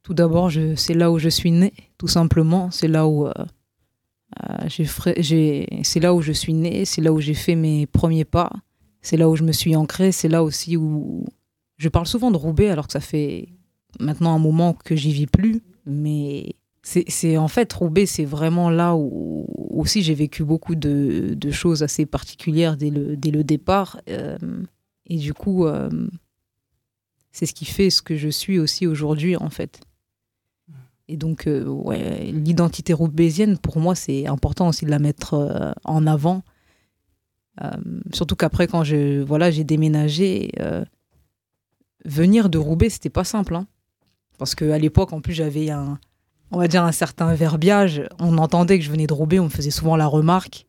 Tout 0.03 0.13
d'abord, 0.13 0.51
c'est 0.75 0.93
là 0.93 1.11
où 1.11 1.17
je 1.17 1.29
suis 1.29 1.51
né, 1.51 1.71
tout 1.97 2.09
simplement. 2.09 2.71
C'est 2.71 2.89
là 2.89 3.07
où 3.07 3.25
euh, 3.27 3.31
euh, 4.43 4.67
c'est 4.69 5.99
là 6.01 6.13
où 6.13 6.21
je 6.21 6.33
suis 6.33 6.53
né, 6.53 6.83
c'est 6.83 7.01
là 7.01 7.13
où 7.13 7.21
j'ai 7.21 7.33
fait 7.35 7.55
mes 7.55 7.87
premiers 7.87 8.25
pas, 8.25 8.51
c'est 9.01 9.15
là 9.15 9.29
où 9.29 9.37
je 9.37 9.43
me 9.43 9.53
suis 9.53 9.77
ancré, 9.77 10.11
c'est 10.11 10.27
là 10.27 10.43
aussi 10.43 10.75
où 10.75 11.25
je 11.77 11.89
parle 11.89 12.07
souvent 12.07 12.31
de 12.31 12.37
Roubaix 12.37 12.69
alors 12.69 12.87
que 12.87 12.93
ça 12.93 12.99
fait 12.99 13.49
maintenant 13.99 14.35
un 14.35 14.39
moment 14.39 14.73
que 14.73 14.95
j'y 14.95 15.11
vis 15.11 15.27
plus, 15.27 15.61
mais 15.85 16.55
c'est 16.83 17.37
en 17.37 17.47
fait 17.47 17.71
Roubaix, 17.73 18.05
c'est 18.05 18.25
vraiment 18.25 18.69
là 18.69 18.95
où 18.95 19.47
aussi 19.71 20.03
j'ai 20.03 20.13
vécu 20.13 20.43
beaucoup 20.43 20.75
de, 20.75 21.35
choses 21.51 21.83
assez 21.83 22.05
particulières 22.05 22.77
dès 22.77 22.89
le, 22.91 23.43
départ. 23.43 23.99
euh, 24.09 24.37
et 25.07 25.17
du 25.17 25.33
coup, 25.33 25.65
euh, 25.65 25.89
c'est 27.31 27.45
ce 27.45 27.53
qui 27.53 27.65
fait 27.65 27.89
ce 27.89 28.01
que 28.01 28.15
je 28.15 28.29
suis 28.29 28.59
aussi 28.59 28.87
aujourd'hui, 28.87 29.35
en 29.35 29.49
fait. 29.49 29.81
Et 31.07 31.17
donc, 31.17 31.45
euh, 31.45 31.63
l'identité 32.31 32.93
roubaisienne, 32.93 33.57
pour 33.57 33.77
moi, 33.77 33.93
c'est 33.93 34.25
important 34.25 34.67
aussi 34.67 34.85
de 34.85 34.89
la 34.89 34.99
mettre 34.99 35.75
en 35.83 36.07
avant. 36.07 36.43
Surtout 38.13 38.35
qu'après, 38.35 38.67
quand 38.67 38.83
je, 38.83 39.21
voilà, 39.21 39.51
j'ai 39.51 39.63
déménagé, 39.63 40.51
venir 42.05 42.49
de 42.49 42.57
Roubaix, 42.57 42.89
c'était 42.89 43.09
pas 43.09 43.23
simple. 43.23 43.55
hein. 43.55 43.67
Parce 44.37 44.55
qu'à 44.55 44.77
l'époque, 44.77 45.13
en 45.13 45.21
plus, 45.21 45.33
j'avais 45.33 45.69
un, 45.69 45.99
on 46.51 46.57
va 46.59 46.67
dire, 46.67 46.83
un 46.83 46.91
certain 46.91 47.33
verbiage. 47.33 48.03
On 48.19 48.37
entendait 48.37 48.77
que 48.79 48.85
je 48.85 48.91
venais 48.91 49.07
de 49.07 49.13
Roubaix, 49.13 49.39
on 49.39 49.45
me 49.45 49.49
faisait 49.49 49.71
souvent 49.71 49.95
la 49.95 50.07
remarque. 50.07 50.65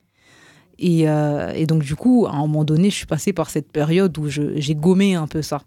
Et, 0.79 1.09
euh, 1.09 1.53
et 1.55 1.67
donc, 1.67 1.83
du 1.83 1.97
coup, 1.97 2.27
à 2.27 2.33
un 2.33 2.39
moment 2.41 2.65
donné, 2.65 2.91
je 2.91 2.97
suis 2.97 3.07
passée 3.07 3.33
par 3.33 3.51
cette 3.51 3.73
période 3.73 4.17
où 4.19 4.29
j'ai 4.29 4.75
gommé 4.75 5.15
un 5.15 5.27
peu 5.27 5.43
ça. 5.43 5.63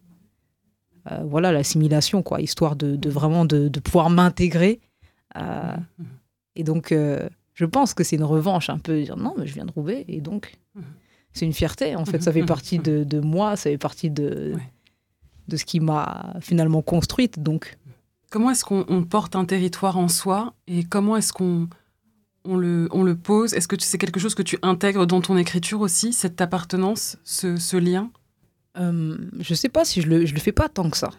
Euh, 1.12 1.24
voilà, 1.26 1.52
l'assimilation, 1.52 2.22
quoi, 2.24 2.42
histoire 2.42 2.76
de, 2.76 2.96
de 2.96 3.10
vraiment 3.10 3.46
de, 3.46 3.68
de 3.70 3.80
pouvoir 3.80 4.10
m'intégrer. 4.10 4.80
Euh, 5.38 5.76
et 6.56 6.64
donc, 6.64 6.94
je 7.54 7.66
pense 7.66 7.94
que 7.94 8.04
c'est 8.04 8.16
une 8.18 8.24
revanche 8.24 8.70
un 8.70 8.78
peu, 8.78 9.02
dire 9.02 9.18
non, 9.18 9.34
mais 9.38 9.48
je 9.48 9.54
viens 9.54 9.66
de 9.66 9.72
Roubaix, 9.72 10.06
et 10.08 10.22
donc, 10.22 10.58
Mhm. 10.76 10.84
c'est 11.34 11.46
une 11.46 11.54
fierté. 11.54 11.96
En 11.96 12.06
fait, 12.06 12.22
ça 12.22 12.32
fait 12.32 12.44
partie 12.46 12.78
de, 12.80 13.04
de 13.04 13.20
moi, 13.20 13.56
ça 13.56 13.70
fait 13.72 13.78
partie 13.78 14.10
de, 14.12 14.54
Ouais. 14.56 14.62
De 15.50 15.58
ce 15.58 15.66
qui 15.66 15.80
m'a 15.80 16.34
finalement 16.40 16.82
construite. 16.82 17.42
Donc, 17.44 17.78
Comment 18.32 18.52
est-ce 18.52 18.64
qu'on 18.64 18.86
on 18.90 19.04
porte 19.04 19.36
un 19.36 19.44
territoire 19.46 19.98
en 19.98 20.08
soi 20.08 20.54
et 20.68 20.84
comment 20.84 21.18
est-ce 21.18 21.34
qu'on 21.34 21.68
on 22.46 22.58
le, 22.58 22.88
on 22.92 23.04
le 23.04 23.16
pose? 23.16 23.54
Est-ce 23.56 23.68
que 23.68 23.76
tu- 23.76 23.86
c'est 23.86 23.98
quelque 23.98 24.20
chose 24.20 24.36
que 24.36 24.44
tu 24.44 24.58
intègres 24.62 25.08
dans 25.08 25.20
ton 25.20 25.36
écriture 25.36 25.82
aussi, 25.82 26.14
cette 26.14 26.40
appartenance, 26.40 27.18
ce, 27.24 27.58
ce 27.58 27.76
lien? 27.76 28.12
Euh, 28.78 29.18
je 29.40 29.54
sais 29.56 29.68
pas 29.70 29.84
si 29.84 30.02
je 30.02 30.08
le, 30.08 30.26
je 30.28 30.34
le 30.36 30.40
fais 30.40 30.52
pas 30.52 30.70
tant 30.70 30.90
que 30.92 30.98
ça. 30.98 31.10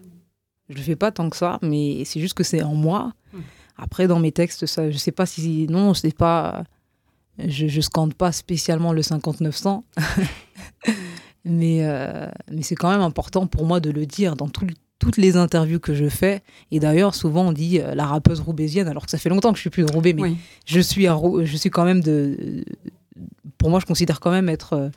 Je 0.68 0.76
le 0.76 0.80
fais 0.82 0.94
pas 0.94 1.10
tant 1.10 1.28
que 1.30 1.36
ça, 1.36 1.58
mais 1.62 2.04
c'est 2.04 2.20
juste 2.20 2.34
que 2.34 2.44
c'est 2.44 2.62
en 2.62 2.74
moi. 2.76 3.12
Mm. 3.32 3.38
Après, 3.76 4.06
dans 4.06 4.20
mes 4.20 4.30
textes, 4.30 4.66
ça, 4.66 4.88
je 4.90 4.96
sais 4.96 5.10
pas 5.10 5.26
si. 5.26 5.66
Non, 5.68 5.94
c'est 5.94 6.16
pas. 6.16 6.62
Je, 7.44 7.66
je 7.66 7.80
scande 7.80 8.14
pas 8.14 8.30
spécialement 8.30 8.92
le 8.92 9.02
5900. 9.02 9.84
mais 11.44 11.78
euh, 11.84 12.26
mais 12.50 12.62
c'est 12.62 12.74
quand 12.74 12.90
même 12.90 13.00
important 13.00 13.46
pour 13.46 13.64
moi 13.66 13.80
de 13.80 13.90
le 13.90 14.06
dire 14.06 14.36
dans 14.36 14.48
tout- 14.48 14.66
toutes 14.98 15.16
les 15.16 15.36
interviews 15.36 15.80
que 15.80 15.94
je 15.94 16.08
fais. 16.10 16.42
Et 16.70 16.78
d'ailleurs, 16.80 17.14
souvent, 17.14 17.46
on 17.48 17.52
dit 17.52 17.80
euh, 17.80 17.94
la 17.94 18.04
rappeuse 18.06 18.40
roubaisienne, 18.40 18.86
alors 18.88 19.04
que 19.06 19.10
ça 19.10 19.16
fait 19.18 19.30
longtemps 19.30 19.50
que 19.50 19.56
je 19.56 19.62
suis 19.62 19.70
plus 19.70 19.84
de 19.86 19.90
Roubaix, 19.92 20.12
mais 20.12 20.22
Oui. 20.22 20.36
je 20.66 20.80
suis, 20.80 21.06
je 21.06 21.56
suis 21.56 21.70
quand 21.70 21.84
même 21.84 22.02
de. 22.02 22.64
Pour 23.58 23.70
moi, 23.70 23.80
je 23.80 23.86
considère 23.86 24.20
quand 24.20 24.30
même 24.30 24.48
être 24.48 24.74
euh, 24.74 24.88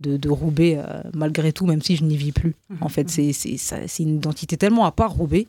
de, 0.00 0.16
de 0.16 0.28
Roubaix 0.28 0.76
euh, 0.78 1.02
malgré 1.14 1.52
tout, 1.52 1.66
même 1.66 1.80
si 1.82 1.96
je 1.96 2.04
n'y 2.04 2.16
vis 2.16 2.32
plus. 2.32 2.54
En 2.80 2.88
fait, 2.88 3.08
c'est 3.08 3.32
c'est 3.32 4.02
une 4.02 4.16
identité 4.16 4.56
tellement 4.56 4.84
à 4.84 4.92
part 4.92 5.12
Roubaix 5.12 5.46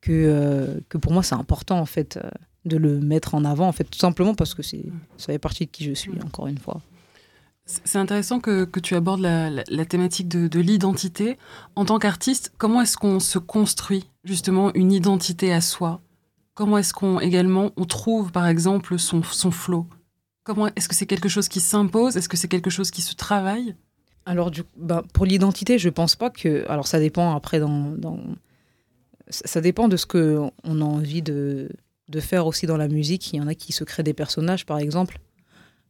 que, 0.00 0.10
euh, 0.12 0.80
que 0.88 0.98
pour 0.98 1.12
moi, 1.12 1.22
c'est 1.22 1.34
important 1.36 1.78
en 1.78 1.86
fait 1.86 2.18
de 2.64 2.76
le 2.76 3.00
mettre 3.00 3.34
en 3.34 3.44
avant, 3.44 3.66
en 3.66 3.72
fait, 3.72 3.84
tout 3.84 3.98
simplement 3.98 4.34
parce 4.34 4.54
que 4.54 4.62
c'est 4.62 4.84
ça 5.16 5.26
fait 5.32 5.38
partie 5.38 5.66
de 5.66 5.70
qui 5.70 5.84
je 5.84 5.92
suis, 5.94 6.12
encore 6.24 6.46
une 6.48 6.58
fois. 6.58 6.80
C'est 7.64 7.98
intéressant 7.98 8.40
que, 8.40 8.64
tu 8.80 8.94
abordes 8.96 9.20
la, 9.20 9.84
thématique 9.86 10.28
de, 10.28 10.48
de 10.48 10.60
l'identité. 10.60 11.38
En 11.76 11.84
tant 11.84 11.98
qu'artiste, 11.98 12.52
comment 12.58 12.82
est-ce 12.82 12.96
qu'on 12.96 13.20
se 13.20 13.38
construit 13.38 14.10
justement 14.24 14.72
une 14.74 14.92
identité 14.92 15.52
à 15.52 15.60
soi? 15.60 16.00
Comment 16.54 16.78
est-ce 16.78 16.92
qu'on 16.92 17.18
également 17.20 17.70
on 17.76 17.84
trouve 17.84 18.30
par 18.30 18.46
exemple 18.46 18.98
son, 18.98 19.22
son 19.22 19.50
flow? 19.50 19.86
Comment 20.44 20.68
est-ce 20.74 20.88
que 20.88 20.94
c'est 20.94 21.06
quelque 21.06 21.28
chose 21.28 21.48
qui 21.48 21.60
s'impose? 21.60 22.16
Est-ce 22.16 22.28
que 22.28 22.36
c'est 22.36 22.48
quelque 22.48 22.70
chose 22.70 22.90
qui 22.90 23.00
se 23.00 23.14
travaille? 23.14 23.74
Alors, 24.26 24.50
bah, 24.76 25.02
pour 25.12 25.24
l'identité, 25.24 25.78
je 25.78 25.88
pense 25.88 26.16
pas 26.16 26.30
que. 26.30 26.68
Alors, 26.68 26.86
ça 26.86 26.98
dépend 26.98 27.34
après 27.34 27.60
dans. 27.60 27.96
ça 29.28 29.60
dépend 29.60 29.88
de 29.88 29.96
ce 29.96 30.06
que 30.06 30.40
on 30.64 30.80
a 30.80 30.84
envie 30.84 31.22
de, 31.22 31.70
de 32.08 32.20
faire 32.20 32.46
aussi 32.46 32.66
dans 32.66 32.76
la 32.76 32.88
musique. 32.88 33.32
Il 33.32 33.36
y 33.36 33.40
en 33.40 33.46
a 33.46 33.54
qui 33.54 33.72
se 33.72 33.84
créent 33.84 34.02
des 34.02 34.14
personnages, 34.14 34.66
par 34.66 34.78
exemple. 34.78 35.18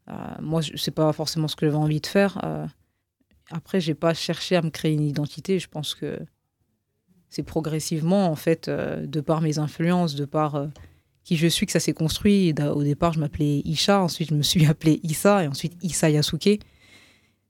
Euh, 0.08 0.12
moi, 0.40 0.60
je 0.60 0.76
sais 0.76 0.90
pas 0.90 1.12
forcément 1.12 1.48
ce 1.48 1.56
que 1.56 1.66
j'avais 1.66 1.76
envie 1.78 2.00
de 2.00 2.06
faire. 2.06 2.40
Euh, 2.44 2.66
après, 3.50 3.80
j'ai 3.80 3.94
pas 3.94 4.14
cherché 4.14 4.56
à 4.56 4.62
me 4.62 4.70
créer 4.70 4.92
une 4.94 5.02
identité. 5.02 5.58
Je 5.58 5.68
pense 5.68 5.94
que 5.94 6.18
c'est 7.28 7.42
progressivement, 7.42 8.26
en 8.30 8.36
fait, 8.36 8.68
euh, 8.68 9.06
de 9.06 9.20
par 9.20 9.40
mes 9.40 9.58
influences, 9.58 10.14
de 10.14 10.24
par 10.24 10.66
qui 11.24 11.36
je 11.36 11.46
suis, 11.46 11.66
que 11.66 11.72
ça 11.72 11.80
s'est 11.80 11.92
construit. 11.92 12.52
Au 12.60 12.82
départ, 12.82 13.12
je 13.12 13.20
m'appelais 13.20 13.60
Isha, 13.64 14.02
ensuite, 14.02 14.30
je 14.30 14.34
me 14.34 14.42
suis 14.42 14.66
appelée 14.66 15.00
Issa, 15.04 15.44
et 15.44 15.48
ensuite 15.48 15.74
Issa 15.82 16.10
Yasuke. 16.10 16.60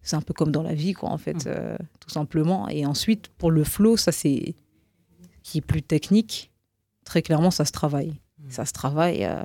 C'est 0.04 0.16
un 0.16 0.20
peu 0.20 0.34
comme 0.34 0.50
dans 0.52 0.62
la 0.64 0.74
vie, 0.74 0.92
quoi, 0.94 1.10
en 1.10 1.18
fait, 1.18 1.46
Mm. 1.46 1.48
euh, 1.48 1.76
tout 2.00 2.10
simplement. 2.10 2.68
Et 2.68 2.84
ensuite, 2.84 3.28
pour 3.38 3.50
le 3.50 3.64
flow, 3.64 3.96
ça, 3.96 4.12
c'est 4.12 4.54
qui 5.42 5.58
est 5.58 5.62
plus 5.62 5.82
technique. 5.82 6.50
Très 7.04 7.22
clairement, 7.22 7.50
ça 7.50 7.64
se 7.64 7.72
travaille. 7.72 8.14
Ça 8.48 8.64
se 8.66 8.72
travaille. 8.72 9.24
euh, 9.24 9.42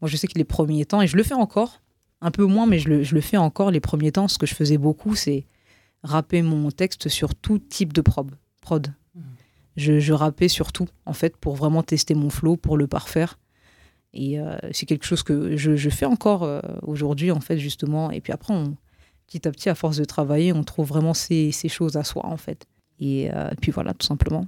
Moi, 0.00 0.08
je 0.08 0.16
sais 0.16 0.26
que 0.28 0.36
les 0.38 0.44
premiers 0.44 0.84
temps, 0.84 1.02
et 1.02 1.06
je 1.08 1.16
le 1.16 1.22
fais 1.24 1.34
encore, 1.34 1.80
un 2.22 2.30
peu 2.30 2.46
moins, 2.46 2.66
mais 2.66 2.78
je 2.78 2.88
le, 2.88 3.02
je 3.02 3.14
le 3.14 3.20
fais 3.20 3.36
encore 3.36 3.70
les 3.70 3.80
premiers 3.80 4.12
temps. 4.12 4.28
Ce 4.28 4.38
que 4.38 4.46
je 4.46 4.54
faisais 4.54 4.78
beaucoup, 4.78 5.14
c'est 5.14 5.44
rapper 6.02 6.40
mon 6.40 6.70
texte 6.70 7.08
sur 7.08 7.34
tout 7.34 7.58
type 7.58 7.92
de 7.92 8.00
prod. 8.00 8.30
prod. 8.62 8.94
Mhm. 9.14 9.22
Je, 9.76 10.00
je 10.00 10.12
rappais 10.12 10.48
sur 10.48 10.72
tout, 10.72 10.88
en 11.04 11.12
fait, 11.12 11.36
pour 11.36 11.56
vraiment 11.56 11.82
tester 11.82 12.14
mon 12.14 12.30
flow, 12.30 12.56
pour 12.56 12.76
le 12.76 12.86
parfaire. 12.86 13.38
Et 14.14 14.38
euh, 14.38 14.56
c'est 14.72 14.86
quelque 14.86 15.04
chose 15.04 15.22
que 15.22 15.56
je, 15.56 15.74
je 15.76 15.90
fais 15.90 16.06
encore 16.06 16.44
euh, 16.44 16.60
aujourd'hui, 16.82 17.30
en 17.30 17.40
fait, 17.40 17.58
justement. 17.58 18.10
Et 18.10 18.20
puis 18.20 18.32
après, 18.32 18.54
on, 18.54 18.76
petit 19.26 19.46
à 19.48 19.50
petit, 19.50 19.68
à 19.68 19.74
force 19.74 19.96
de 19.96 20.04
travailler, 20.04 20.52
on 20.52 20.64
trouve 20.64 20.88
vraiment 20.88 21.14
ces, 21.14 21.50
ces 21.50 21.68
choses 21.68 21.96
à 21.96 22.04
soi, 22.04 22.24
en 22.26 22.36
fait. 22.36 22.66
Et 23.00 23.30
euh, 23.32 23.50
puis 23.60 23.72
voilà, 23.72 23.94
tout 23.94 24.06
simplement. 24.06 24.46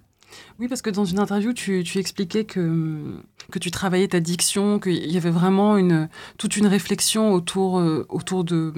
Oui, 0.59 0.68
parce 0.68 0.82
que 0.82 0.91
dans 0.91 1.05
une 1.05 1.18
interview, 1.18 1.53
tu, 1.53 1.82
tu 1.82 1.99
expliquais 1.99 2.45
que, 2.45 3.20
que 3.51 3.59
tu 3.59 3.70
travaillais 3.70 4.09
ta 4.09 4.20
diction, 4.20 4.78
qu'il 4.78 5.11
y 5.11 5.16
avait 5.16 5.30
vraiment 5.30 5.76
une, 5.76 6.09
toute 6.39 6.57
une 6.57 6.66
réflexion 6.66 7.32
autour, 7.32 7.78
euh, 7.78 8.07
autour 8.09 8.45
de, 8.45 8.72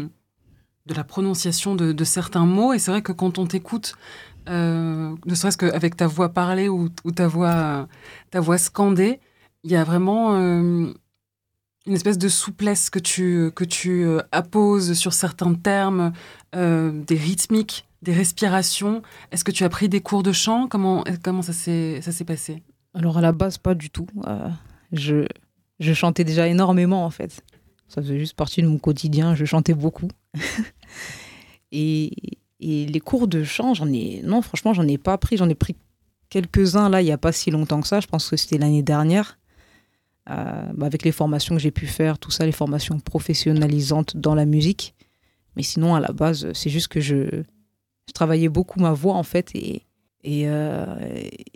de 0.86 0.94
la 0.94 1.04
prononciation 1.04 1.74
de, 1.74 1.92
de 1.92 2.04
certains 2.04 2.46
mots. 2.46 2.72
Et 2.72 2.78
c'est 2.78 2.90
vrai 2.90 3.02
que 3.02 3.12
quand 3.12 3.38
on 3.38 3.46
t'écoute, 3.46 3.94
euh, 4.48 5.14
ne 5.24 5.34
serait-ce 5.34 5.58
qu'avec 5.58 5.96
ta 5.96 6.06
voix 6.06 6.30
parlée 6.30 6.68
ou, 6.68 6.88
ou 7.04 7.10
ta, 7.12 7.28
voix, 7.28 7.88
ta 8.30 8.40
voix 8.40 8.58
scandée, 8.58 9.20
il 9.64 9.70
y 9.70 9.76
a 9.76 9.84
vraiment 9.84 10.36
euh, 10.36 10.92
une 11.86 11.92
espèce 11.92 12.18
de 12.18 12.28
souplesse 12.28 12.88
que 12.90 12.98
tu, 12.98 13.50
que 13.54 13.64
tu 13.64 14.06
apposes 14.32 14.94
sur 14.94 15.12
certains 15.12 15.54
termes, 15.54 16.12
des 16.52 17.16
rythmiques, 17.16 17.85
des 18.02 18.12
respirations. 18.12 19.02
Est-ce 19.32 19.44
que 19.44 19.50
tu 19.50 19.64
as 19.64 19.68
pris 19.68 19.88
des 19.88 20.00
cours 20.00 20.22
de 20.22 20.32
chant? 20.32 20.68
Comment, 20.68 21.04
comment 21.22 21.42
ça 21.42 21.52
s'est 21.52 22.24
passé? 22.26 22.62
Alors 22.94 23.18
à 23.18 23.20
la 23.20 23.32
base, 23.32 23.58
pas 23.58 23.74
du 23.74 23.90
tout. 23.90 24.06
Euh, 24.26 24.48
je, 24.92 25.26
je 25.80 25.92
chantais 25.92 26.24
déjà 26.24 26.48
énormément 26.48 27.04
en 27.04 27.10
fait. 27.10 27.42
Ça 27.88 28.02
faisait 28.02 28.18
juste 28.18 28.34
partie 28.34 28.62
de 28.62 28.68
mon 28.68 28.78
quotidien. 28.78 29.34
Je 29.34 29.44
chantais 29.44 29.74
beaucoup. 29.74 30.08
et, 31.72 32.10
et 32.60 32.86
les 32.86 33.00
cours 33.00 33.28
de 33.28 33.44
chant, 33.44 33.74
j'en 33.74 33.92
ai. 33.92 34.22
Non, 34.24 34.42
franchement, 34.42 34.72
j'en 34.72 34.88
ai 34.88 34.98
pas 34.98 35.18
pris. 35.18 35.36
J'en 35.36 35.48
ai 35.48 35.54
pris 35.54 35.76
quelques-uns 36.28 36.88
là, 36.88 37.02
il 37.02 37.06
y 37.06 37.12
a 37.12 37.18
pas 37.18 37.32
si 37.32 37.50
longtemps 37.50 37.80
que 37.80 37.88
ça. 37.88 38.00
Je 38.00 38.06
pense 38.06 38.28
que 38.28 38.36
c'était 38.36 38.58
l'année 38.58 38.82
dernière. 38.82 39.38
Euh, 40.28 40.72
bah, 40.74 40.86
avec 40.86 41.04
les 41.04 41.12
formations 41.12 41.54
que 41.54 41.60
j'ai 41.60 41.70
pu 41.70 41.86
faire, 41.86 42.18
tout 42.18 42.32
ça, 42.32 42.44
les 42.44 42.52
formations 42.52 42.98
professionnalisantes 42.98 44.16
dans 44.16 44.34
la 44.34 44.44
musique. 44.44 44.94
Mais 45.54 45.62
sinon, 45.62 45.94
à 45.94 46.00
la 46.00 46.12
base, 46.12 46.52
c'est 46.52 46.70
juste 46.70 46.88
que 46.88 47.00
je, 47.00 47.44
je 48.08 48.12
travaillais 48.12 48.48
beaucoup 48.48 48.80
ma 48.80 48.92
voix 48.92 49.14
en 49.14 49.22
fait 49.22 49.50
et 49.54 49.86
et, 50.26 50.48
euh, 50.48 50.96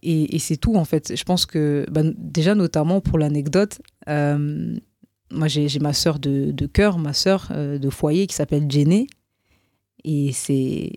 et, 0.01 0.39
c'est 0.39 0.57
tout 0.57 0.77
en 0.77 0.85
fait. 0.85 1.17
Je 1.17 1.25
pense 1.25 1.45
que 1.45 1.85
bah, 1.91 2.03
déjà 2.17 2.55
notamment 2.55 3.01
pour 3.01 3.19
l'anecdote, 3.19 3.81
euh, 4.09 4.77
moi 5.33 5.49
j'ai 5.49 5.67
ma 5.81 5.93
sœur 5.93 6.21
de, 6.21 6.67
cœur, 6.67 6.99
ma 6.99 7.13
sœur 7.13 7.49
euh, 7.51 7.79
de 7.79 7.91
foyer 7.91 8.29
qui 8.29 8.37
s'appelle 8.37 8.71
Jenny 8.71 9.09
et 10.05 10.31
c'est 10.33 10.93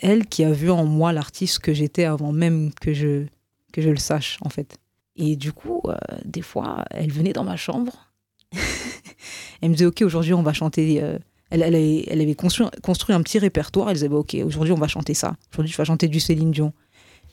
elle 0.00 0.26
qui 0.26 0.42
a 0.42 0.52
vu 0.52 0.70
en 0.70 0.86
moi 0.86 1.12
l'artiste 1.12 1.58
que 1.58 1.74
j'étais 1.74 2.04
avant 2.04 2.32
même 2.32 2.72
que 2.80 2.94
je 2.94 3.26
que 3.74 3.82
je 3.82 3.90
le 3.90 3.96
sache 3.96 4.38
en 4.40 4.48
fait. 4.48 4.78
Et 5.16 5.36
du 5.36 5.52
coup, 5.52 5.82
des 6.24 6.42
fois, 6.42 6.84
elle 6.92 7.12
venait 7.12 7.34
dans 7.34 7.44
ma 7.44 7.56
chambre. 7.56 8.10
elle 9.60 9.68
me 9.68 9.74
disait 9.74 9.84
ok 9.84 10.00
aujourd'hui 10.00 10.32
on 10.32 10.42
va 10.42 10.54
chanter. 10.54 11.02
Elle, 11.50 11.62
elle, 11.62 11.74
avait, 11.74 12.04
elle 12.08 12.20
avait 12.20 12.34
construit, 12.34 12.66
construit 12.82 13.14
un 13.14 13.22
petit 13.22 13.38
répertoire. 13.38 13.88
Elle 13.88 13.94
disait 13.94 14.08
bah, 14.08 14.16
ok 14.16 14.36
aujourd'hui 14.44 14.72
on 14.72 14.78
va 14.78 14.88
chanter 14.88 15.14
ça. 15.14 15.36
Aujourd'hui 15.52 15.72
tu 15.72 15.78
vas 15.78 15.84
chanter 15.84 16.08
du 16.08 16.20
Céline 16.20 16.50
Dion. 16.50 16.72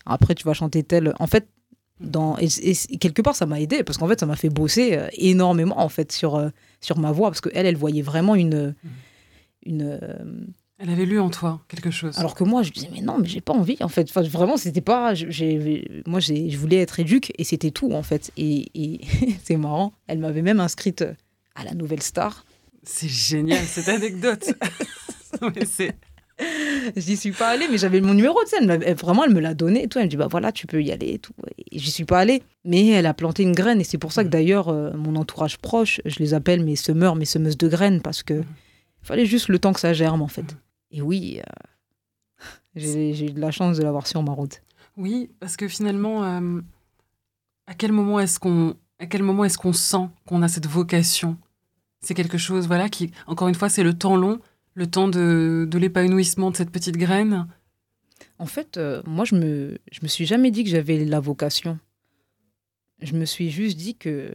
Après, 0.05 0.35
tu 0.35 0.43
vas 0.43 0.53
chanter 0.53 0.83
tel. 0.83 1.13
En 1.19 1.25
fait, 1.25 1.47
dans, 1.99 2.37
et, 2.37 2.47
et 2.61 2.97
quelque 2.97 3.21
part, 3.23 3.35
ça 3.35 3.45
m'a 3.47 3.59
aidé 3.59 3.83
parce 3.83 3.97
qu'en 3.97 4.07
fait, 4.07 4.19
ça 4.19 4.25
m'a 4.27 4.35
fait 4.35 4.49
bosser 4.49 4.97
euh, 4.97 5.07
énormément 5.13 5.79
en 5.79 5.89
fait 5.89 6.11
sur, 6.11 6.35
euh, 6.35 6.49
sur 6.81 6.99
ma 6.99 7.11
voix 7.11 7.29
parce 7.29 7.41
qu'elle, 7.41 7.65
elle 7.65 7.77
voyait 7.77 8.01
vraiment 8.03 8.35
une. 8.35 8.75
une 9.65 9.81
euh, 9.81 10.45
Elle 10.77 10.89
avait 10.91 11.05
lu 11.05 11.19
en 11.19 11.29
toi 11.29 11.61
quelque 11.69 11.89
chose. 11.89 12.17
alors 12.19 12.35
que 12.35 12.43
moi, 12.43 12.61
je 12.63 12.71
disais, 12.71 12.89
mais 12.93 13.01
non, 13.01 13.17
mais 13.19 13.27
j'ai 13.27 13.41
pas 13.41 13.53
envie 13.53 13.77
en 13.81 13.87
fait. 13.87 14.07
Enfin, 14.09 14.21
vraiment, 14.21 14.57
c'était 14.57 14.81
pas. 14.81 15.13
j'ai- 15.15 16.03
Moi, 16.05 16.19
je 16.19 16.55
voulais 16.57 16.77
être 16.81 16.99
éduque 16.99 17.31
et 17.37 17.43
c'était 17.43 17.71
tout 17.71 17.91
en 17.93 18.03
fait. 18.03 18.31
Et, 18.37 18.67
et 18.75 18.99
c'est 19.43 19.57
marrant, 19.57 19.93
elle 20.07 20.19
m'avait 20.19 20.41
même 20.43 20.59
inscrite 20.59 21.03
à 21.55 21.63
la 21.63 21.73
Nouvelle 21.73 22.03
Star. 22.03 22.45
C'est 22.85 23.09
génial 23.09 23.65
cette 23.65 23.89
anecdote. 23.89 24.53
C'est 25.65 25.95
J'y 26.97 27.15
suis 27.15 27.31
pas 27.31 27.49
allée, 27.49 27.67
mais 27.69 27.77
j'avais 27.77 28.01
mon 28.01 28.13
numéro 28.13 28.43
de 28.43 28.47
scène. 28.47 28.69
Elle, 28.69 28.95
vraiment, 28.95 29.23
elle 29.23 29.33
me 29.33 29.39
l'a 29.39 29.53
donné 29.53 29.83
et 29.83 29.87
tout. 29.87 29.99
Elle 29.99 30.05
me 30.05 30.09
dit, 30.09 30.17
bah 30.17 30.27
voilà, 30.29 30.51
tu 30.51 30.67
peux 30.67 30.83
y 30.83 30.91
aller 30.91 31.13
et 31.13 31.19
tout. 31.19 31.33
Et 31.71 31.79
j'y 31.79 31.91
suis 31.91 32.03
pas 32.05 32.19
allée. 32.19 32.43
Mais 32.65 32.87
elle 32.87 33.05
a 33.05 33.13
planté 33.13 33.43
une 33.43 33.53
graine. 33.53 33.79
Et 33.79 33.83
c'est 33.83 33.97
pour 33.97 34.11
ça 34.11 34.23
que 34.23 34.29
d'ailleurs, 34.29 34.69
euh, 34.69 34.91
mon 34.93 35.15
entourage 35.15 35.57
proche, 35.57 36.01
je 36.05 36.19
les 36.19 36.33
appelle 36.33 36.63
mes 36.63 36.75
semeurs, 36.75 37.15
mes 37.15 37.25
semeuses 37.25 37.57
de 37.57 37.67
graines, 37.67 38.01
parce 38.01 38.21
que 38.23 38.33
il 38.33 39.07
fallait 39.07 39.25
juste 39.25 39.49
le 39.49 39.59
temps 39.59 39.71
que 39.71 39.79
ça 39.79 39.93
germe, 39.93 40.21
en 40.21 40.27
fait. 40.27 40.57
Et 40.91 41.01
oui, 41.01 41.39
euh, 41.39 42.49
j'ai 42.75 43.25
eu 43.25 43.31
de 43.31 43.39
la 43.39 43.51
chance 43.51 43.77
de 43.77 43.83
l'avoir 43.83 44.07
sur 44.07 44.21
ma 44.23 44.33
route. 44.33 44.61
Oui, 44.97 45.29
parce 45.39 45.57
que 45.57 45.67
finalement, 45.67 46.23
euh, 46.23 46.61
à 47.67 47.73
quel 47.75 47.91
moment 47.91 48.19
est-ce 48.19 48.39
qu'on, 48.39 48.75
à 48.99 49.05
quel 49.05 49.23
moment 49.23 49.45
est-ce 49.45 49.57
qu'on 49.57 49.73
sent 49.73 50.09
qu'on 50.25 50.41
a 50.41 50.47
cette 50.47 50.67
vocation 50.67 51.37
C'est 52.01 52.13
quelque 52.13 52.37
chose, 52.37 52.67
voilà, 52.67 52.89
qui, 52.89 53.11
encore 53.27 53.47
une 53.47 53.55
fois, 53.55 53.69
c'est 53.69 53.83
le 53.83 53.93
temps 53.93 54.15
long, 54.15 54.39
le 54.75 54.87
temps 54.87 55.07
de, 55.07 55.67
de 55.69 55.77
l'épanouissement 55.77 56.51
de 56.51 56.55
cette 56.55 56.69
petite 56.69 56.97
graine. 56.97 57.47
En 58.37 58.45
fait, 58.45 58.77
euh, 58.77 59.01
moi, 59.05 59.25
je 59.25 59.35
me, 59.35 59.77
je 59.91 59.99
me 60.03 60.07
suis 60.07 60.25
jamais 60.25 60.51
dit 60.51 60.63
que 60.63 60.69
j'avais 60.69 61.03
la 61.05 61.19
vocation. 61.19 61.79
Je 63.01 63.13
me 63.13 63.25
suis 63.25 63.49
juste 63.49 63.77
dit 63.77 63.95
que 63.95 64.33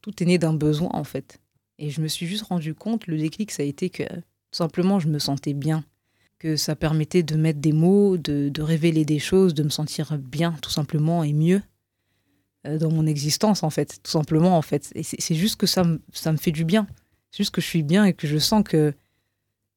tout 0.00 0.22
est 0.22 0.26
né 0.26 0.38
d'un 0.38 0.54
besoin, 0.54 0.90
en 0.92 1.04
fait. 1.04 1.40
Et 1.78 1.90
je 1.90 2.00
me 2.00 2.08
suis 2.08 2.26
juste 2.26 2.44
rendu 2.44 2.74
compte, 2.74 3.06
le 3.06 3.16
déclic, 3.16 3.50
ça 3.50 3.62
a 3.62 3.66
été 3.66 3.90
que 3.90 4.04
tout 4.04 4.56
simplement, 4.56 4.98
je 4.98 5.08
me 5.08 5.18
sentais 5.18 5.54
bien. 5.54 5.84
Que 6.38 6.56
ça 6.56 6.74
permettait 6.74 7.22
de 7.22 7.36
mettre 7.36 7.60
des 7.60 7.72
mots, 7.72 8.16
de, 8.16 8.48
de 8.48 8.62
révéler 8.62 9.04
des 9.04 9.18
choses, 9.18 9.54
de 9.54 9.62
me 9.62 9.68
sentir 9.68 10.16
bien, 10.18 10.52
tout 10.62 10.70
simplement, 10.70 11.22
et 11.22 11.32
mieux 11.32 11.62
dans 12.64 12.90
mon 12.90 13.06
existence, 13.06 13.62
en 13.62 13.70
fait. 13.70 14.00
Tout 14.02 14.10
simplement, 14.10 14.56
en 14.56 14.62
fait. 14.62 14.90
Et 14.94 15.02
c'est 15.02 15.34
juste 15.34 15.56
que 15.56 15.66
ça, 15.66 15.84
me- 15.84 16.00
ça 16.12 16.30
me 16.32 16.36
fait 16.36 16.52
du 16.52 16.64
bien. 16.64 16.86
C'est 17.30 17.38
juste 17.38 17.54
que 17.54 17.60
je 17.60 17.66
suis 17.66 17.82
bien 17.82 18.04
et 18.04 18.12
que 18.12 18.26
je 18.26 18.38
sens 18.38 18.62
que, 18.64 18.92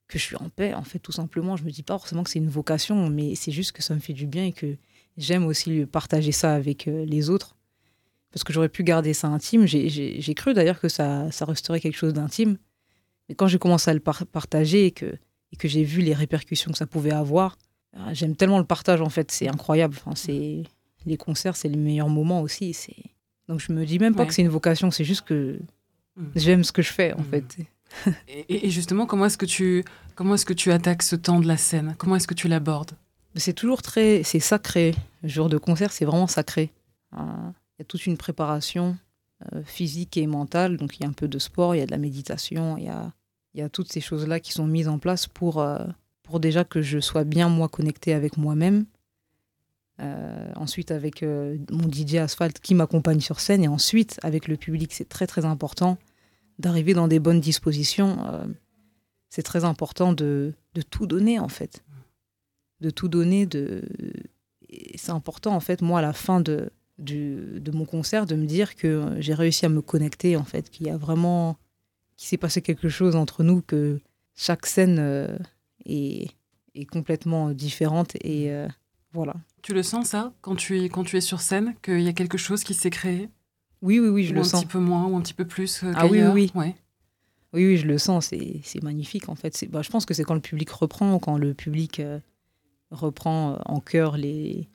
que 0.07 0.19
je 0.19 0.23
suis 0.23 0.35
en 0.35 0.49
paix, 0.49 0.73
en 0.73 0.83
fait, 0.83 0.99
tout 0.99 1.11
simplement. 1.11 1.55
Je 1.55 1.63
me 1.63 1.71
dis 1.71 1.83
pas 1.83 1.97
forcément 1.97 2.23
que 2.23 2.29
c'est 2.29 2.39
une 2.39 2.49
vocation, 2.49 3.09
mais 3.09 3.35
c'est 3.35 3.51
juste 3.51 3.71
que 3.71 3.81
ça 3.81 3.93
me 3.95 3.99
fait 3.99 4.13
du 4.13 4.27
bien 4.27 4.45
et 4.45 4.51
que 4.51 4.75
j'aime 5.17 5.45
aussi 5.45 5.85
partager 5.85 6.31
ça 6.31 6.53
avec 6.55 6.87
euh, 6.87 7.05
les 7.05 7.29
autres. 7.29 7.55
Parce 8.31 8.43
que 8.43 8.51
j'aurais 8.51 8.69
pu 8.69 8.83
garder 8.83 9.13
ça 9.13 9.27
intime. 9.27 9.65
J'ai- 9.67 10.33
cru 10.35 10.53
d'ailleurs 10.55 10.79
que 10.79 10.89
ça, 10.89 11.31
ça 11.31 11.45
resterait 11.45 11.79
quelque 11.79 11.95
chose 11.97 12.13
d'intime. 12.13 12.57
Mais 13.29 13.35
quand 13.35 13.47
j'ai 13.47 13.59
commencé 13.59 13.91
à 13.91 13.93
le 13.93 13.99
par- 13.99 14.25
partager 14.25 14.87
et 14.87 14.91
que, 14.91 15.05
et 15.51 15.55
que 15.55 15.67
j'ai 15.67 15.83
vu 15.83 16.01
les 16.01 16.13
répercussions 16.15 16.71
que 16.71 16.77
ça 16.77 16.87
pouvait 16.87 17.11
avoir, 17.11 17.57
euh, 17.95 18.09
j'aime 18.13 18.35
tellement 18.35 18.57
le 18.57 18.65
partage 18.65 19.01
en 19.01 19.09
fait. 19.09 19.29
C'est 19.31 19.47
incroyable. 19.47 19.95
Enfin, 20.03 20.15
c'est 20.15 20.63
les 21.05 21.17
concerts, 21.17 21.55
c'est 21.55 21.69
les 21.69 21.77
meilleurs 21.77 22.09
moments 22.09 22.41
aussi. 22.41 22.75
Donc 23.47 23.59
je 23.59 23.71
me 23.73 23.85
dis 23.85 23.99
même 23.99 24.15
pas 24.15 24.21
Ouais. 24.23 24.27
que 24.27 24.33
c'est 24.33 24.41
une 24.41 24.49
vocation. 24.49 24.89
C'est 24.91 25.03
juste 25.03 25.21
que 25.25 25.59
Mm. 26.15 26.25
j'aime 26.35 26.63
ce 26.63 26.71
que 26.71 26.81
je 26.83 26.93
fais 26.93 27.13
en 27.13 27.21
Mm. 27.21 27.25
fait. 27.25 27.57
Et, 28.27 28.67
et 28.67 28.69
justement, 28.69 29.05
comment 29.05 29.25
est-ce 29.25 29.37
que 29.37 29.45
tu, 29.45 29.83
comment 30.15 30.35
est-ce 30.35 30.45
que 30.45 30.53
tu 30.53 30.71
attaques 30.71 31.03
ce 31.03 31.15
temps 31.15 31.39
de 31.39 31.47
la 31.47 31.57
scène? 31.57 31.95
Comment 31.97 32.15
est-ce 32.15 32.27
que 32.27 32.33
tu 32.33 32.47
l'abordes? 32.47 32.91
C'est 33.35 33.53
toujours 33.53 33.81
très, 33.81 34.21
c'est 34.23 34.39
sacré. 34.39 34.93
Le 35.23 35.29
jour 35.29 35.49
de 35.49 35.57
concert, 35.57 35.91
c'est 35.91 36.05
vraiment 36.05 36.27
sacré. 36.27 36.71
Euh, 37.17 37.19
Il 37.77 37.81
y 37.81 37.81
a 37.81 37.85
toute 37.85 38.05
une 38.05 38.17
préparation 38.17 38.95
euh, 39.53 39.63
physique 39.65 40.15
et 40.17 40.27
mentale. 40.27 40.77
Donc 40.77 40.97
il 40.97 41.01
y 41.03 41.05
a 41.05 41.09
un 41.09 41.13
peu 41.13 41.27
de 41.27 41.39
sport, 41.39 41.73
il 41.75 41.79
y 41.79 41.81
a 41.81 41.85
de 41.87 41.91
la 41.91 41.97
méditation, 41.97 42.77
il 42.77 42.85
y 42.85 42.89
a, 42.89 43.11
il 43.55 43.59
y 43.59 43.63
a 43.63 43.69
toutes 43.69 43.91
ces 43.91 43.99
choses-là 44.01 44.39
qui 44.39 44.51
sont 44.53 44.67
mises 44.67 44.87
en 44.87 44.99
place 44.99 45.25
pour, 45.27 45.59
euh, 45.61 45.79
pour 46.21 46.39
déjà 46.39 46.63
que 46.63 46.81
je 46.83 46.99
sois 46.99 47.23
bien 47.23 47.49
moi 47.49 47.67
connecté 47.67 48.13
avec 48.13 48.37
moi-même. 48.37 48.85
Euh, 49.99 50.51
ensuite 50.55 50.89
avec 50.89 51.21
euh, 51.21 51.57
mon 51.71 51.87
DJ 51.89 52.15
Asphalt 52.15 52.59
qui 52.59 52.73
m'accompagne 52.73 53.19
sur 53.19 53.39
scène 53.39 53.63
et 53.63 53.67
ensuite 53.67 54.19
avec 54.23 54.47
le 54.47 54.57
public, 54.57 54.91
c'est 54.91 55.07
très 55.07 55.27
très 55.27 55.45
important 55.45 55.97
d'arriver 56.57 56.93
dans 56.95 57.07
des 57.07 57.19
bonnes 57.19 57.39
dispositions. 57.39 58.17
Euh, 58.27 58.45
c'est 59.29 59.43
très 59.43 59.65
important 59.65 60.11
de, 60.11 60.53
de 60.73 60.81
tout 60.81 61.05
donner 61.07 61.39
en 61.39 61.47
fait 61.49 61.83
de 62.81 62.89
tout 62.89 63.07
donner. 63.07 63.45
De... 63.45 63.81
C'est 64.95 65.11
important, 65.11 65.55
en 65.55 65.61
fait, 65.61 65.81
moi, 65.81 65.99
à 65.99 66.01
la 66.01 66.11
fin 66.11 66.41
de, 66.41 66.69
du- 66.97 67.59
de 67.61 67.71
mon 67.71 67.85
concert, 67.85 68.25
de 68.25 68.35
me 68.35 68.45
dire 68.45 68.75
que 68.75 69.15
j'ai 69.19 69.33
réussi 69.33 69.65
à 69.65 69.69
me 69.69 69.81
connecter, 69.81 70.35
en 70.35 70.43
fait, 70.43 70.69
qu'il 70.69 70.87
y 70.87 70.89
a 70.89 70.97
vraiment. 70.97 71.57
qu'il 72.17 72.27
s'est 72.27 72.37
passé 72.37 72.61
quelque 72.61 72.89
chose 72.89 73.15
entre 73.15 73.41
nous, 73.43 73.61
que 73.61 74.01
chaque 74.35 74.65
scène 74.65 74.99
est, 75.85 76.27
est 76.75 76.85
complètement 76.85 77.51
différente. 77.51 78.15
Et 78.21 78.51
voilà. 79.13 79.33
Tu 79.61 79.73
le 79.73 79.83
sens 79.83 80.07
ça 80.07 80.33
quand 80.41 80.55
tu 80.55 80.79
es, 80.81 80.89
quand 80.89 81.03
tu 81.03 81.15
es 81.17 81.21
sur 81.21 81.39
scène, 81.41 81.75
qu'il 81.81 82.01
y 82.01 82.07
a 82.09 82.13
quelque 82.13 82.37
chose 82.37 82.63
qui 82.63 82.73
s'est 82.73 82.89
créé? 82.89 83.29
Oui, 83.81 83.99
oui, 83.99 84.09
oui, 84.09 84.23
je 84.23 84.31
Ou 84.31 84.35
le 84.35 84.41
un 84.41 84.43
sens. 84.43 84.61
petit 84.61 84.67
peu 84.71 84.79
moins 84.79 85.05
ou 85.05 85.15
un 85.15 85.21
petit 85.21 85.33
peu 85.33 85.45
plus 85.45 85.83
euh, 85.83 85.93
Ah 85.95 86.07
oui, 86.07 86.21
oui, 86.23 86.51
Ouais. 86.55 86.75
Oui, 87.53 87.67
oui, 87.67 87.77
je 87.77 87.85
le 87.85 87.97
sens. 87.97 88.31
C'est 88.63 88.83
magnifique, 88.83 89.29
en 89.29 89.35
fait. 89.35 89.63
Bah, 89.69 89.81
je 89.83 89.89
pense 89.89 90.05
que 90.05 90.13
c'est 90.13 90.23
quand 90.23 90.33
le 90.33 90.39
public 90.41 90.69
reprend, 90.71 91.19
quand 91.19 91.37
le 91.37 91.53
public 91.53 91.99
euh, 91.99 92.19
reprend 92.91 93.53
euh, 93.53 93.57
en 93.65 93.79
chœur 93.79 94.17
les, 94.17 94.67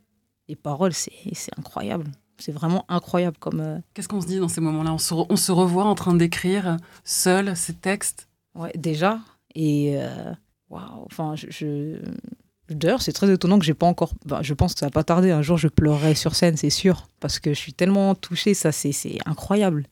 les 0.49 0.57
paroles, 0.57 0.93
c'est 0.93 1.12
incroyable. 1.59 2.05
C'est 2.39 2.53
vraiment 2.53 2.84
incroyable 2.89 3.36
comme. 3.39 3.61
euh, 3.61 3.78
Qu'est-ce 3.95 4.07
qu'on 4.09 4.20
se 4.20 4.26
dit 4.28 4.39
dans 4.39 4.49
ces 4.49 4.61
moments-là? 4.61 4.93
On 4.93 4.99
se, 4.99 5.12
on 5.14 5.36
se 5.36 5.51
revoit 5.51 5.84
en 5.86 5.95
train 5.97 6.14
d'écrire 6.14 6.76
seul 7.03 7.57
ces 7.57 7.74
textes? 7.74 8.28
Ouais, 8.55 8.72
déjà. 8.76 9.18
Et 9.57 9.99
waouh, 10.70 11.05
enfin, 11.07 11.34
je. 11.34 11.47
je- 11.51 12.01
D'ailleurs, 12.69 13.01
c'est 13.01 13.12
très 13.12 13.33
étonnant 13.33 13.59
que 13.59 13.64
j'ai 13.64 13.75
pas 13.75 13.87
encore. 13.87 14.12
bah, 14.27 14.41
je 14.43 14.53
pense 14.53 14.75
que 14.75 14.81
ça 14.81 14.87
va 14.87 14.91
pas 14.91 15.05
tarder. 15.05 15.31
Un 15.31 15.43
jour, 15.43 15.57
je 15.57 15.69
pleurerai 15.69 16.14
sur 16.14 16.35
scène, 16.35 16.57
c'est 16.57 16.71
sûr, 16.71 17.07
parce 17.21 17.39
que 17.39 17.51
je 17.55 17.59
suis 17.59 17.73
tellement 17.73 18.14
touchée. 18.14 18.55
Ça, 18.55 18.73
c'est 18.73 18.93
incroyable. 19.25 19.87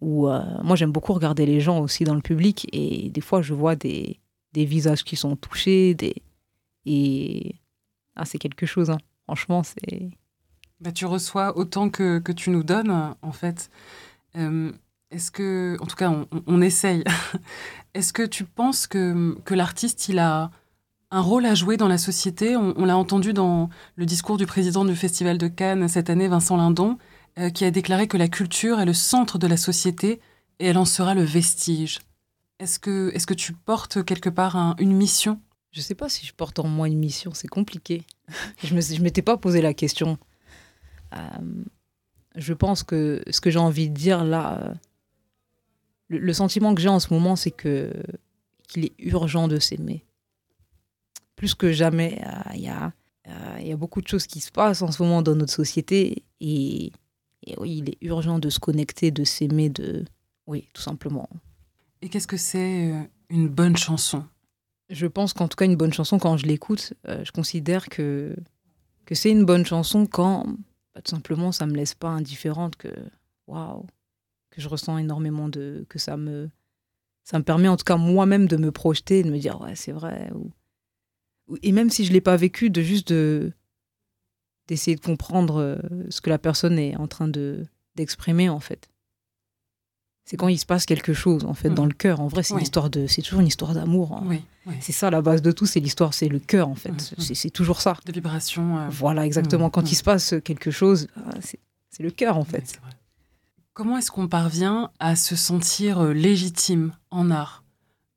où 0.00 0.28
euh, 0.28 0.42
moi 0.62 0.76
j'aime 0.76 0.92
beaucoup 0.92 1.12
regarder 1.12 1.46
les 1.46 1.60
gens 1.60 1.78
aussi 1.80 2.04
dans 2.04 2.14
le 2.16 2.20
public 2.20 2.68
et 2.72 3.08
des 3.10 3.20
fois 3.20 3.40
je 3.40 3.54
vois 3.54 3.76
des, 3.76 4.18
des 4.52 4.64
visages 4.64 5.04
qui 5.04 5.14
sont 5.14 5.36
touchés 5.36 5.94
des 5.94 6.16
et 6.84 7.54
ah, 8.16 8.24
c'est 8.24 8.38
quelque 8.38 8.66
chose 8.66 8.90
hein. 8.90 8.98
franchement 9.26 9.62
c'est 9.62 10.10
bah, 10.80 10.90
tu 10.90 11.06
reçois 11.06 11.56
autant 11.56 11.88
que, 11.88 12.18
que, 12.18 12.32
tu 12.32 12.50
nous 12.50 12.64
donnes 12.64 12.90
en 12.90 13.32
fait 13.32 13.70
est-ce 14.34 15.30
que 15.30 15.76
en 15.80 15.86
tout 15.86 15.94
cas 15.94 16.10
on, 16.10 16.26
on 16.48 16.60
essaye 16.60 17.04
est-ce 17.94 18.12
que 18.12 18.24
tu 18.26 18.44
penses 18.44 18.88
que, 18.88 19.38
que 19.44 19.54
l'artiste 19.54 20.08
il 20.08 20.18
a 20.18 20.50
un 21.12 21.20
rôle 21.20 21.44
à 21.44 21.54
jouer 21.54 21.76
dans 21.76 21.88
la 21.88 21.98
société 21.98 22.56
on, 22.56 22.84
l'a 22.84 22.96
entendu 22.96 23.32
dans 23.34 23.68
le 23.96 24.06
discours 24.06 24.38
du 24.38 24.46
président 24.46 24.84
du 24.84 24.96
festival 24.96 25.36
de 25.36 25.46
Cannes 25.46 25.86
cette 25.86 26.08
année 26.08 26.26
Vincent 26.26 26.56
Lindon 26.56 26.98
euh, 27.38 27.50
qui 27.50 27.64
a 27.64 27.70
déclaré 27.70 28.08
que 28.08 28.16
la 28.16 28.28
culture 28.28 28.80
est 28.80 28.86
le 28.86 28.94
centre 28.94 29.38
de 29.38 29.46
la 29.46 29.58
société 29.58 30.20
et 30.58 30.66
elle 30.66 30.78
en 30.78 30.86
sera 30.86 31.14
le 31.14 31.22
vestige. 31.22 32.00
Est-ce 32.58 32.78
que, 32.78 33.10
est 33.14 33.24
que 33.26 33.34
tu 33.34 33.52
portes 33.52 34.04
quelque 34.04 34.30
part 34.30 34.74
une 34.78 34.92
mission? 34.92 35.40
Je 35.70 35.80
ne 35.80 35.82
sais 35.82 35.94
pas 35.94 36.08
si 36.08 36.24
je 36.24 36.32
porte 36.32 36.58
en 36.58 36.66
moi 36.66 36.88
une 36.88 36.98
mission, 36.98 37.32
c'est 37.34 37.48
compliqué. 37.48 38.04
je 38.64 38.74
ne 38.74 39.02
m'étais 39.02 39.22
pas 39.22 39.36
posé 39.36 39.60
la 39.60 39.74
question. 39.74 40.18
Euh, 41.14 41.18
je 42.36 42.54
pense 42.54 42.82
que 42.82 43.22
ce 43.30 43.40
que 43.40 43.50
j'ai 43.50 43.58
envie 43.58 43.90
de 43.90 43.94
dire 43.94 44.24
là, 44.24 44.60
euh, 44.62 44.74
le, 46.08 46.32
sentiment 46.32 46.74
que 46.74 46.80
j'ai 46.80 46.88
en 46.88 47.00
ce 47.00 47.12
moment, 47.12 47.36
c'est 47.36 47.50
qu'il 47.50 48.84
est 48.84 48.94
urgent 48.98 49.48
de 49.48 49.58
s'aimer. 49.58 50.04
Plus 51.36 51.54
que 51.54 51.72
jamais, 51.72 52.22
il 52.54 52.60
y, 52.60 52.68
a, 52.68 52.92
y 53.60 53.72
a 53.72 53.76
beaucoup 53.76 54.00
de 54.00 54.08
choses 54.08 54.26
qui 54.26 54.40
se 54.40 54.50
passent 54.50 54.82
en 54.82 54.92
ce 54.92 55.02
moment 55.02 55.22
dans 55.22 55.34
notre 55.34 55.52
société 55.52 56.24
et 56.40 56.92
et 57.44 57.56
oui, 57.58 57.78
il 57.78 57.88
est 57.90 57.98
urgent 58.02 58.38
de 58.38 58.48
se 58.50 58.60
connecter, 58.60 59.10
de 59.10 59.24
s'aimer, 59.24 59.68
de... 59.68 60.04
Oui, 60.46 60.68
tout 60.72 60.82
simplement. 60.82 61.28
Et 62.00 62.08
qu'est-ce 62.08 62.26
que 62.28 62.36
c'est 62.36 62.92
euh, 62.92 63.02
une 63.30 63.48
bonne 63.48 63.76
chanson? 63.76 64.24
Je 64.90 65.06
pense 65.06 65.32
qu'en 65.32 65.48
tout 65.48 65.56
cas, 65.56 65.64
une 65.64 65.76
bonne 65.76 65.92
chanson, 65.92 66.18
quand 66.18 66.36
je 66.36 66.46
l'écoute, 66.46 66.94
euh, 67.08 67.24
je 67.24 67.32
considère 67.32 67.88
que, 67.88 68.36
que 69.06 69.14
c'est 69.14 69.30
une 69.30 69.44
bonne 69.44 69.66
chanson 69.66 70.06
quand, 70.06 70.46
bah, 70.94 71.02
tout 71.02 71.10
simplement, 71.10 71.50
ça 71.50 71.66
me 71.66 71.74
laisse 71.74 71.94
pas 71.94 72.10
indifférente, 72.10 72.76
que 72.76 72.94
waouh, 73.46 73.86
que 74.50 74.60
je 74.60 74.68
ressens 74.68 74.98
énormément 74.98 75.48
de... 75.48 75.84
que 75.88 75.98
ça 75.98 76.16
me... 76.16 76.48
Ça 77.24 77.38
me 77.38 77.44
permet 77.44 77.68
en 77.68 77.76
tout 77.76 77.84
cas 77.84 77.96
moi-même 77.96 78.46
de 78.46 78.56
me 78.56 78.72
projeter, 78.72 79.22
de 79.22 79.30
me 79.30 79.38
dire 79.38 79.60
ouais, 79.60 79.76
c'est 79.76 79.92
vrai. 79.92 80.30
Ou... 80.34 80.50
Et 81.62 81.72
même 81.72 81.90
si 81.90 82.04
je 82.04 82.12
l'ai 82.12 82.20
pas 82.20 82.36
vécu, 82.36 82.70
de 82.70 82.82
juste 82.82 83.12
de 83.12 83.52
d'essayer 84.68 84.96
de 84.96 85.00
comprendre 85.00 85.60
euh, 85.60 85.76
ce 86.08 86.20
que 86.20 86.30
la 86.30 86.38
personne 86.38 86.78
est 86.78 86.96
en 86.96 87.08
train 87.08 87.28
de 87.28 87.66
d'exprimer 87.96 88.48
en 88.48 88.60
fait. 88.60 88.88
C'est 90.24 90.36
quand 90.36 90.48
il 90.48 90.58
se 90.58 90.66
passe 90.66 90.86
quelque 90.86 91.12
chose 91.12 91.44
en 91.44 91.52
fait 91.52 91.70
dans 91.70 91.84
mm. 91.84 91.88
le 91.88 91.94
cœur. 91.94 92.20
En 92.20 92.28
vrai, 92.28 92.42
c'est 92.42 92.56
l'histoire 92.56 92.90
de, 92.90 93.06
c'est 93.06 93.22
toujours 93.22 93.40
une 93.40 93.48
histoire 93.48 93.74
d'amour. 93.74 94.12
Hein. 94.12 94.38
C'est 94.80 94.92
ça 94.92 95.10
la 95.10 95.20
base 95.20 95.42
de 95.42 95.50
tout, 95.50 95.66
c'est 95.66 95.80
l'histoire, 95.80 96.14
c'est 96.14 96.28
le 96.28 96.38
cœur 96.38 96.68
en 96.68 96.76
fait. 96.76 96.90
Mm, 96.90 97.22
mm. 97.22 97.34
C'est 97.34 97.50
toujours 97.50 97.80
ça. 97.80 97.96
De 98.06 98.12
vibration. 98.12 98.78
Euh, 98.78 98.88
voilà, 98.88 99.26
exactement. 99.26 99.68
Quand 99.68 99.90
il 99.90 99.96
se 99.96 100.04
passe 100.04 100.34
quelque 100.44 100.70
chose, 100.70 101.08
ah, 101.16 101.34
c'est 101.40 102.02
le 102.02 102.10
cœur 102.10 102.36
en 102.36 102.44
fait. 102.44 102.80
Comment 103.74 103.96
est-ce 103.96 104.10
qu'on 104.10 104.28
parvient 104.28 104.90
à 105.00 105.16
se 105.16 105.34
sentir 105.34 106.00
euh, 106.00 106.12
légitime 106.12 106.92
en 107.10 107.30
art? 107.30 107.61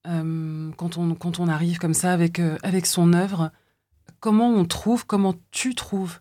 Quand, 0.06 0.98
on, 0.98 1.16
quand 1.16 1.40
on 1.40 1.48
arrive 1.48 1.80
comme 1.80 1.94
ça 1.94 2.14
avec, 2.14 2.40
avec 2.64 2.86
son 2.86 3.14
œuvre 3.14 3.52
Comment 4.20 4.50
on 4.50 4.66
trouve, 4.66 5.06
comment 5.06 5.36
tu 5.52 5.76
trouves 5.76 6.20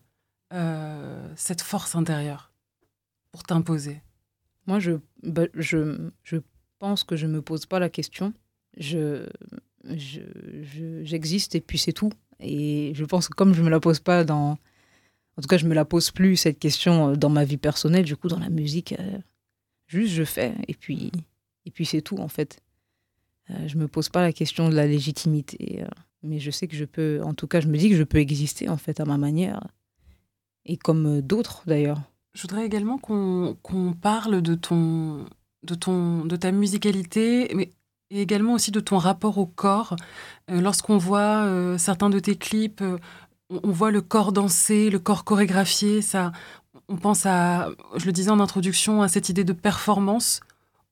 euh, 0.53 1.26
cette 1.37 1.62
force 1.62 1.95
intérieure 1.95 2.53
pour 3.32 3.45
t'imposer? 3.45 4.03
Moi, 4.66 4.78
je, 4.78 4.93
bah, 5.22 5.47
je, 5.55 6.11
je, 6.22 6.37
pense 6.78 7.05
que 7.05 7.16
je 7.16 7.26
ne 7.26 7.32
me 7.32 7.43
pose 7.43 7.64
pas 7.64 7.78
la 7.78 7.89
question. 7.89 8.35
Je, 8.76 9.26
j'existe 9.85 11.53
je, 11.53 11.59
et 11.59 11.61
puis 11.61 11.78
c'est 11.78 11.93
tout. 11.93 12.11
Et 12.41 12.93
je 12.95 13.05
pense 13.07 13.28
que 13.28 13.35
comme 13.35 13.55
je 13.55 13.61
ne 13.61 13.66
me 13.66 13.70
la 13.70 13.80
pose 13.80 14.01
pas 14.01 14.24
dans... 14.24 14.59
En 15.37 15.43
tout 15.43 15.49
cas, 15.49 15.57
je 15.57 15.66
me 15.66 15.74
la 15.74 15.85
pose 15.85 16.11
plus, 16.11 16.37
cette 16.37 16.59
question, 16.59 17.09
euh, 17.09 17.16
dans 17.16 17.30
ma 17.30 17.45
vie 17.45 17.57
personnelle. 17.57 18.05
Du 18.05 18.16
coup, 18.16 18.28
dans 18.28 18.39
la 18.39 18.51
musique, 18.51 18.95
euh, 19.01 19.18
juste 19.87 20.12
je 20.12 20.24
fais. 20.24 20.55
Et 20.68 20.74
puis, 20.74 21.11
et 21.64 21.70
puis 21.70 21.87
c'est 21.87 22.03
tout, 22.03 22.18
en 22.18 22.28
fait. 22.28 22.61
Je 23.49 23.76
me 23.76 23.88
pose 23.88 24.09
pas 24.09 24.22
la 24.22 24.32
question 24.32 24.68
de 24.68 24.74
la 24.74 24.86
légitimité. 24.86 25.84
mais 26.22 26.38
je 26.38 26.51
sais 26.51 26.66
que 26.66 26.76
je 26.76 26.84
peux... 26.84 27.20
En 27.22 27.34
tout 27.34 27.47
cas, 27.47 27.61
je 27.61 27.68
me 27.68 27.76
dis 27.76 27.90
que 27.90 27.97
je 27.97 28.03
peux 28.03 28.18
exister, 28.18 28.68
en 28.68 28.76
fait, 28.76 29.01
à 29.01 29.05
ma 29.05 29.18
manière 29.18 29.61
et 30.66 30.76
comme 30.76 31.18
euh, 31.18 31.22
d'autres 31.22 31.62
d'ailleurs. 31.66 32.01
Je 32.34 32.42
voudrais 32.42 32.66
également 32.66 32.99
qu'on 32.99 33.95
parle 34.01 34.42
de, 34.42 34.55
ton, 34.55 35.24
de, 35.62 35.74
ton, 35.74 36.24
de 36.24 36.36
ta 36.36 36.51
musicalité, 36.51 37.51
mais 37.55 37.70
également 38.11 38.55
aussi 38.55 38.72
de 38.72 38.80
ton 38.80 38.99
rapport 38.99 39.38
au 39.38 39.47
corps. 39.47 39.95
Euh, 40.51 40.61
lorsqu'on 40.61 40.99
voit 40.99 41.45
euh, 41.45 41.78
certains 41.78 42.11
de 42.11 42.18
tes 42.18 42.34
clips, 42.34 42.82
on, 43.51 43.70
voit 43.70 43.92
le 43.92 44.01
corps 44.01 44.32
danser, 44.32 44.90
le 44.90 44.99
corps 44.99 45.24
chorégraphié. 45.24 46.03
Ça, 46.03 46.32
on 46.88 46.97
pense 46.97 47.24
à, 47.24 47.70
je 47.97 48.07
le 48.07 48.12
disais 48.12 48.30
en 48.30 48.40
introduction, 48.40 49.01
à 49.01 49.09
cette 49.09 49.28
idée 49.28 49.45
de 49.45 49.53
performance 49.53 50.40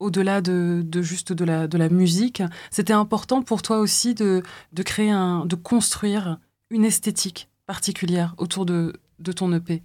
au-delà 0.03 0.41
de, 0.41 0.83
juste 1.01 1.31
de 1.33 1.45
la, 1.45 1.89
musique. 1.89 2.43
C'était 2.71 2.93
important 2.93 3.41
pour 3.41 3.61
toi 3.61 3.79
aussi 3.79 4.13
de, 4.13 4.43
créer 4.83 5.11
de 5.11 5.55
construire 5.55 6.39
une 6.69 6.85
esthétique 6.85 7.49
particulière 7.65 8.35
autour 8.37 8.65
de, 8.65 8.93
de 9.19 9.31
ton 9.31 9.53
EP 9.53 9.81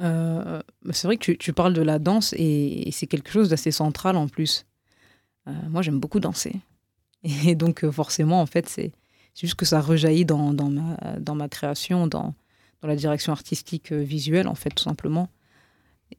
euh, 0.00 0.62
C'est 0.90 1.06
vrai 1.06 1.16
que 1.18 1.32
tu, 1.32 1.52
parles 1.52 1.74
de 1.74 1.82
la 1.82 1.98
danse 1.98 2.34
et, 2.38 2.88
c'est 2.92 3.06
quelque 3.06 3.30
chose 3.30 3.50
d'assez 3.50 3.70
central 3.70 4.16
en 4.16 4.28
plus. 4.28 4.64
Euh, 5.46 5.52
moi, 5.68 5.82
j'aime 5.82 6.00
beaucoup 6.00 6.20
danser. 6.20 6.54
Et 7.22 7.54
donc, 7.54 7.84
euh, 7.84 7.92
forcément, 7.92 8.40
en 8.40 8.46
fait, 8.46 8.68
c'est 8.68 8.92
juste 9.34 9.56
que 9.56 9.64
ça 9.64 9.80
rejaillit 9.80 10.24
dans, 10.24 10.54
dans, 10.54 10.70
ma, 10.70 10.96
dans 11.20 11.34
ma 11.34 11.48
création, 11.48 12.06
dans, 12.06 12.34
dans 12.80 12.88
la 12.88 12.96
direction 12.96 13.32
artistique 13.32 13.92
visuelle, 13.92 14.48
en 14.48 14.54
fait, 14.54 14.70
tout 14.70 14.84
simplement. 14.84 15.28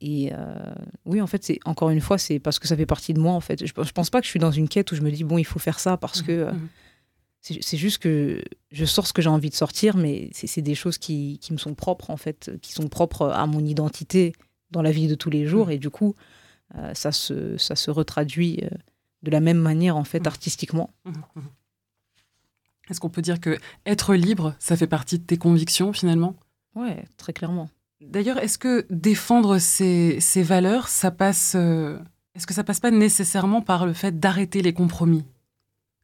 Et 0.02 0.32
oui, 1.06 1.22
en 1.22 1.28
fait, 1.28 1.44
c'est 1.44 1.60
encore 1.66 1.89
une 1.89 2.02
fois, 2.02 2.18
c'est 2.18 2.39
parce 2.39 2.60
que 2.60 2.68
ça 2.68 2.76
fait 2.76 2.86
partie 2.86 3.14
de 3.14 3.20
moi, 3.20 3.34
en 3.34 3.41
fait. 3.41 3.66
Je, 3.66 3.74
je 3.76 3.91
pense 3.91 4.10
pas 4.10 4.20
que 4.20 4.26
je 4.26 4.30
suis 4.30 4.39
dans 4.39 4.52
une 4.52 4.70
quête 4.70 4.91
où 4.91 4.96
je 4.96 5.02
me 5.02 5.12
dis, 5.12 5.24
bon, 5.24 5.38
il 5.38 5.46
faut 5.46 5.60
faire 5.60 5.80
ça 5.80 5.98
parce 5.98 6.22
mmh, 6.22 6.26
que 6.26 6.52
mmh. 6.52 6.70
C'est 7.46 7.76
juste 7.76 7.98
que 7.98 8.41
je 8.72 8.86
sors 8.86 9.06
ce 9.06 9.12
que 9.12 9.22
j'ai 9.22 9.28
envie 9.28 9.50
de 9.50 9.56
sortir, 9.56 9.98
mais 9.98 10.30
c'est 10.32 10.62
des 10.62 10.76
choses 10.76 10.98
qui, 10.98 11.39
qui, 11.41 11.52
me 11.52 11.58
sont 11.58 11.76
propres, 11.76 12.10
en 12.10 12.16
fait, 12.16 12.52
qui 12.62 12.72
sont 12.72 12.88
propres 12.88 13.28
à 13.28 13.46
mon 13.48 13.60
identité 13.66 14.32
dans 14.72 14.82
la 14.82 14.91
vie 14.91 15.08
de 15.08 15.16
tous 15.16 15.30
les 15.30 15.46
jours. 15.46 15.68
Mmh. 15.68 15.72
Et 15.72 15.78
du 15.78 15.89
coup, 15.89 16.16
euh, 16.76 16.94
ça, 16.94 17.12
se, 17.12 17.58
ça 17.58 17.76
se 17.76 17.91
retraduit 17.91 18.62
euh, 18.64 18.70
de 19.24 19.32
la 19.32 19.41
même 19.41 19.58
manière, 19.58 19.98
en 19.98 20.06
fait, 20.06 20.26
artistiquement. 20.26 20.91
Est-ce 22.89 23.02
qu'on 23.02 23.10
peut 23.10 23.22
dire 23.22 23.41
que 23.41 23.58
être 23.86 24.16
libre, 24.16 24.56
ça 24.60 24.78
fait 24.78 24.88
partie 24.88 25.20
de 25.20 25.26
tes 25.26 25.38
convictions, 25.38 25.91
finalement? 25.91 26.36
Ouais, 26.76 27.04
très 27.18 27.34
clairement. 27.34 27.70
D'ailleurs, 28.10 28.38
est-ce 28.38 28.58
que 28.58 28.86
défendre 28.89 29.58
ces, 29.58 30.20
ces 30.20 30.43
valeurs, 30.43 30.88
ça 30.88 31.12
passe... 31.12 31.54
Euh, 31.56 31.97
est-ce 32.36 32.47
que 32.47 32.54
ça 32.54 32.64
passe 32.64 32.80
pas 32.80 32.91
nécessairement 32.91 33.62
par 33.62 33.86
le 33.86 33.93
fait 33.93 34.20
d'arrêter 34.20 34.62
les 34.62 34.74
compromis? 34.74 35.24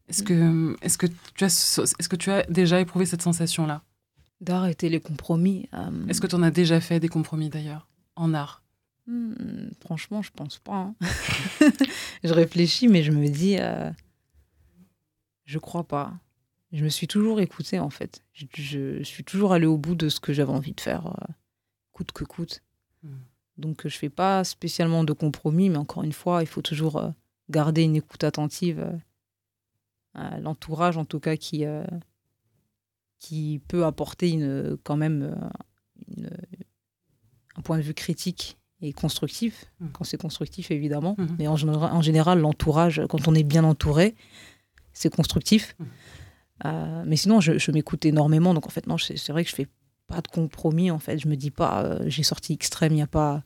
Est-ce 0.10 0.24
que, 0.24 0.76
est 0.82 0.98
que, 0.98 1.08
tu 1.36 1.44
as, 1.44 1.82
est-ce 2.00 2.10
que 2.10 2.16
tu 2.16 2.32
as 2.32 2.44
déjà 2.44 2.80
éprouvé 2.80 3.06
cette 3.06 3.22
sensation-là? 3.22 3.84
D'arrêter 4.42 4.90
les 4.90 5.00
compromis. 5.00 5.68
Euh, 5.74 6.08
est-ce 6.08 6.22
que 6.22 6.28
tu 6.28 6.36
en 6.36 6.44
as 6.44 6.52
déjà 6.52 6.82
fait 6.82 7.00
des 7.00 7.10
compromis 7.10 7.50
d'ailleurs, 7.50 7.88
en 8.16 8.34
art? 8.34 8.64
Hmm, 9.08 9.34
Franchement, 9.82 10.22
je 10.22 10.32
pense 10.32 10.60
pas. 10.60 10.76
Hein. 10.76 10.96
je 12.24 12.34
réfléchis, 12.34 12.88
mais 12.88 13.04
je 13.04 13.12
me 13.12 13.28
dis, 13.28 13.58
euh, 13.60 13.92
je 15.46 15.60
crois 15.60 15.84
pas. 15.84 16.14
Je 16.72 16.84
me 16.84 16.90
suis 16.90 17.08
toujours 17.08 17.40
écoutée 17.40 17.80
en 17.80 17.90
fait. 17.90 18.24
Je, 18.34 19.02
suis 19.04 19.24
toujours 19.24 19.54
allée 19.54 19.66
au 19.66 19.78
bout 19.78 19.96
de 19.96 20.10
ce 20.10 20.20
que 20.20 20.34
j'avais 20.34 20.52
envie 20.52 20.74
de 20.74 20.82
faire, 20.82 21.08
euh, 21.08 21.34
coûte 22.00 22.12
que 22.14 22.24
coûte. 22.24 22.62
Hmm. 23.04 23.18
Donc 23.58 23.88
je 23.88 23.98
fais 23.98 24.10
pas 24.10 24.46
spécialement 24.46 25.04
de 25.04 25.12
compromis, 25.12 25.70
mais 25.70 25.78
encore 25.78 26.04
une 26.04 26.14
fois, 26.14 26.42
il 26.42 26.48
faut 26.48 26.62
toujours 26.62 27.04
garder 27.50 27.84
une 27.84 27.98
écoute 27.98 28.24
attentive 28.24 28.90
l'entourage 30.40 30.98
en 30.98 31.06
tout 31.06 31.20
cas 31.20 31.36
qui, 31.36 31.66
euh, 31.66 31.84
qui 33.20 33.62
peut 33.68 33.86
apporter 33.86 34.30
une, 34.30 34.78
quand 34.84 34.98
même 34.98 35.36
euh, 36.20 36.30
un 37.56 37.62
point 37.62 37.78
de 37.78 37.84
vue 37.84 37.94
critique 37.94 38.58
et 38.82 38.94
constructif, 38.94 39.66
mmh. 39.80 39.88
quand 39.94 40.06
c'est 40.06 40.20
constructif 40.20 40.72
évidemment, 40.72 41.16
mmh. 41.18 41.26
mais 41.38 41.48
en, 41.48 41.56
en 41.56 42.02
général 42.02 42.40
l'entourage, 42.40 43.02
quand 43.10 43.28
on 43.28 43.36
est 43.36 43.44
bien 43.44 43.64
entouré, 43.64 44.16
c'est 44.94 45.14
constructif. 45.14 45.76
Mmh. 45.78 45.86
Euh, 46.66 47.04
mais 47.06 47.16
sinon, 47.16 47.40
je, 47.40 47.72
m'écoute 47.72 48.06
énormément, 48.06 48.54
donc 48.54 48.68
en 48.68 48.70
fait, 48.70 48.86
non, 48.88 48.98
c'est 48.98 49.30
vrai 49.30 49.44
que 49.44 49.50
je 49.50 49.56
fais 49.56 49.68
pas 50.10 50.22
de 50.22 50.28
compromis, 50.28 50.92
en 50.92 51.00
fait. 51.00 51.20
Je 51.20 51.28
me 51.28 51.36
dis 51.36 51.52
pas, 51.52 52.00
j'ai 52.08 52.24
sorti 52.24 52.54
Extrême 52.54 52.94
il 52.94 52.98
n'y 52.98 53.02
a, 53.02 53.08
pas, 53.08 53.44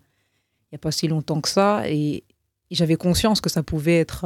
il 0.71 0.75
y 0.75 0.77
a 0.77 0.79
pas 0.79 0.91
si 0.91 1.07
longtemps 1.07 1.41
que 1.41 1.49
ça, 1.49 1.83
et, 1.87 2.23
et 2.71 2.75
j'avais 2.75 2.95
conscience 2.95 3.41
que 3.41 3.49
ça 3.49 3.61
pouvait 3.61 3.99
être 3.99 4.25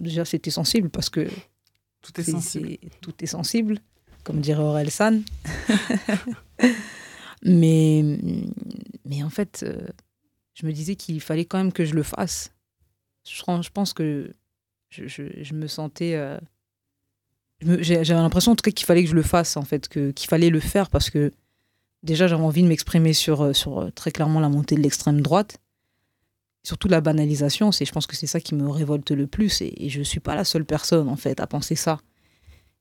déjà 0.00 0.24
c'était 0.24 0.50
sensible 0.50 0.90
parce 0.90 1.10
que 1.10 1.28
tout 2.02 2.18
est, 2.18 2.24
sensible. 2.24 2.78
tout 3.00 3.14
est 3.20 3.26
sensible, 3.26 3.78
comme 4.24 4.40
dirait 4.40 4.62
Aurel 4.62 4.90
San. 4.90 5.22
mais, 7.42 8.02
mais 9.04 9.22
en 9.22 9.30
fait, 9.30 9.62
euh, 9.62 9.86
je 10.54 10.66
me 10.66 10.72
disais 10.72 10.96
qu'il 10.96 11.20
fallait 11.20 11.44
quand 11.44 11.58
même 11.58 11.72
que 11.72 11.84
je 11.84 11.94
le 11.94 12.02
fasse. 12.02 12.52
Je, 13.24 13.34
je 13.36 13.70
pense 13.70 13.92
que 13.92 14.32
je, 14.88 15.06
je, 15.06 15.54
me 15.54 15.66
sentais. 15.66 16.14
Euh, 17.66 17.78
j'avais 17.80 18.14
l'impression 18.14 18.52
en 18.52 18.56
tout 18.56 18.62
cas 18.62 18.70
qu'il 18.70 18.86
fallait 18.86 19.04
que 19.04 19.10
je 19.10 19.14
le 19.14 19.22
fasse, 19.22 19.56
en 19.56 19.62
fait, 19.62 19.88
qu'il 19.88 20.28
fallait 20.28 20.50
le 20.50 20.60
faire 20.60 20.90
parce 20.90 21.10
que 21.10 21.32
déjà 22.02 22.26
j'avais 22.26 22.42
envie 22.42 22.62
de 22.62 22.68
m'exprimer 22.68 23.12
sur, 23.12 23.42
euh, 23.42 23.52
sur 23.52 23.80
euh, 23.80 23.90
très 23.90 24.10
clairement 24.10 24.40
la 24.40 24.48
montée 24.48 24.74
de 24.74 24.80
l'extrême 24.80 25.20
droite. 25.20 25.58
Surtout 26.62 26.88
la 26.88 27.00
banalisation, 27.00 27.72
c'est, 27.72 27.84
je 27.84 27.92
pense 27.92 28.06
que 28.06 28.16
c'est 28.16 28.26
ça 28.26 28.40
qui 28.40 28.54
me 28.54 28.68
révolte 28.68 29.10
le 29.10 29.26
plus 29.26 29.62
et, 29.62 29.88
je 29.88 29.98
ne 29.98 30.04
suis 30.04 30.20
pas 30.20 30.34
la 30.34 30.44
seule 30.44 30.64
personne 30.64 31.08
en 31.08 31.16
fait 31.16 31.40
à 31.40 31.46
penser 31.46 31.74
ça. 31.74 32.00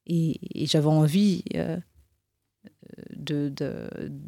Et, 0.06 0.40
j'avais 0.66 0.88
envie 0.88 1.44
de, 3.16 3.54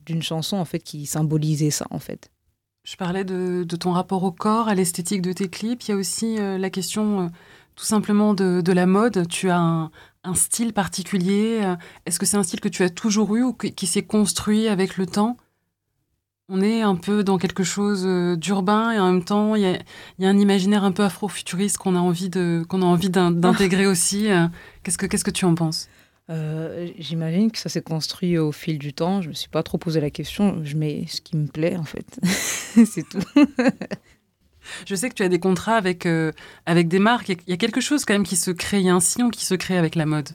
d'une 0.06 0.22
chanson 0.22 0.56
en 0.58 0.66
fait 0.66 0.80
qui 0.80 1.06
symbolisait 1.06 1.72
ça 1.72 1.86
en 1.89 1.99
fait. 1.99 2.32
Je 2.84 2.95
parlais 2.95 3.24
de, 3.24 3.64
ton 3.80 3.91
rapport 3.91 4.24
au 4.24 4.32
corps, 4.32 4.68
à 4.68 4.76
l'esthétique 4.76 5.22
de 5.22 5.34
tes 5.34 5.49
clips. 5.49 5.84
Il 5.84 5.91
y 5.91 5.93
a 5.93 5.97
aussi 5.97 6.39
euh, 6.39 6.58
la 6.58 6.72
question 6.72 7.22
euh, 7.22 7.28
tout 7.76 7.86
simplement 7.86 8.34
de, 8.34 8.72
la 8.72 8.86
mode. 8.88 9.28
Tu 9.28 9.49
as 9.49 9.60
un, 9.60 9.91
style 10.34 10.74
particulier. 10.74 11.60
Euh, 11.64 11.76
est-ce 12.06 12.20
que 12.20 12.26
c'est 12.26 12.38
un 12.38 12.44
style 12.44 12.62
que 12.62 12.70
tu 12.70 12.84
as 12.84 12.90
toujours 12.90 13.36
eu 13.36 13.44
ou 13.44 13.54
qui 13.54 13.88
s'est 13.88 14.04
construit 14.04 14.68
avec 14.68 14.98
le 14.98 15.06
temps? 15.06 15.38
On 16.50 16.62
est 16.62 16.82
un 16.82 16.96
peu 16.96 17.24
dans 17.24 17.38
quelque 17.38 17.64
chose 17.64 18.06
d'urbain 18.38 18.92
et 18.92 19.00
en 19.00 19.12
même 19.12 19.24
temps, 19.24 19.56
il 19.56 19.62
y 19.62 20.26
a, 20.26 20.30
un 20.30 20.38
imaginaire 20.38 20.84
un 20.84 20.92
peu 20.92 21.04
afro-futuriste 21.04 21.78
qu'on 21.78 21.96
a 21.96 22.00
envie 22.00 22.30
d'intégrer 22.30 23.88
aussi. 23.88 24.28
Qu'est-ce 24.84 24.98
que 24.98 25.06
qu'est-ce 25.06 25.24
que 25.24 25.32
tu 25.32 25.46
en 25.46 25.56
penses? 25.56 25.88
Euh, 26.32 26.90
j'imagine 26.98 27.52
que 27.52 27.58
ça 27.58 27.68
s'est 27.68 27.82
construit 27.82 28.38
au 28.38 28.52
fil 28.52 28.80
du 28.80 28.94
temps. 28.94 29.22
Je 29.22 29.30
me 29.30 29.34
suis 29.34 29.50
pas 29.50 29.64
trop 29.64 29.78
posé 29.78 30.00
la 30.00 30.10
question. 30.10 30.64
Je 30.64 30.78
mets 30.78 31.06
ce 31.08 31.20
qui 31.20 31.36
me 31.36 31.48
plaît, 31.48 31.76
en 31.76 31.84
fait. 31.84 32.20
c'est 32.24 33.08
tout. 33.08 33.20
Je 34.86 34.96
sais 34.96 35.10
que 35.10 35.16
tu 35.16 35.24
as 35.24 35.30
des 35.30 35.40
contrats 35.40 35.76
avec, 35.76 36.06
euh, 36.06 36.32
avec 36.66 36.88
des 36.88 37.00
marques. 37.00 37.30
Il 37.30 37.38
y 37.48 37.54
a 37.54 37.58
quelque 37.58 37.82
chose 37.82 38.06
quand 38.06 38.14
même 38.14 38.24
qui 38.24 38.36
se 38.36 38.52
crée. 38.52 38.80
Il 38.80 38.86
y 38.86 38.90
a 38.90 38.96
un 38.96 39.00
sillon 39.00 39.30
qui 39.30 39.46
se 39.46 39.56
crée 39.56 39.78
avec 39.78 39.96
la 39.96 40.06
mode. 40.06 40.30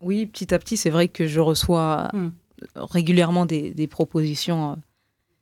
Oui, 0.00 0.26
petit 0.26 0.52
à 0.54 0.58
petit, 0.58 0.76
c'est 0.76 0.90
vrai 0.90 1.08
que 1.08 1.26
je 1.26 1.40
reçois 1.40 2.10
hmm. 2.12 2.30
régulièrement 2.76 3.46
des, 3.46 3.70
des, 3.70 3.86
propositions 3.86 4.72
euh, 4.72 4.74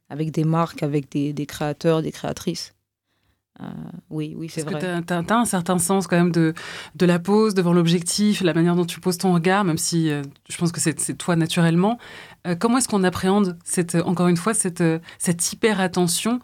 avec 0.09 0.31
des 0.31 0.45
marques, 0.45 0.83
avec 0.83 1.11
des, 1.11 1.33
des 1.33 1.47
créateurs, 1.47 2.03
des 2.03 2.13
créatrices. 2.13 2.75
Euh, 3.61 3.67
oui, 4.11 4.35
oui, 4.37 4.49
c'est 4.49 4.63
vrai. 4.63 4.73
Parce 4.73 4.85
que 4.85 5.23
tu 5.23 5.33
as, 5.33 5.39
un 5.39 5.45
certain 5.45 5.79
sens 5.79 6.07
quand 6.07 6.17
même 6.17 6.33
de, 6.33 6.55
de 6.97 7.07
la 7.07 7.19
pose 7.19 7.55
devant 7.55 7.73
l'objectif, 7.73 8.43
la 8.43 8.53
manière 8.53 8.75
dont 8.75 8.85
tu 8.85 9.01
poses 9.01 9.19
ton 9.19 9.33
regard, 9.33 9.65
même 9.65 9.79
si 9.79 10.11
euh, 10.11 10.23
je 10.49 10.57
pense 10.57 10.73
que 10.73 10.81
c'est 10.81 11.17
toi 11.17 11.37
naturellement. 11.37 11.99
Euh, 12.47 12.57
comment 12.57 12.79
est-ce 12.79 12.89
qu'on 12.89 13.05
appréhende, 13.05 13.57
cette, 13.65 13.95
encore 13.95 14.27
une 14.27 14.37
fois, 14.37 14.55
cette, 14.55 14.83
cette 15.19 15.53
hyper 15.53 15.81
attention 15.81 16.41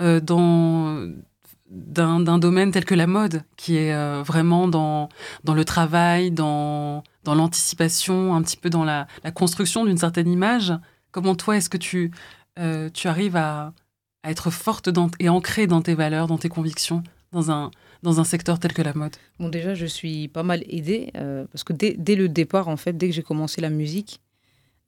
dans 0.00 1.10
d'un 1.70 2.38
domaine 2.38 2.70
tel 2.70 2.84
que 2.84 2.94
la 2.94 3.06
mode, 3.06 3.42
qui 3.56 3.76
est 3.76 4.22
vraiment 4.22 4.68
dans, 4.68 5.08
dans 5.44 5.54
le 5.54 5.64
travail, 5.64 6.30
dans, 6.30 7.02
dans 7.24 7.34
l'anticipation, 7.34 8.34
un 8.34 8.42
petit 8.42 8.56
peu 8.56 8.70
dans 8.70 8.84
la, 8.84 9.06
construction 9.34 9.84
d'une 9.84 9.98
certaine 9.98 10.28
image. 10.28 10.72
Comment 11.10 11.34
toi, 11.34 11.56
est-ce 11.56 11.68
que 11.68 11.76
tu, 11.76 12.10
tu 12.94 13.08
arrives 13.08 13.36
à 13.36 13.72
à 14.22 14.30
être 14.30 14.50
forte 14.50 14.88
et 15.20 15.28
ancrée 15.28 15.66
dans 15.66 15.82
tes 15.82 15.94
valeurs, 15.94 16.26
dans 16.26 16.38
tes 16.38 16.48
convictions, 16.48 17.02
dans 17.32 17.50
un, 17.50 17.70
dans 18.02 18.20
un 18.20 18.24
secteur 18.24 18.58
tel 18.58 18.72
que 18.72 18.82
la 18.82 18.94
mode? 18.94 19.16
Bon, 19.38 19.48
déjà, 19.48 19.74
je 19.74 19.86
suis 19.86 20.28
pas 20.28 20.42
mal 20.42 20.62
aidée 20.68 21.10
euh, 21.16 21.46
parce 21.52 21.64
que 21.64 21.72
dès, 21.72 21.94
dès, 21.98 22.16
le 22.16 22.28
départ, 22.28 22.68
en 22.68 22.76
fait, 22.76 22.96
dès 22.96 23.08
que 23.08 23.14
j'ai 23.14 23.22
commencé 23.22 23.60
la 23.60 23.70
musique, 23.70 24.20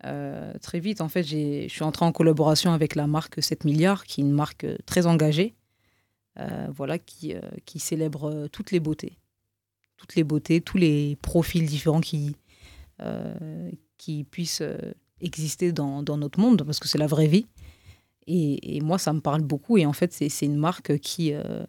euh, 0.06 0.52
très 0.62 0.80
vite, 0.80 1.00
en 1.00 1.08
fait, 1.08 1.22
je 1.22 1.68
suis 1.68 1.82
entrée 1.82 2.04
en 2.04 2.12
collaboration 2.12 2.72
avec 2.72 2.94
la 2.94 3.06
marque 3.06 3.42
7 3.42 3.64
milliards, 3.64 4.04
qui 4.04 4.20
est 4.20 4.24
une 4.24 4.32
marque 4.32 4.64
euh, 4.64 4.76
très 4.86 5.06
engagée, 5.06 5.54
voilà, 6.74 6.98
qui, 6.98 7.34
qui 7.66 7.78
célèbre 7.78 8.48
toutes 8.48 8.70
les 8.70 8.80
beautés, 8.80 9.18
toutes 9.96 10.14
les 10.14 10.24
beautés, 10.24 10.60
tous 10.60 10.78
les 10.78 11.16
profils 11.16 11.66
différents 11.66 12.00
qui, 12.00 12.36
qui 13.98 14.24
puissent 14.24 14.62
exister 15.20 15.72
dans, 15.72 16.02
dans, 16.02 16.16
notre 16.16 16.40
monde, 16.40 16.62
parce 16.64 16.78
que 16.78 16.88
c'est 16.88 16.98
la 16.98 17.06
vraie 17.06 17.26
vie. 17.26 17.46
Et, 18.26 18.80
moi, 18.80 18.98
ça 18.98 19.12
me 19.12 19.20
parle 19.20 19.42
beaucoup. 19.42 19.76
Et 19.78 19.86
en 19.86 19.92
fait, 19.92 20.12
c'est 20.12 20.46
une 20.46 20.56
marque 20.56 20.98
qui, 20.98 21.32
euh, 21.32 21.64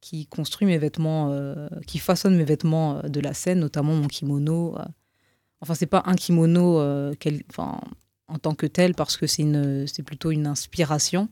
qui 0.00 0.26
construit 0.26 0.66
mes 0.66 0.78
vêtements, 0.78 1.30
euh, 1.32 1.68
qui 1.86 1.98
façonne 1.98 2.36
mes 2.36 2.44
vêtements 2.44 2.98
euh, 2.98 3.08
de 3.08 3.20
la 3.20 3.32
scène, 3.32 3.60
notamment 3.60 3.94
mon 3.94 4.06
kimono. 4.06 4.76
Enfin, 5.60 5.74
c'est 5.74 5.86
pas 5.86 6.02
un 6.06 6.14
kimono 6.14 6.80
en 6.80 8.38
tant 8.38 8.54
que 8.54 8.66
tel, 8.66 8.94
parce 8.94 9.16
que 9.16 9.26
c'est 9.26 10.02
plutôt 10.04 10.30
une 10.30 10.46
inspiration. 10.46 11.28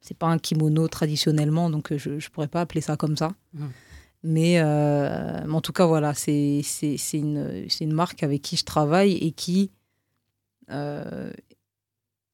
C'est 0.00 0.16
pas 0.16 0.28
un 0.28 0.38
kimono 0.38 0.88
traditionnellement, 0.88 1.70
donc 1.70 1.94
je 1.96 2.10
ne 2.10 2.30
pourrais 2.32 2.48
pas 2.48 2.62
appeler 2.62 2.80
ça 2.80 2.96
comme 2.96 3.16
ça. 3.16 3.32
Mmh. 3.54 3.66
Mais, 4.22 4.62
en 4.62 5.60
tout 5.60 5.72
cas, 5.72 5.86
voilà, 5.86 6.14
c'est 6.14 6.62
une, 7.12 7.66
une, 7.80 7.92
marque 7.92 8.22
avec 8.22 8.42
qui 8.42 8.56
je 8.56 8.64
travaille 8.64 9.12
et 9.12 9.32
qui 9.32 9.70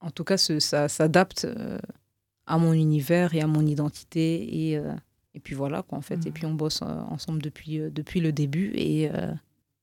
en 0.00 0.10
tout 0.10 0.24
cas, 0.24 0.36
ça 0.36 0.88
s'adapte 0.88 1.46
euh, 1.46 1.78
à 2.46 2.58
mon 2.58 2.72
univers 2.72 3.34
et 3.34 3.40
à 3.40 3.46
mon 3.46 3.66
identité. 3.66 4.68
Et, 4.68 4.78
euh, 4.78 4.94
et 5.34 5.40
puis 5.40 5.54
voilà, 5.54 5.82
quoi, 5.82 5.98
en 5.98 6.02
fait. 6.02 6.26
Et 6.26 6.30
mmh. 6.30 6.32
puis 6.32 6.46
on 6.46 6.54
bosse 6.54 6.82
euh, 6.82 7.00
ensemble 7.10 7.42
depuis, 7.42 7.78
depuis 7.90 8.20
le 8.20 8.32
début 8.32 8.72
et, 8.74 9.10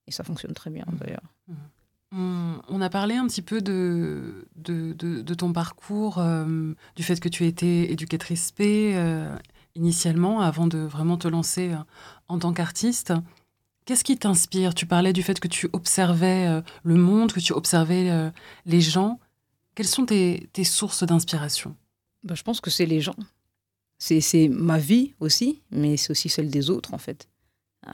et 0.06 0.10
ça 0.10 0.24
fonctionne 0.24 0.54
très 0.54 0.70
bien, 0.70 0.84
mmh. 0.86 0.96
d'ailleurs. 0.96 1.34
On 2.16 2.80
a 2.80 2.88
parlé 2.90 3.16
un 3.16 3.26
petit 3.26 3.42
peu 3.42 3.60
de, 3.60 4.46
ton 5.36 5.52
parcours, 5.52 6.22
du 6.96 7.02
fait 7.02 7.18
que 7.20 7.28
tu 7.28 7.46
étais 7.46 7.90
éducatrice 7.90 8.52
P 8.52 8.96
initialement, 9.74 10.40
avant 10.40 10.68
de 10.68 10.78
vraiment 10.78 11.16
te 11.16 11.26
lancer 11.26 11.72
en 12.28 12.38
tant 12.38 12.52
qu'artiste. 12.52 13.12
Qu'est-ce 13.84 14.04
qui 14.04 14.16
t'inspire? 14.16 14.74
Tu 14.74 14.86
parlais 14.86 15.12
du 15.12 15.22
fait 15.22 15.40
que 15.40 15.48
tu 15.48 15.68
observais 15.72 16.62
le 16.84 16.94
monde, 16.94 17.32
que 17.32 17.40
tu 17.40 17.52
observais 17.52 18.30
les 18.64 18.80
gens. 18.80 19.18
Quelles 19.74 19.88
sont 19.88 20.06
tes, 20.06 20.48
sources 20.62 21.02
d'inspiration? 21.02 21.74
Bah, 22.22 22.34
Je 22.34 22.42
pense 22.42 22.60
que 22.60 22.70
c'est 22.70 22.86
les 22.86 23.00
gens. 23.00 23.16
C'est 23.98 24.48
ma 24.48 24.78
vie 24.78 25.14
aussi, 25.20 25.62
mais 25.70 25.96
c'est 25.96 26.10
aussi 26.10 26.28
celle 26.28 26.50
des 26.50 26.70
autres, 26.70 26.94
en 26.94 26.98
fait. 26.98 27.28
Euh, 27.86 27.90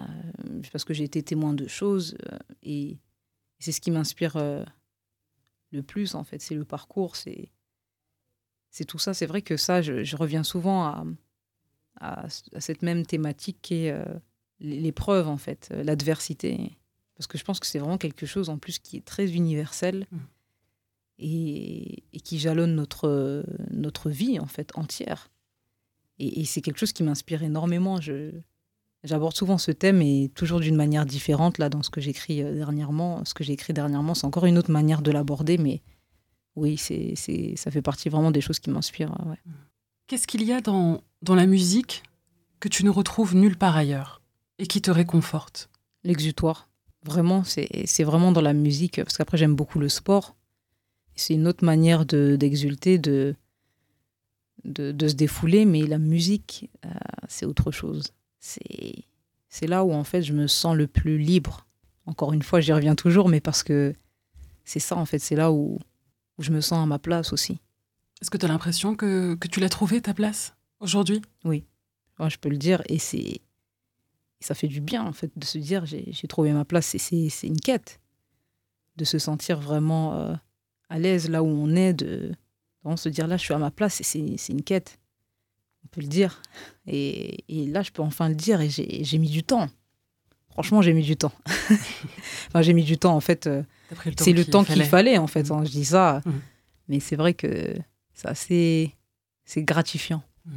parce 0.73 0.85
que 0.85 0.95
j'ai 0.95 1.05
été 1.05 1.23
témoin 1.23 1.53
de 1.53 1.67
choses 1.67 2.17
euh, 2.33 2.39
et 3.61 3.63
c'est 3.63 3.73
ce 3.73 3.81
qui 3.81 3.91
m'inspire 3.91 4.37
euh, 4.37 4.65
le 5.71 5.83
plus, 5.83 6.15
en 6.15 6.25
fait. 6.25 6.41
C'est 6.41 6.55
le 6.55 6.65
parcours, 6.65 7.17
c'est 7.17 7.51
tout 8.87 8.99
ça. 8.99 9.15
C'est 9.15 9.27
vrai 9.27 9.43
que 9.43 9.57
ça, 9.57 9.83
je, 9.83 10.17
reviens 10.17 10.43
souvent 10.43 10.85
à, 10.85 11.05
à, 12.01 12.29
cette 12.29 12.83
même 12.83 13.05
thématique 13.05 13.59
qui 13.63 13.87
est 13.87 13.95
l'épreuve, 14.59 15.29
en 15.29 15.37
fait, 15.37 15.71
l'adversité. 15.71 16.79
Parce 17.17 17.27
que 17.27 17.37
je 17.37 17.45
pense 17.45 17.61
que 17.61 17.67
c'est 17.67 17.79
vraiment 17.79 17.99
quelque 17.99 18.27
chose, 18.27 18.49
en 18.49 18.59
plus, 18.59 18.79
qui 18.79 18.97
est 18.97 19.05
très 19.05 19.33
universel. 19.33 20.07
Mmh 20.11 20.19
et, 21.21 22.03
qui 22.25 22.39
jalonne 22.39 22.75
notre, 22.75 23.45
notre 23.71 24.11
vie 24.11 24.39
en 24.41 24.47
fait 24.47 24.77
entière. 24.77 25.31
Et, 26.19 26.45
c'est 26.45 26.61
quelque 26.61 26.79
chose 26.79 26.93
qui 26.93 27.03
m'inspire 27.03 27.43
énormément. 27.43 28.01
Je, 28.01 28.33
j'aborde 29.05 29.37
souvent 29.37 29.59
ce 29.59 29.71
thème 29.71 30.03
et 30.03 30.31
toujours 30.35 30.61
d'une 30.61 30.77
manière 30.77 31.07
différente. 31.07 31.59
Là, 31.59 31.69
dans 31.69 31.83
ce 31.83 31.91
que 31.91 32.01
j'écris 32.01 32.43
euh, 32.43 32.55
dernièrement, 32.55 33.25
ce 33.25 33.35
que 33.35 33.45
j'ai 33.45 33.53
écrit 33.53 33.73
dernièrement, 33.73 34.15
c'est 34.15 34.27
encore 34.27 34.47
une 34.47 34.59
autre 34.59 34.71
manière 34.71 35.03
de 35.03 35.11
l'aborder, 35.11 35.59
mais 35.59 35.83
oui, 36.57 36.77
c'est, 36.77 37.15
c'est, 37.17 37.55
ça 37.57 37.71
fait 37.71 37.83
partie 37.83 38.09
vraiment 38.09 38.31
des 38.31 38.41
choses 38.41 38.59
qui 38.59 38.71
m'inspirent. 38.71 39.15
Ouais. 39.27 39.39
Qu'est-ce 40.07 40.27
qu'il 40.27 40.43
y 40.43 40.53
a 40.53 40.61
dans, 40.61 41.03
dans 41.23 41.35
la 41.35 41.47
musique 41.47 42.03
que 42.59 42.69
tu 42.69 42.85
ne 42.85 42.91
retrouves 42.91 43.35
nulle 43.35 43.57
part 43.57 43.77
ailleurs 43.77 44.23
et 44.59 44.67
qui 44.67 44.83
te 44.83 44.91
réconforte? 44.91 45.71
L'exutoire. 46.03 46.69
Vraiment, 47.05 47.45
c'est, 47.45 47.69
c'est 47.87 48.05
vraiment 48.05 48.33
dans 48.33 48.41
la 48.41 48.53
musique, 48.53 48.97
parce 48.97 49.17
qu'après 49.17 49.39
j'aime 49.39 49.55
beaucoup 49.55 49.79
le 49.79 49.89
sport 49.89 50.35
c'est 51.21 51.35
une 51.35 51.47
autre 51.47 51.65
manière 51.65 52.05
d'exulter, 52.07 52.99
de, 52.99 53.35
de, 54.65 55.09
se 55.09 55.15
défouler, 55.15 55.65
mais 55.65 55.83
la 55.83 55.99
musique, 55.99 56.71
euh, 56.85 56.89
c'est 57.29 57.47
autre 57.47 57.71
chose. 57.71 58.13
C'est 58.41 59.67
là 59.67 59.85
où 59.85 59.93
en 59.93 60.05
fait 60.05 60.23
je 60.23 60.33
me 60.33 60.47
sens 60.47 60.77
le 60.77 60.87
plus 60.87 61.19
libre. 61.19 61.67
Encore 62.07 62.33
une 62.33 62.43
fois, 62.43 62.61
j'y 62.61 62.73
reviens 62.73 62.95
toujours, 62.95 63.29
mais 63.29 63.41
parce 63.41 63.63
que 63.63 63.93
c'est 64.65 64.81
ça 64.81 64.97
en 64.97 65.05
fait, 65.05 65.19
c'est 65.19 65.37
là 65.37 65.53
où, 65.53 65.79
je 66.39 66.51
me 66.51 66.61
sens 66.61 66.83
à 66.83 66.87
ma 66.87 66.99
place 66.99 67.33
aussi. 67.35 67.61
Est-ce 68.23 68.31
que 68.31 68.39
tu 68.39 68.47
as 68.47 68.49
l'impression 68.49 68.97
que, 68.97 69.37
tu 69.51 69.61
l'as 69.61 69.69
trouvé 69.69 70.01
ta 70.01 70.15
place 70.15 70.55
aujourd'hui? 70.81 71.21
Oui, 71.45 71.65
je 72.19 72.37
peux 72.39 72.49
le 72.49 72.57
dire, 72.57 72.83
et 72.89 72.99
c'est 72.99 73.41
ça 74.41 74.55
fait 74.55 74.69
du 74.69 74.81
bien 74.81 75.05
en 75.05 75.13
fait 75.13 75.31
de 75.37 75.45
se 75.45 75.59
dire 75.59 75.85
j'ai 75.85 76.29
trouvé 76.29 76.53
ma 76.53 76.65
place. 76.65 76.97
C'est 76.97 77.47
une 77.47 77.61
quête 77.61 78.01
de 78.97 79.05
se 79.05 79.19
sentir 79.19 79.61
vraiment 79.61 80.15
euh, 80.15 80.35
à 80.89 80.99
l'aise 80.99 81.29
là 81.29 81.43
où 81.43 81.47
on 81.47 81.75
est, 81.75 81.93
de, 81.95 82.33
se 82.97 83.09
dire 83.09 83.27
là, 83.27 83.37
je 83.37 83.45
suis 83.45 83.55
à 83.55 83.59
ma 83.59 83.71
place, 83.71 84.01
c'est 84.03 84.49
une 84.49 84.63
quête 84.63 84.99
on 85.85 85.89
peut 85.89 86.01
le 86.01 86.07
dire. 86.07 86.43
Et, 86.87 87.45
là, 87.49 87.83
je 87.83 87.91
peux 87.91 88.03
enfin 88.03 88.29
le 88.29 88.35
dire, 88.35 88.61
et 88.61 88.69
j'ai 88.71 89.19
mis 89.19 89.31
du 89.31 89.43
temps. 89.43 89.69
Franchement, 90.51 90.83
j'ai 90.83 90.93
mis 90.93 91.03
du 91.03 91.17
temps. 91.17 91.33
enfin, 92.49 92.63
j'ai 92.63 92.73
mis 92.73 92.85
du 92.85 92.99
temps, 92.99 93.15
en 93.15 93.21
fait. 93.21 93.47
Euh, 93.47 93.63
c'est 94.19 94.33
le 94.33 94.45
temps 94.45 94.65
qu'il 94.65 94.83
fallait. 94.85 95.19
En 95.19 95.27
fait. 95.27 95.51
Hein, 95.51 95.65
je 95.65 95.71
dis 95.71 95.85
ça. 95.85 96.23
Mmh. 96.25 96.31
Mais 96.89 97.01
c'est 97.01 97.17
vrai 97.17 97.35
que 97.35 97.77
ça, 98.15 98.35
c'est 98.35 98.93
gratifiant. 99.57 100.23
Mmh. 100.45 100.51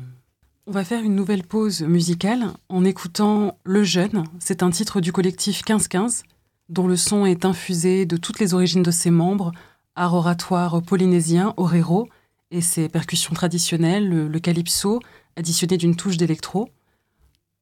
On 0.65 0.71
va 0.71 0.83
faire 0.83 1.03
une 1.03 1.15
nouvelle 1.15 1.43
pause 1.43 1.81
musicale 1.81 2.47
en 2.69 2.85
écoutant 2.85 3.57
Le 3.63 3.83
Jeune. 3.83 4.23
C'est 4.39 4.63
un 4.63 4.71
titre 4.71 5.01
du 5.01 5.11
collectif 5.11 5.57
1515, 5.57 6.23
dont 6.69 6.87
le 6.87 6.95
son 6.95 7.25
est 7.25 7.45
infusé 7.45 8.05
de 8.05 8.17
toutes 8.17 8.39
les 8.39 8.53
origines 8.53 8.83
de 8.83 8.91
ses 8.91 9.11
membres, 9.11 9.51
art 9.95 10.13
oratoire 10.13 10.81
polynésien, 10.81 11.53
orero, 11.57 12.07
et 12.53 12.61
ses 12.61 12.87
percussions 12.87 13.33
traditionnelles, 13.33 14.07
le, 14.07 14.39
calypso, 14.39 15.01
additionné 15.35 15.75
d'une 15.77 15.95
touche 15.95 16.17
d'électro. 16.17 16.69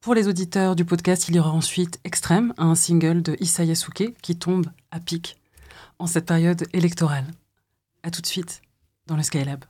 Pour 0.00 0.14
les 0.14 0.28
auditeurs 0.28 0.76
du 0.76 0.84
podcast, 0.84 1.28
il 1.28 1.36
y 1.36 1.40
aura 1.40 1.50
ensuite 1.50 1.98
Extrême, 2.04 2.52
un 2.58 2.74
single 2.74 3.22
de 3.22 3.36
Issa 3.40 3.64
Yasuke 3.64 4.14
qui 4.20 4.36
tombe 4.36 4.66
à 4.90 5.00
pic 5.00 5.38
en 5.98 6.06
cette 6.06 6.26
période 6.26 6.64
électorale. 6.74 7.26
À 8.02 8.10
tout 8.10 8.20
de 8.20 8.26
suite 8.26 8.60
dans 9.06 9.16
le 9.16 9.22
Skylab. 9.22 9.64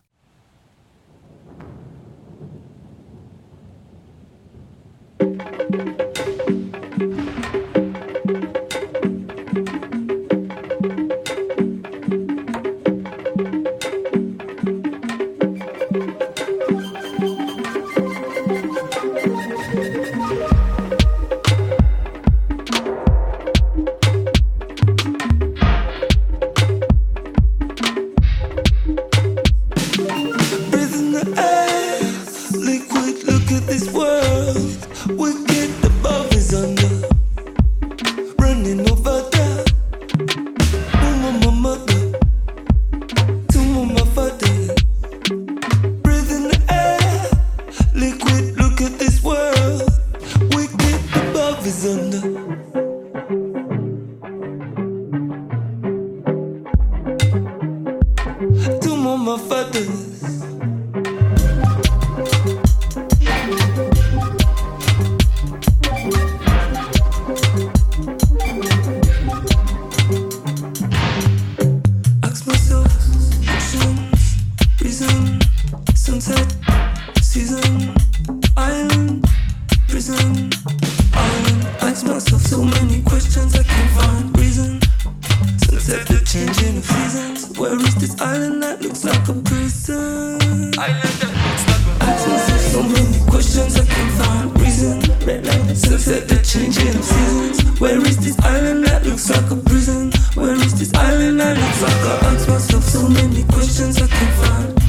ask 102.34 102.48
myself 102.48 102.84
so 102.84 103.08
many 103.08 103.42
questions 103.44 104.00
I 104.00 104.06
can't 104.06 104.34
find. 104.36 104.81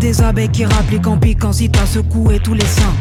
Des 0.00 0.22
abeilles 0.22 0.48
qui 0.48 0.64
rappliquent 0.64 1.06
en 1.06 1.18
piquant 1.18 1.52
si 1.52 1.70
t'as 1.70 1.86
secoué 1.86 2.40
tous 2.40 2.54
les 2.54 2.64
seins. 2.64 2.94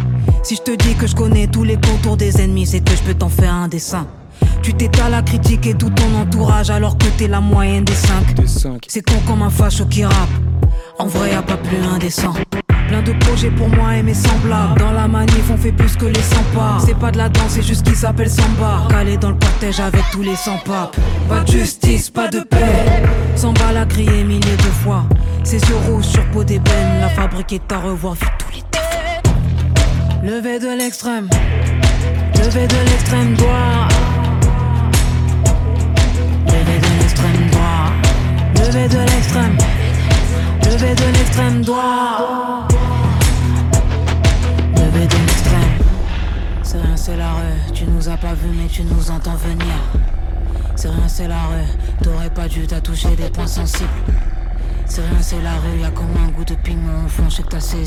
Si 0.43 0.55
je 0.55 0.61
te 0.61 0.75
dis 0.75 0.93
que 0.95 1.07
je 1.07 1.15
connais 1.15 1.47
tous 1.47 1.63
les 1.63 1.75
contours 1.75 2.17
des 2.17 2.41
ennemis, 2.41 2.67
c'est 2.67 2.81
que 2.81 2.91
je 2.91 3.01
peux 3.01 3.13
t'en 3.13 3.29
faire 3.29 3.53
un 3.53 3.67
dessin. 3.67 4.05
Tu 4.61 4.73
t'étales 4.73 5.13
à 5.13 5.21
critiquer 5.21 5.73
tout 5.73 5.89
ton 5.89 6.13
entourage 6.15 6.69
alors 6.69 6.97
que 6.97 7.05
t'es 7.17 7.27
la 7.27 7.39
moyenne 7.39 7.85
des 7.85 7.95
cinq. 7.95 8.35
C'est 8.87 9.01
con 9.01 9.15
comme 9.25 9.41
un 9.41 9.49
facho 9.49 9.85
qui 9.85 10.03
rappe. 10.03 10.29
En 10.99 11.07
vrai, 11.07 11.31
y 11.31 11.33
a 11.33 11.41
pas 11.41 11.57
plus 11.57 11.81
indécent. 11.81 12.33
Plein 12.89 13.01
de 13.01 13.13
projets 13.13 13.51
pour 13.51 13.69
moi 13.69 13.95
et 13.95 14.03
mes 14.03 14.13
semblables. 14.13 14.77
Dans 14.79 14.91
la 14.91 15.07
manif, 15.07 15.49
on 15.51 15.57
fait 15.57 15.71
plus 15.71 15.95
que 15.95 16.05
les 16.05 16.21
100 16.21 16.35
pas. 16.53 16.77
C'est 16.85 16.97
pas 16.97 17.11
de 17.11 17.17
la 17.17 17.29
danse, 17.29 17.49
c'est 17.49 17.61
juste 17.61 17.87
qui 17.87 17.95
s'appelle 17.95 18.29
samba. 18.29 18.87
Calé 18.89 19.15
dans 19.15 19.29
le 19.29 19.35
cortège 19.35 19.79
avec 19.79 20.01
tous 20.11 20.23
les 20.23 20.35
100 20.35 20.57
papes. 20.65 20.97
Pas 21.29 21.41
de 21.41 21.51
justice, 21.51 22.09
pas 22.09 22.27
de 22.27 22.41
paix. 22.41 23.03
Samba 23.35 23.71
l'a 23.71 23.85
crié 23.85 24.23
milliers 24.23 24.57
de 24.57 24.71
fois. 24.83 25.05
Ses 25.43 25.57
yeux 25.57 25.77
rouges 25.87 26.05
sur 26.05 26.25
peau 26.31 26.43
d'ébène. 26.43 26.99
La 27.01 27.09
fabrique 27.09 27.53
est 27.53 27.71
à 27.71 27.79
revoir, 27.79 28.13
vu 28.13 28.27
tous 28.37 28.51
les 28.51 28.63
défauts. 28.71 29.33
Levé 30.23 30.59
de 30.59 30.77
l'extrême. 30.77 31.29
Levé 32.35 32.67
de 32.67 32.75
l'extrême 32.85 33.35
droit. 33.35 33.87
Levé 36.45 36.79
de 36.79 37.01
l'extrême 37.01 37.49
droit. 37.51 37.91
Levé 38.55 38.87
de 38.87 38.99
l'extrême. 38.99 39.57
Levé 40.65 40.95
de 40.95 41.17
l'extrême 41.17 41.61
droit. 41.61 42.67
Levé 44.75 45.07
de 45.07 45.15
l'extrême. 45.15 45.73
C'est 46.63 46.77
rien, 46.77 46.97
c'est 46.97 47.17
la 47.17 47.31
rue. 47.31 47.73
Tu 47.73 47.85
nous 47.85 48.09
as 48.09 48.17
pas 48.17 48.33
vu, 48.33 48.49
mais 48.55 48.67
tu 48.67 48.83
nous 48.83 49.09
entends 49.09 49.35
venir. 49.37 49.75
C'est 50.75 50.89
rien, 50.89 51.07
c'est 51.07 51.27
la 51.27 51.41
rue. 51.43 52.03
T'aurais 52.03 52.29
pas 52.29 52.47
dû 52.47 52.67
t'attoucher 52.67 53.15
des 53.15 53.29
points 53.29 53.47
sensibles. 53.47 53.89
C'est 54.89 55.01
rien, 55.01 55.21
c'est 55.21 55.41
la 55.41 55.53
rue. 55.53 55.79
Y'a 55.81 55.91
comme 55.91 56.07
un 56.25 56.29
goût 56.31 56.43
de 56.43 56.55
pigment 56.55 57.05
au 57.05 57.09
fond, 57.09 57.29
je 57.29 57.35
sais 57.35 57.43
que 57.43 57.49
t'as 57.49 57.59
saisi. 57.59 57.85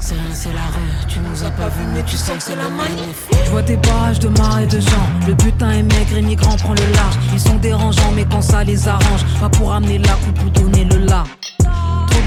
C'est 0.00 0.14
rien, 0.14 0.34
c'est 0.34 0.52
la 0.52 0.66
rue. 0.74 1.06
Tu 1.08 1.20
nous 1.20 1.44
as 1.44 1.50
pas 1.52 1.68
vu, 1.68 1.84
mais 1.94 2.02
tu 2.02 2.16
sens 2.16 2.36
que 2.36 2.42
c'est 2.42 2.56
la 2.56 2.68
manif. 2.68 3.28
Je 3.44 3.50
vois 3.50 3.62
des 3.62 3.76
barrages 3.76 4.18
de 4.18 4.28
et 4.28 4.66
de 4.66 4.80
gens. 4.80 5.06
Le 5.26 5.34
butin 5.34 5.70
est 5.70 5.82
maigre 5.84 6.18
et 6.18 6.22
migrant 6.22 6.56
prend 6.56 6.74
le 6.74 6.92
large. 6.92 7.14
Ils 7.32 7.40
sont 7.40 7.56
dérangeants, 7.56 8.10
mais 8.14 8.26
quand 8.28 8.42
ça 8.42 8.64
les 8.64 8.88
arrange, 8.88 9.24
pas 9.40 9.48
pour 9.48 9.72
amener 9.72 9.98
la 9.98 10.12
coupe 10.14 10.44
ou 10.44 10.50
donner 10.50 10.84
le 10.84 11.06
là. 11.06 11.24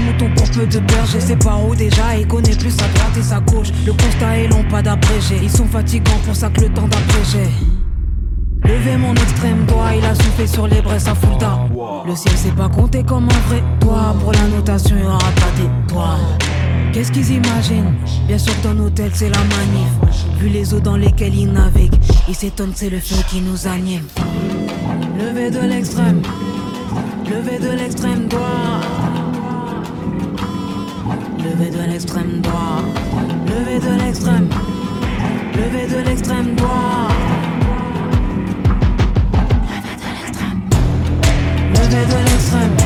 Moutons 0.06 0.30
pour 0.34 0.50
peu 0.50 0.66
de 0.66 0.78
bergers, 0.78 1.20
c'est 1.20 1.44
pas 1.44 1.56
où 1.56 1.74
déjà. 1.74 2.16
Ils 2.16 2.26
connaissent 2.26 2.56
plus 2.56 2.70
sa 2.70 2.88
droite 2.88 3.16
et 3.18 3.22
sa 3.22 3.40
gauche. 3.40 3.68
Le 3.84 3.92
constat 3.92 4.38
est 4.38 4.48
long, 4.48 4.64
pas 4.64 4.80
d'abrégé. 4.80 5.38
Ils 5.42 5.50
sont 5.50 5.66
fatigants 5.66 6.18
pour 6.24 6.34
ça 6.34 6.48
que 6.48 6.62
le 6.62 6.68
temps 6.70 6.88
d'abréger. 6.88 7.50
Levez 8.64 8.96
mon 8.96 9.14
extrême 9.14 9.64
doigt, 9.66 9.94
il 9.96 10.04
a 10.04 10.14
soufflé 10.14 10.46
sur 10.46 10.66
les 10.66 10.80
braises 10.80 11.08
à 11.08 11.14
Fulda. 11.14 11.58
Le 12.06 12.14
ciel 12.14 12.34
c'est 12.36 12.54
pas 12.54 12.68
compté 12.68 13.02
comme 13.02 13.24
un 13.24 13.48
vrai 13.48 13.62
toit. 13.80 14.14
Pour 14.20 14.32
la 14.32 14.46
notation, 14.48 14.96
il 14.98 15.06
aura 15.06 15.18
pas 15.18 15.50
d'étoiles. 15.56 16.38
Qu'est-ce 16.92 17.12
qu'ils 17.12 17.30
imaginent? 17.32 17.94
Bien 18.26 18.38
sûr 18.38 18.52
que 18.62 18.88
têtes 18.90 19.12
c'est 19.14 19.28
la 19.28 19.38
manif. 19.38 19.90
Vu 20.38 20.48
les 20.48 20.74
eaux 20.74 20.80
dans 20.80 20.96
lesquelles 20.96 21.34
ils 21.34 21.52
naviguent, 21.52 22.00
ils 22.28 22.34
s'étonnent 22.34 22.72
c'est 22.74 22.90
le 22.90 22.98
feu 22.98 23.22
qui 23.28 23.40
nous 23.40 23.66
anime. 23.66 24.04
Levez 25.18 25.50
de 25.50 25.60
l'extrême, 25.60 26.22
levez 27.26 27.58
de 27.58 27.76
l'extrême 27.76 28.26
droit. 28.28 28.80
Levez 31.38 31.70
de 31.70 31.90
l'extrême 31.90 32.40
droit, 32.40 32.82
levez 33.46 33.78
de 33.80 34.02
l'extrême, 34.02 34.48
levez 35.54 35.86
de 35.86 36.08
l'extrême 36.08 36.54
droit. 36.54 37.09
Levez 41.90 42.06
de 42.06 42.18
l'extrême, 42.22 42.76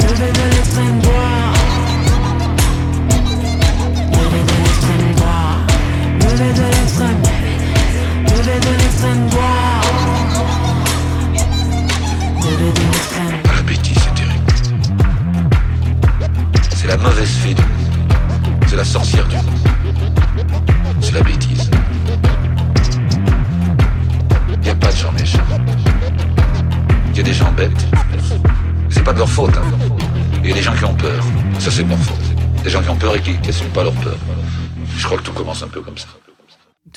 levez 0.00 0.32
de 0.32 0.54
l'extrême 0.54 0.98
droit. 1.00 1.57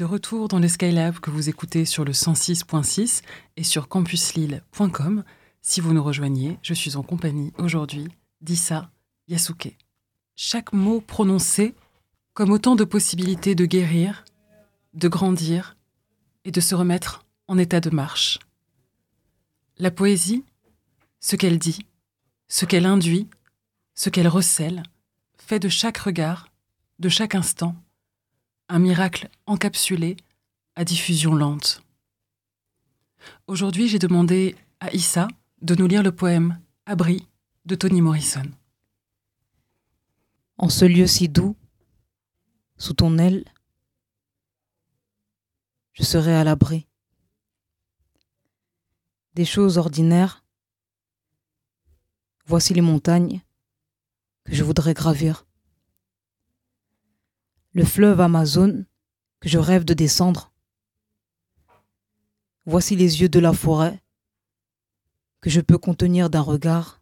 De 0.01 0.05
retour 0.05 0.47
dans 0.47 0.57
le 0.57 0.67
Skylab 0.67 1.19
que 1.19 1.29
vous 1.29 1.47
écoutez 1.47 1.85
sur 1.85 2.03
le 2.03 2.11
106.6 2.11 3.21
et 3.55 3.63
sur 3.63 3.87
campuslille.com. 3.87 5.23
Si 5.61 5.79
vous 5.79 5.93
nous 5.93 6.03
rejoignez, 6.03 6.57
je 6.63 6.73
suis 6.73 6.95
en 6.95 7.03
compagnie 7.03 7.53
aujourd'hui 7.59 8.07
d'Issa 8.41 8.89
Yasuke. 9.27 9.77
Chaque 10.35 10.73
mot 10.73 11.01
prononcé 11.01 11.75
comme 12.33 12.49
autant 12.49 12.75
de 12.75 12.83
possibilités 12.83 13.53
de 13.53 13.65
guérir, 13.65 14.25
de 14.95 15.07
grandir 15.07 15.77
et 16.45 16.51
de 16.51 16.61
se 16.61 16.73
remettre 16.73 17.23
en 17.47 17.59
état 17.59 17.79
de 17.79 17.91
marche. 17.91 18.39
La 19.77 19.91
poésie, 19.91 20.43
ce 21.19 21.35
qu'elle 21.35 21.59
dit, 21.59 21.85
ce 22.47 22.65
qu'elle 22.65 22.87
induit, 22.87 23.29
ce 23.93 24.09
qu'elle 24.09 24.27
recèle, 24.27 24.81
fait 25.37 25.59
de 25.59 25.69
chaque 25.69 25.99
regard, 25.99 26.47
de 26.97 27.07
chaque 27.07 27.35
instant, 27.35 27.75
un 28.71 28.79
miracle 28.79 29.29
encapsulé 29.47 30.15
à 30.75 30.85
diffusion 30.85 31.35
lente. 31.35 31.83
Aujourd'hui, 33.45 33.89
j'ai 33.89 33.99
demandé 33.99 34.55
à 34.79 34.93
Issa 34.93 35.27
de 35.61 35.75
nous 35.75 35.87
lire 35.87 36.03
le 36.03 36.15
poème 36.15 36.57
Abri 36.85 37.27
de 37.65 37.75
Toni 37.75 38.01
Morrison. 38.01 38.49
En 40.57 40.69
ce 40.69 40.85
lieu 40.85 41.05
si 41.05 41.27
doux, 41.27 41.57
sous 42.77 42.93
ton 42.93 43.17
aile, 43.17 43.43
je 45.91 46.03
serai 46.03 46.33
à 46.33 46.45
l'abri. 46.45 46.87
Des 49.33 49.45
choses 49.45 49.77
ordinaires, 49.77 50.45
voici 52.45 52.73
les 52.73 52.79
montagnes 52.79 53.41
que 54.45 54.55
je 54.55 54.63
voudrais 54.63 54.93
gravir. 54.93 55.45
Le 57.73 57.85
fleuve 57.85 58.19
Amazon 58.19 58.85
que 59.39 59.47
je 59.47 59.57
rêve 59.57 59.85
de 59.85 59.93
descendre. 59.93 60.51
Voici 62.65 62.95
les 62.95 63.21
yeux 63.21 63.29
de 63.29 63.39
la 63.39 63.53
forêt 63.53 64.03
que 65.39 65.49
je 65.49 65.61
peux 65.61 65.77
contenir 65.77 66.29
d'un 66.29 66.41
regard 66.41 67.01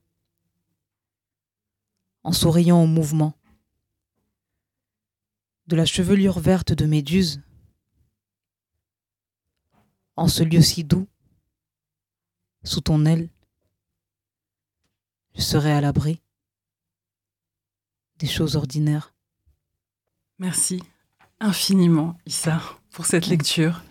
en 2.23 2.31
souriant 2.31 2.83
au 2.83 2.87
mouvement. 2.87 3.33
De 5.67 5.75
la 5.75 5.85
chevelure 5.85 6.39
verte 6.39 6.71
de 6.71 6.85
méduse, 6.85 7.41
en 10.15 10.27
ce 10.27 10.43
lieu 10.43 10.61
si 10.61 10.83
doux, 10.83 11.07
sous 12.63 12.81
ton 12.81 13.05
aile, 13.05 13.29
je 15.35 15.41
serai 15.41 15.71
à 15.71 15.81
l'abri 15.81 16.21
des 18.17 18.27
choses 18.27 18.55
ordinaires. 18.55 19.13
Merci 20.39 20.81
infiniment, 21.41 22.17
Issa, 22.25 22.61
pour 22.91 23.05
cette 23.05 23.27
lecture. 23.27 23.81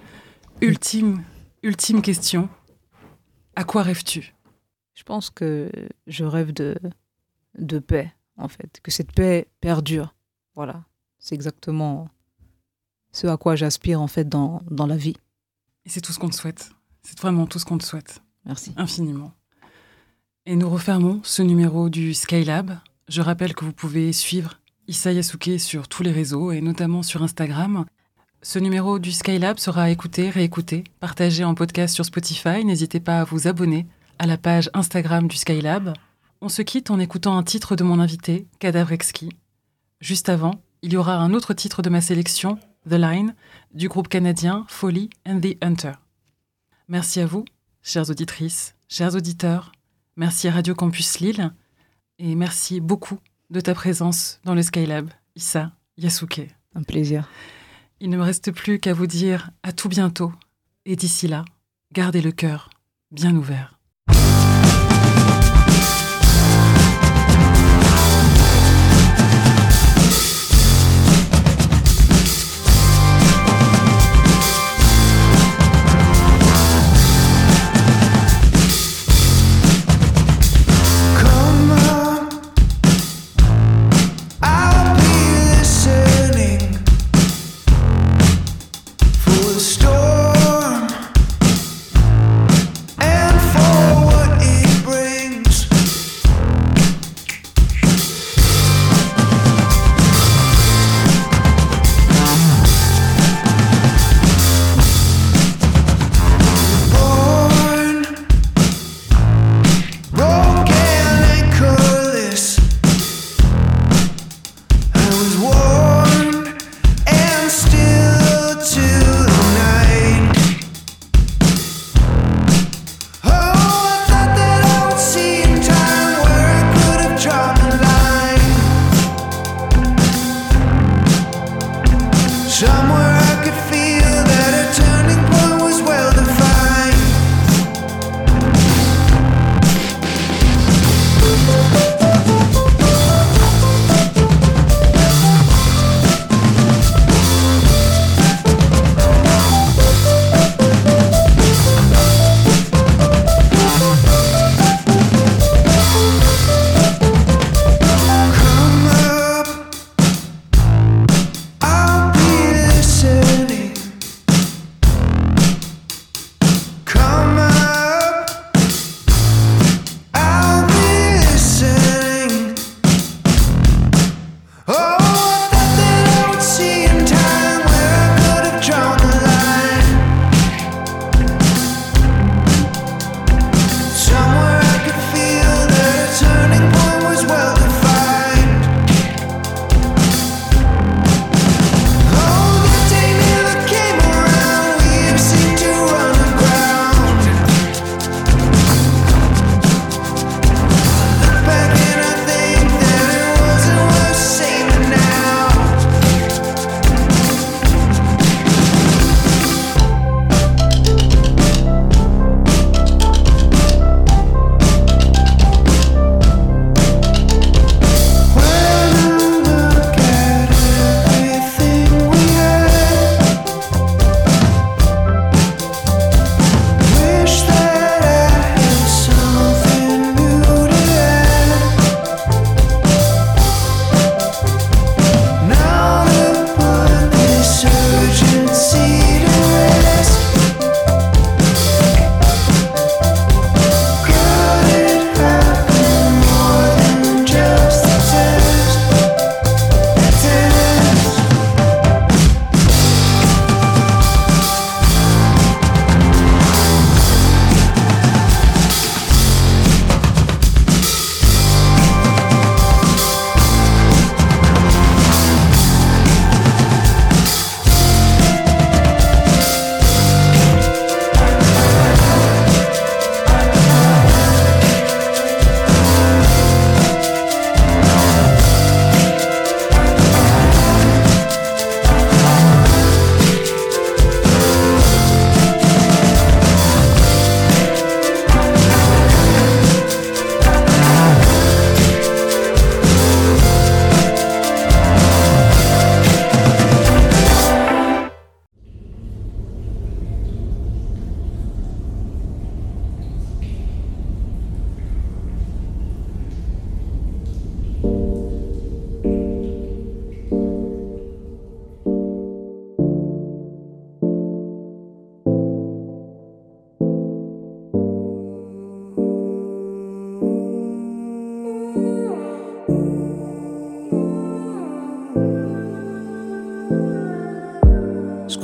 Ultime, 0.60 1.22
ultime 1.62 2.02
question. 2.02 2.48
À 3.54 3.64
quoi 3.64 3.82
rêves-tu? 3.82 4.34
Je 4.94 5.02
pense 5.02 5.30
que 5.30 5.70
je 6.06 6.24
rêve 6.24 6.52
de, 6.52 6.74
de 7.58 7.78
paix, 7.78 8.12
en 8.36 8.48
fait, 8.48 8.80
que 8.82 8.90
cette 8.90 9.12
paix 9.12 9.48
perdure. 9.60 10.14
Voilà, 10.54 10.84
c'est 11.18 11.34
exactement 11.34 12.08
ce 13.12 13.26
à 13.26 13.36
quoi 13.36 13.54
j'aspire, 13.54 14.00
en 14.00 14.08
fait, 14.08 14.28
dans, 14.28 14.62
dans 14.70 14.86
la 14.86 14.96
vie. 14.96 15.16
Et 15.84 15.90
c'est 15.90 16.00
tout 16.00 16.12
ce 16.12 16.18
qu'on 16.18 16.28
te 16.30 16.34
souhaite. 16.34 16.70
C'est 17.02 17.18
vraiment 17.18 17.46
tout 17.46 17.58
ce 17.58 17.64
qu'on 17.64 17.78
te 17.78 17.84
souhaite. 17.84 18.22
Merci. 18.44 18.72
Infiniment. 18.76 19.32
Et 20.46 20.56
nous 20.56 20.68
refermons 20.68 21.20
ce 21.24 21.42
numéro 21.42 21.88
du 21.88 22.14
Skylab. 22.14 22.78
Je 23.08 23.22
rappelle 23.22 23.54
que 23.54 23.64
vous 23.64 23.72
pouvez 23.72 24.12
suivre 24.12 24.57
Issa 24.88 25.12
Yasuke 25.12 25.60
sur 25.60 25.86
tous 25.86 26.02
les 26.02 26.10
réseaux 26.10 26.50
et 26.50 26.62
notamment 26.62 27.02
sur 27.02 27.22
Instagram. 27.22 27.84
Ce 28.40 28.58
numéro 28.58 28.98
du 28.98 29.12
Skylab 29.12 29.58
sera 29.58 29.90
écouté, 29.90 30.30
réécouté, 30.30 30.84
partagé 30.98 31.44
en 31.44 31.54
podcast 31.54 31.94
sur 31.94 32.06
Spotify. 32.06 32.64
N'hésitez 32.64 32.98
pas 32.98 33.20
à 33.20 33.24
vous 33.24 33.46
abonner 33.48 33.86
à 34.18 34.26
la 34.26 34.38
page 34.38 34.70
Instagram 34.72 35.28
du 35.28 35.36
Skylab. 35.36 35.92
On 36.40 36.48
se 36.48 36.62
quitte 36.62 36.90
en 36.90 36.98
écoutant 36.98 37.36
un 37.36 37.42
titre 37.42 37.76
de 37.76 37.84
mon 37.84 38.00
invité, 38.00 38.46
Cadavrexki. 38.60 39.28
Juste 40.00 40.30
avant, 40.30 40.54
il 40.80 40.94
y 40.94 40.96
aura 40.96 41.16
un 41.16 41.34
autre 41.34 41.52
titre 41.52 41.82
de 41.82 41.90
ma 41.90 42.00
sélection, 42.00 42.58
The 42.88 42.94
Line, 42.94 43.34
du 43.74 43.88
groupe 43.88 44.08
canadien 44.08 44.64
Folly 44.68 45.10
and 45.26 45.40
the 45.40 45.62
Hunter. 45.62 45.92
Merci 46.88 47.20
à 47.20 47.26
vous, 47.26 47.44
chères 47.82 48.08
auditrices, 48.08 48.74
chers 48.88 49.14
auditeurs. 49.14 49.72
Merci 50.16 50.48
à 50.48 50.52
Radio 50.52 50.74
Campus 50.74 51.20
Lille. 51.20 51.52
Et 52.18 52.34
merci 52.34 52.80
beaucoup 52.80 53.18
de 53.50 53.60
ta 53.60 53.74
présence 53.74 54.40
dans 54.44 54.54
le 54.54 54.62
Skylab, 54.62 55.10
Issa 55.34 55.72
Yasuke. 55.96 56.48
Un 56.74 56.82
plaisir. 56.82 57.28
Il 58.00 58.10
ne 58.10 58.16
me 58.16 58.22
reste 58.22 58.52
plus 58.52 58.78
qu'à 58.78 58.92
vous 58.92 59.06
dire 59.06 59.50
à 59.62 59.72
tout 59.72 59.88
bientôt. 59.88 60.32
Et 60.84 60.96
d'ici 60.96 61.28
là, 61.28 61.44
gardez 61.92 62.20
le 62.20 62.32
cœur 62.32 62.70
bien 63.10 63.34
ouvert. 63.34 63.77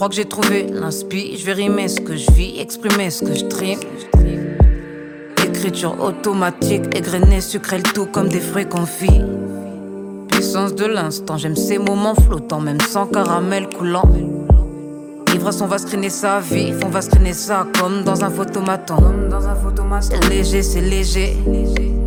Crois 0.05 0.16
j'ai 0.16 0.24
trouvé 0.26 0.66
l'inspi. 0.70 1.36
Je 1.39 1.47
vais 1.47 1.55
rimer 1.55 1.89
ce 1.89 2.01
que 2.01 2.14
je 2.14 2.31
vis, 2.32 2.60
exprimer 2.60 3.10
ce 3.10 3.24
que 3.24 3.35
je 3.35 3.44
trime. 3.47 3.81
Écriture 5.43 5.98
automatique, 6.01 6.94
égrenée, 6.94 7.40
sucré 7.40 7.78
le 7.78 7.85
tout 7.85 8.06
comme 8.06 8.28
des 8.28 8.40
fruits 8.40 8.68
confits. 8.68 9.22
Puissance 10.28 10.74
de 10.74 10.85
l'instant, 10.85 11.39
j'aime 11.39 11.56
ces 11.56 11.78
moments 11.78 12.14
flottants, 12.14 12.60
même 12.60 12.81
sans 12.81 13.06
caramel 13.06 13.68
coulant. 13.68 14.05
Ivresse, 15.35 15.60
on 15.62 15.66
va 15.66 15.78
screener 15.78 16.10
sa 16.10 16.40
vie, 16.40 16.74
on 16.85 16.89
va 16.89 17.01
screener 17.01 17.32
ça 17.32 17.66
comme 17.81 18.05
dans 18.05 18.24
un 18.24 18.31
photomaton. 18.31 18.97
C'est 20.01 20.28
léger, 20.28 20.62
c'est 20.62 20.82
léger, 20.82 21.36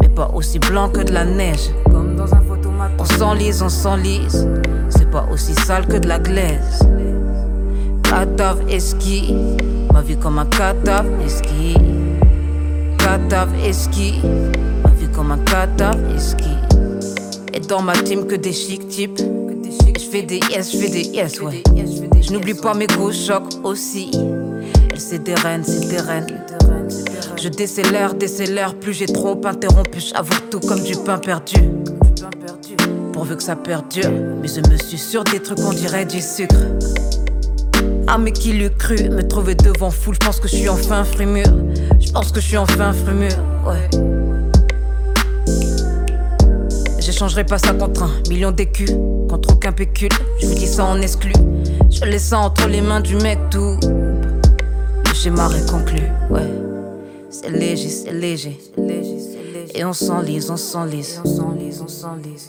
mais 0.02 0.10
pas 0.10 0.30
aussi 0.36 0.60
blanc 0.60 0.90
que 0.90 1.02
de 1.02 1.14
la 1.14 1.26
neige. 1.26 1.72
On 3.00 3.06
s'enlise, 3.06 3.62
on 3.64 3.70
s'enlise. 3.70 4.48
C'est 4.90 5.10
pas 5.10 5.26
aussi 5.32 5.54
sale 5.56 5.88
que 5.88 5.98
de 5.98 6.08
la 6.08 6.20
glaise. 6.20 6.80
Catave 8.10 8.62
esqui. 8.70 9.36
Ma 9.94 10.02
vie 10.02 10.18
comme 10.18 10.40
un 10.40 10.46
catave 10.46 11.08
esqui. 11.26 11.76
Catave 12.98 13.54
esqui. 13.66 14.16
Ma 14.84 14.90
vie 14.92 15.08
comme 15.14 15.32
un 15.32 15.38
catave 15.40 16.00
esqui. 16.16 16.56
Et 17.54 17.60
dans 17.60 17.82
ma 17.82 17.94
team 17.94 18.26
que 18.26 18.36
des 18.36 18.54
chic 18.54 18.88
types. 18.88 19.20
Je 19.20 20.06
fais 20.10 20.22
des 20.22 20.40
yes, 20.52 20.72
je 20.72 20.78
fais 20.78 20.90
des 20.90 21.04
yes, 21.10 21.42
ouais. 21.42 21.64
Je 22.22 22.32
n'oublie 22.32 22.54
pas 22.54 22.74
mes 22.74 22.88
gros 22.88 23.12
chocs 23.12 23.54
aussi. 23.64 24.10
Elle 24.92 25.00
c'est 25.00 25.24
des 25.24 25.36
reines, 25.36 25.64
c'est 25.66 25.90
des 25.90 26.00
reines. 26.00 26.28
Je 27.36 27.50
décélère, 27.50 28.14
décélère, 28.14 28.74
plus 28.76 28.94
j'ai 28.94 29.06
trop 29.06 29.40
interrompu. 29.46 30.00
J'avoue 30.00 30.40
tout 30.50 30.62
comme 30.62 30.82
du 30.82 30.96
pain 30.96 31.18
perdu. 31.18 31.58
Pourvu 33.12 33.36
que 33.36 33.44
ça 33.44 33.56
perdure. 33.56 34.10
Mais 34.42 34.48
je 34.48 34.62
me 34.72 34.78
suis 34.78 34.98
sur 34.98 35.24
des 35.26 35.40
trucs, 35.40 35.60
on 35.60 35.74
dirait 35.74 36.06
du 36.06 36.22
sucre. 36.22 36.56
Ah, 38.10 38.18
mais 38.18 38.32
qui 38.32 38.54
l'eût 38.54 38.70
cru 38.70 39.10
me 39.10 39.22
trouver 39.28 39.54
devant 39.56 39.92
foule? 39.92 40.16
Je 40.20 40.26
pense 40.26 40.40
que 40.40 40.48
je 40.48 40.56
suis 40.56 40.70
enfin 40.70 41.04
frémur. 41.04 41.46
Je 42.00 42.10
pense 42.12 42.32
que 42.32 42.40
je 42.40 42.48
suis 42.48 42.58
enfin 42.58 42.94
frémur, 42.94 43.34
ouais. 43.66 43.90
J'échangerai 47.00 47.44
pas 47.44 47.58
ça 47.58 47.74
contre 47.74 48.04
un 48.04 48.12
million 48.30 48.52
d'écus, 48.52 48.92
contre 49.30 49.54
aucun 49.54 49.74
pécule. 49.74 50.10
Je 50.42 50.48
vous 50.48 50.54
dis 50.54 50.68
ça 50.68 50.86
en 50.86 51.02
exclu. 51.02 51.34
Je 51.90 52.06
laisse 52.06 52.24
ça 52.24 52.40
entre 52.40 52.68
les 52.68 52.82
mains 52.82 53.02
du 53.02 53.16
mec 53.18 53.40
tout. 53.52 53.78
Le 53.82 55.14
schéma 55.14 55.50
est 55.58 55.70
conclu, 55.70 56.02
ouais. 56.30 56.50
C'est 57.30 57.50
léger, 57.50 57.90
c'est 57.90 58.14
léger, 58.14 58.58
léger. 58.78 59.18
Et 59.76 59.84
on 59.84 59.94
s'enlise, 59.94 60.50
on 60.50 60.58
s'enlise, 60.58 61.22
on 61.24 61.28
s'enlise, 61.28 61.82
on 61.84 61.88
s'enlise. 61.88 62.48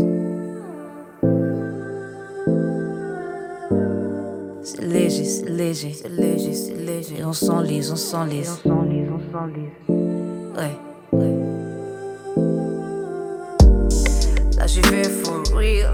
Léger, 4.81 5.45
léger, 5.47 5.95
léger, 6.09 6.75
léger. 6.77 7.25
On 7.25 7.33
s'enlise, 7.33 7.91
on 7.91 7.97
s'enlise, 7.97 8.61
on 8.65 8.69
s'enlise, 8.69 9.09
on 9.13 9.21
s'enlise. 9.33 9.73
Ouais, 10.57 10.77
ouais. 11.13 11.35
Là 14.57 14.67
j'y 14.67 14.81
vais 14.83 15.05
for 15.05 15.43
real, 15.55 15.93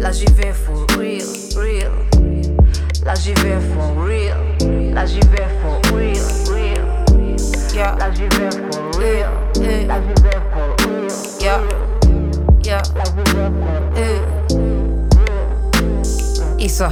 là 0.00 0.10
j'y 0.12 0.26
vais 0.32 0.52
for 0.52 0.86
real, 0.98 1.26
real. 1.56 1.92
Là 3.04 3.14
j'y 3.14 3.34
vais 3.34 3.60
for 3.74 4.04
real, 4.04 4.38
là 4.94 5.06
j'y 5.06 5.20
vais 5.20 5.48
for 5.62 5.80
real, 5.94 6.26
real. 6.50 6.84
Yeah, 7.74 7.94
là 7.98 8.10
j'y 8.10 8.22
vais 8.22 8.50
for 8.70 8.84
real, 8.98 9.30
là 9.86 10.00
j'y 10.00 10.14
vais 10.22 10.40
for 10.52 10.68
real, 10.88 11.10
yeah, 11.40 11.60
yeah. 12.64 12.82
Là 12.96 13.04
j'y 13.04 13.22
vais 13.34 13.50
for 13.60 13.80
real. 13.94 14.24
Issa. 16.58 16.90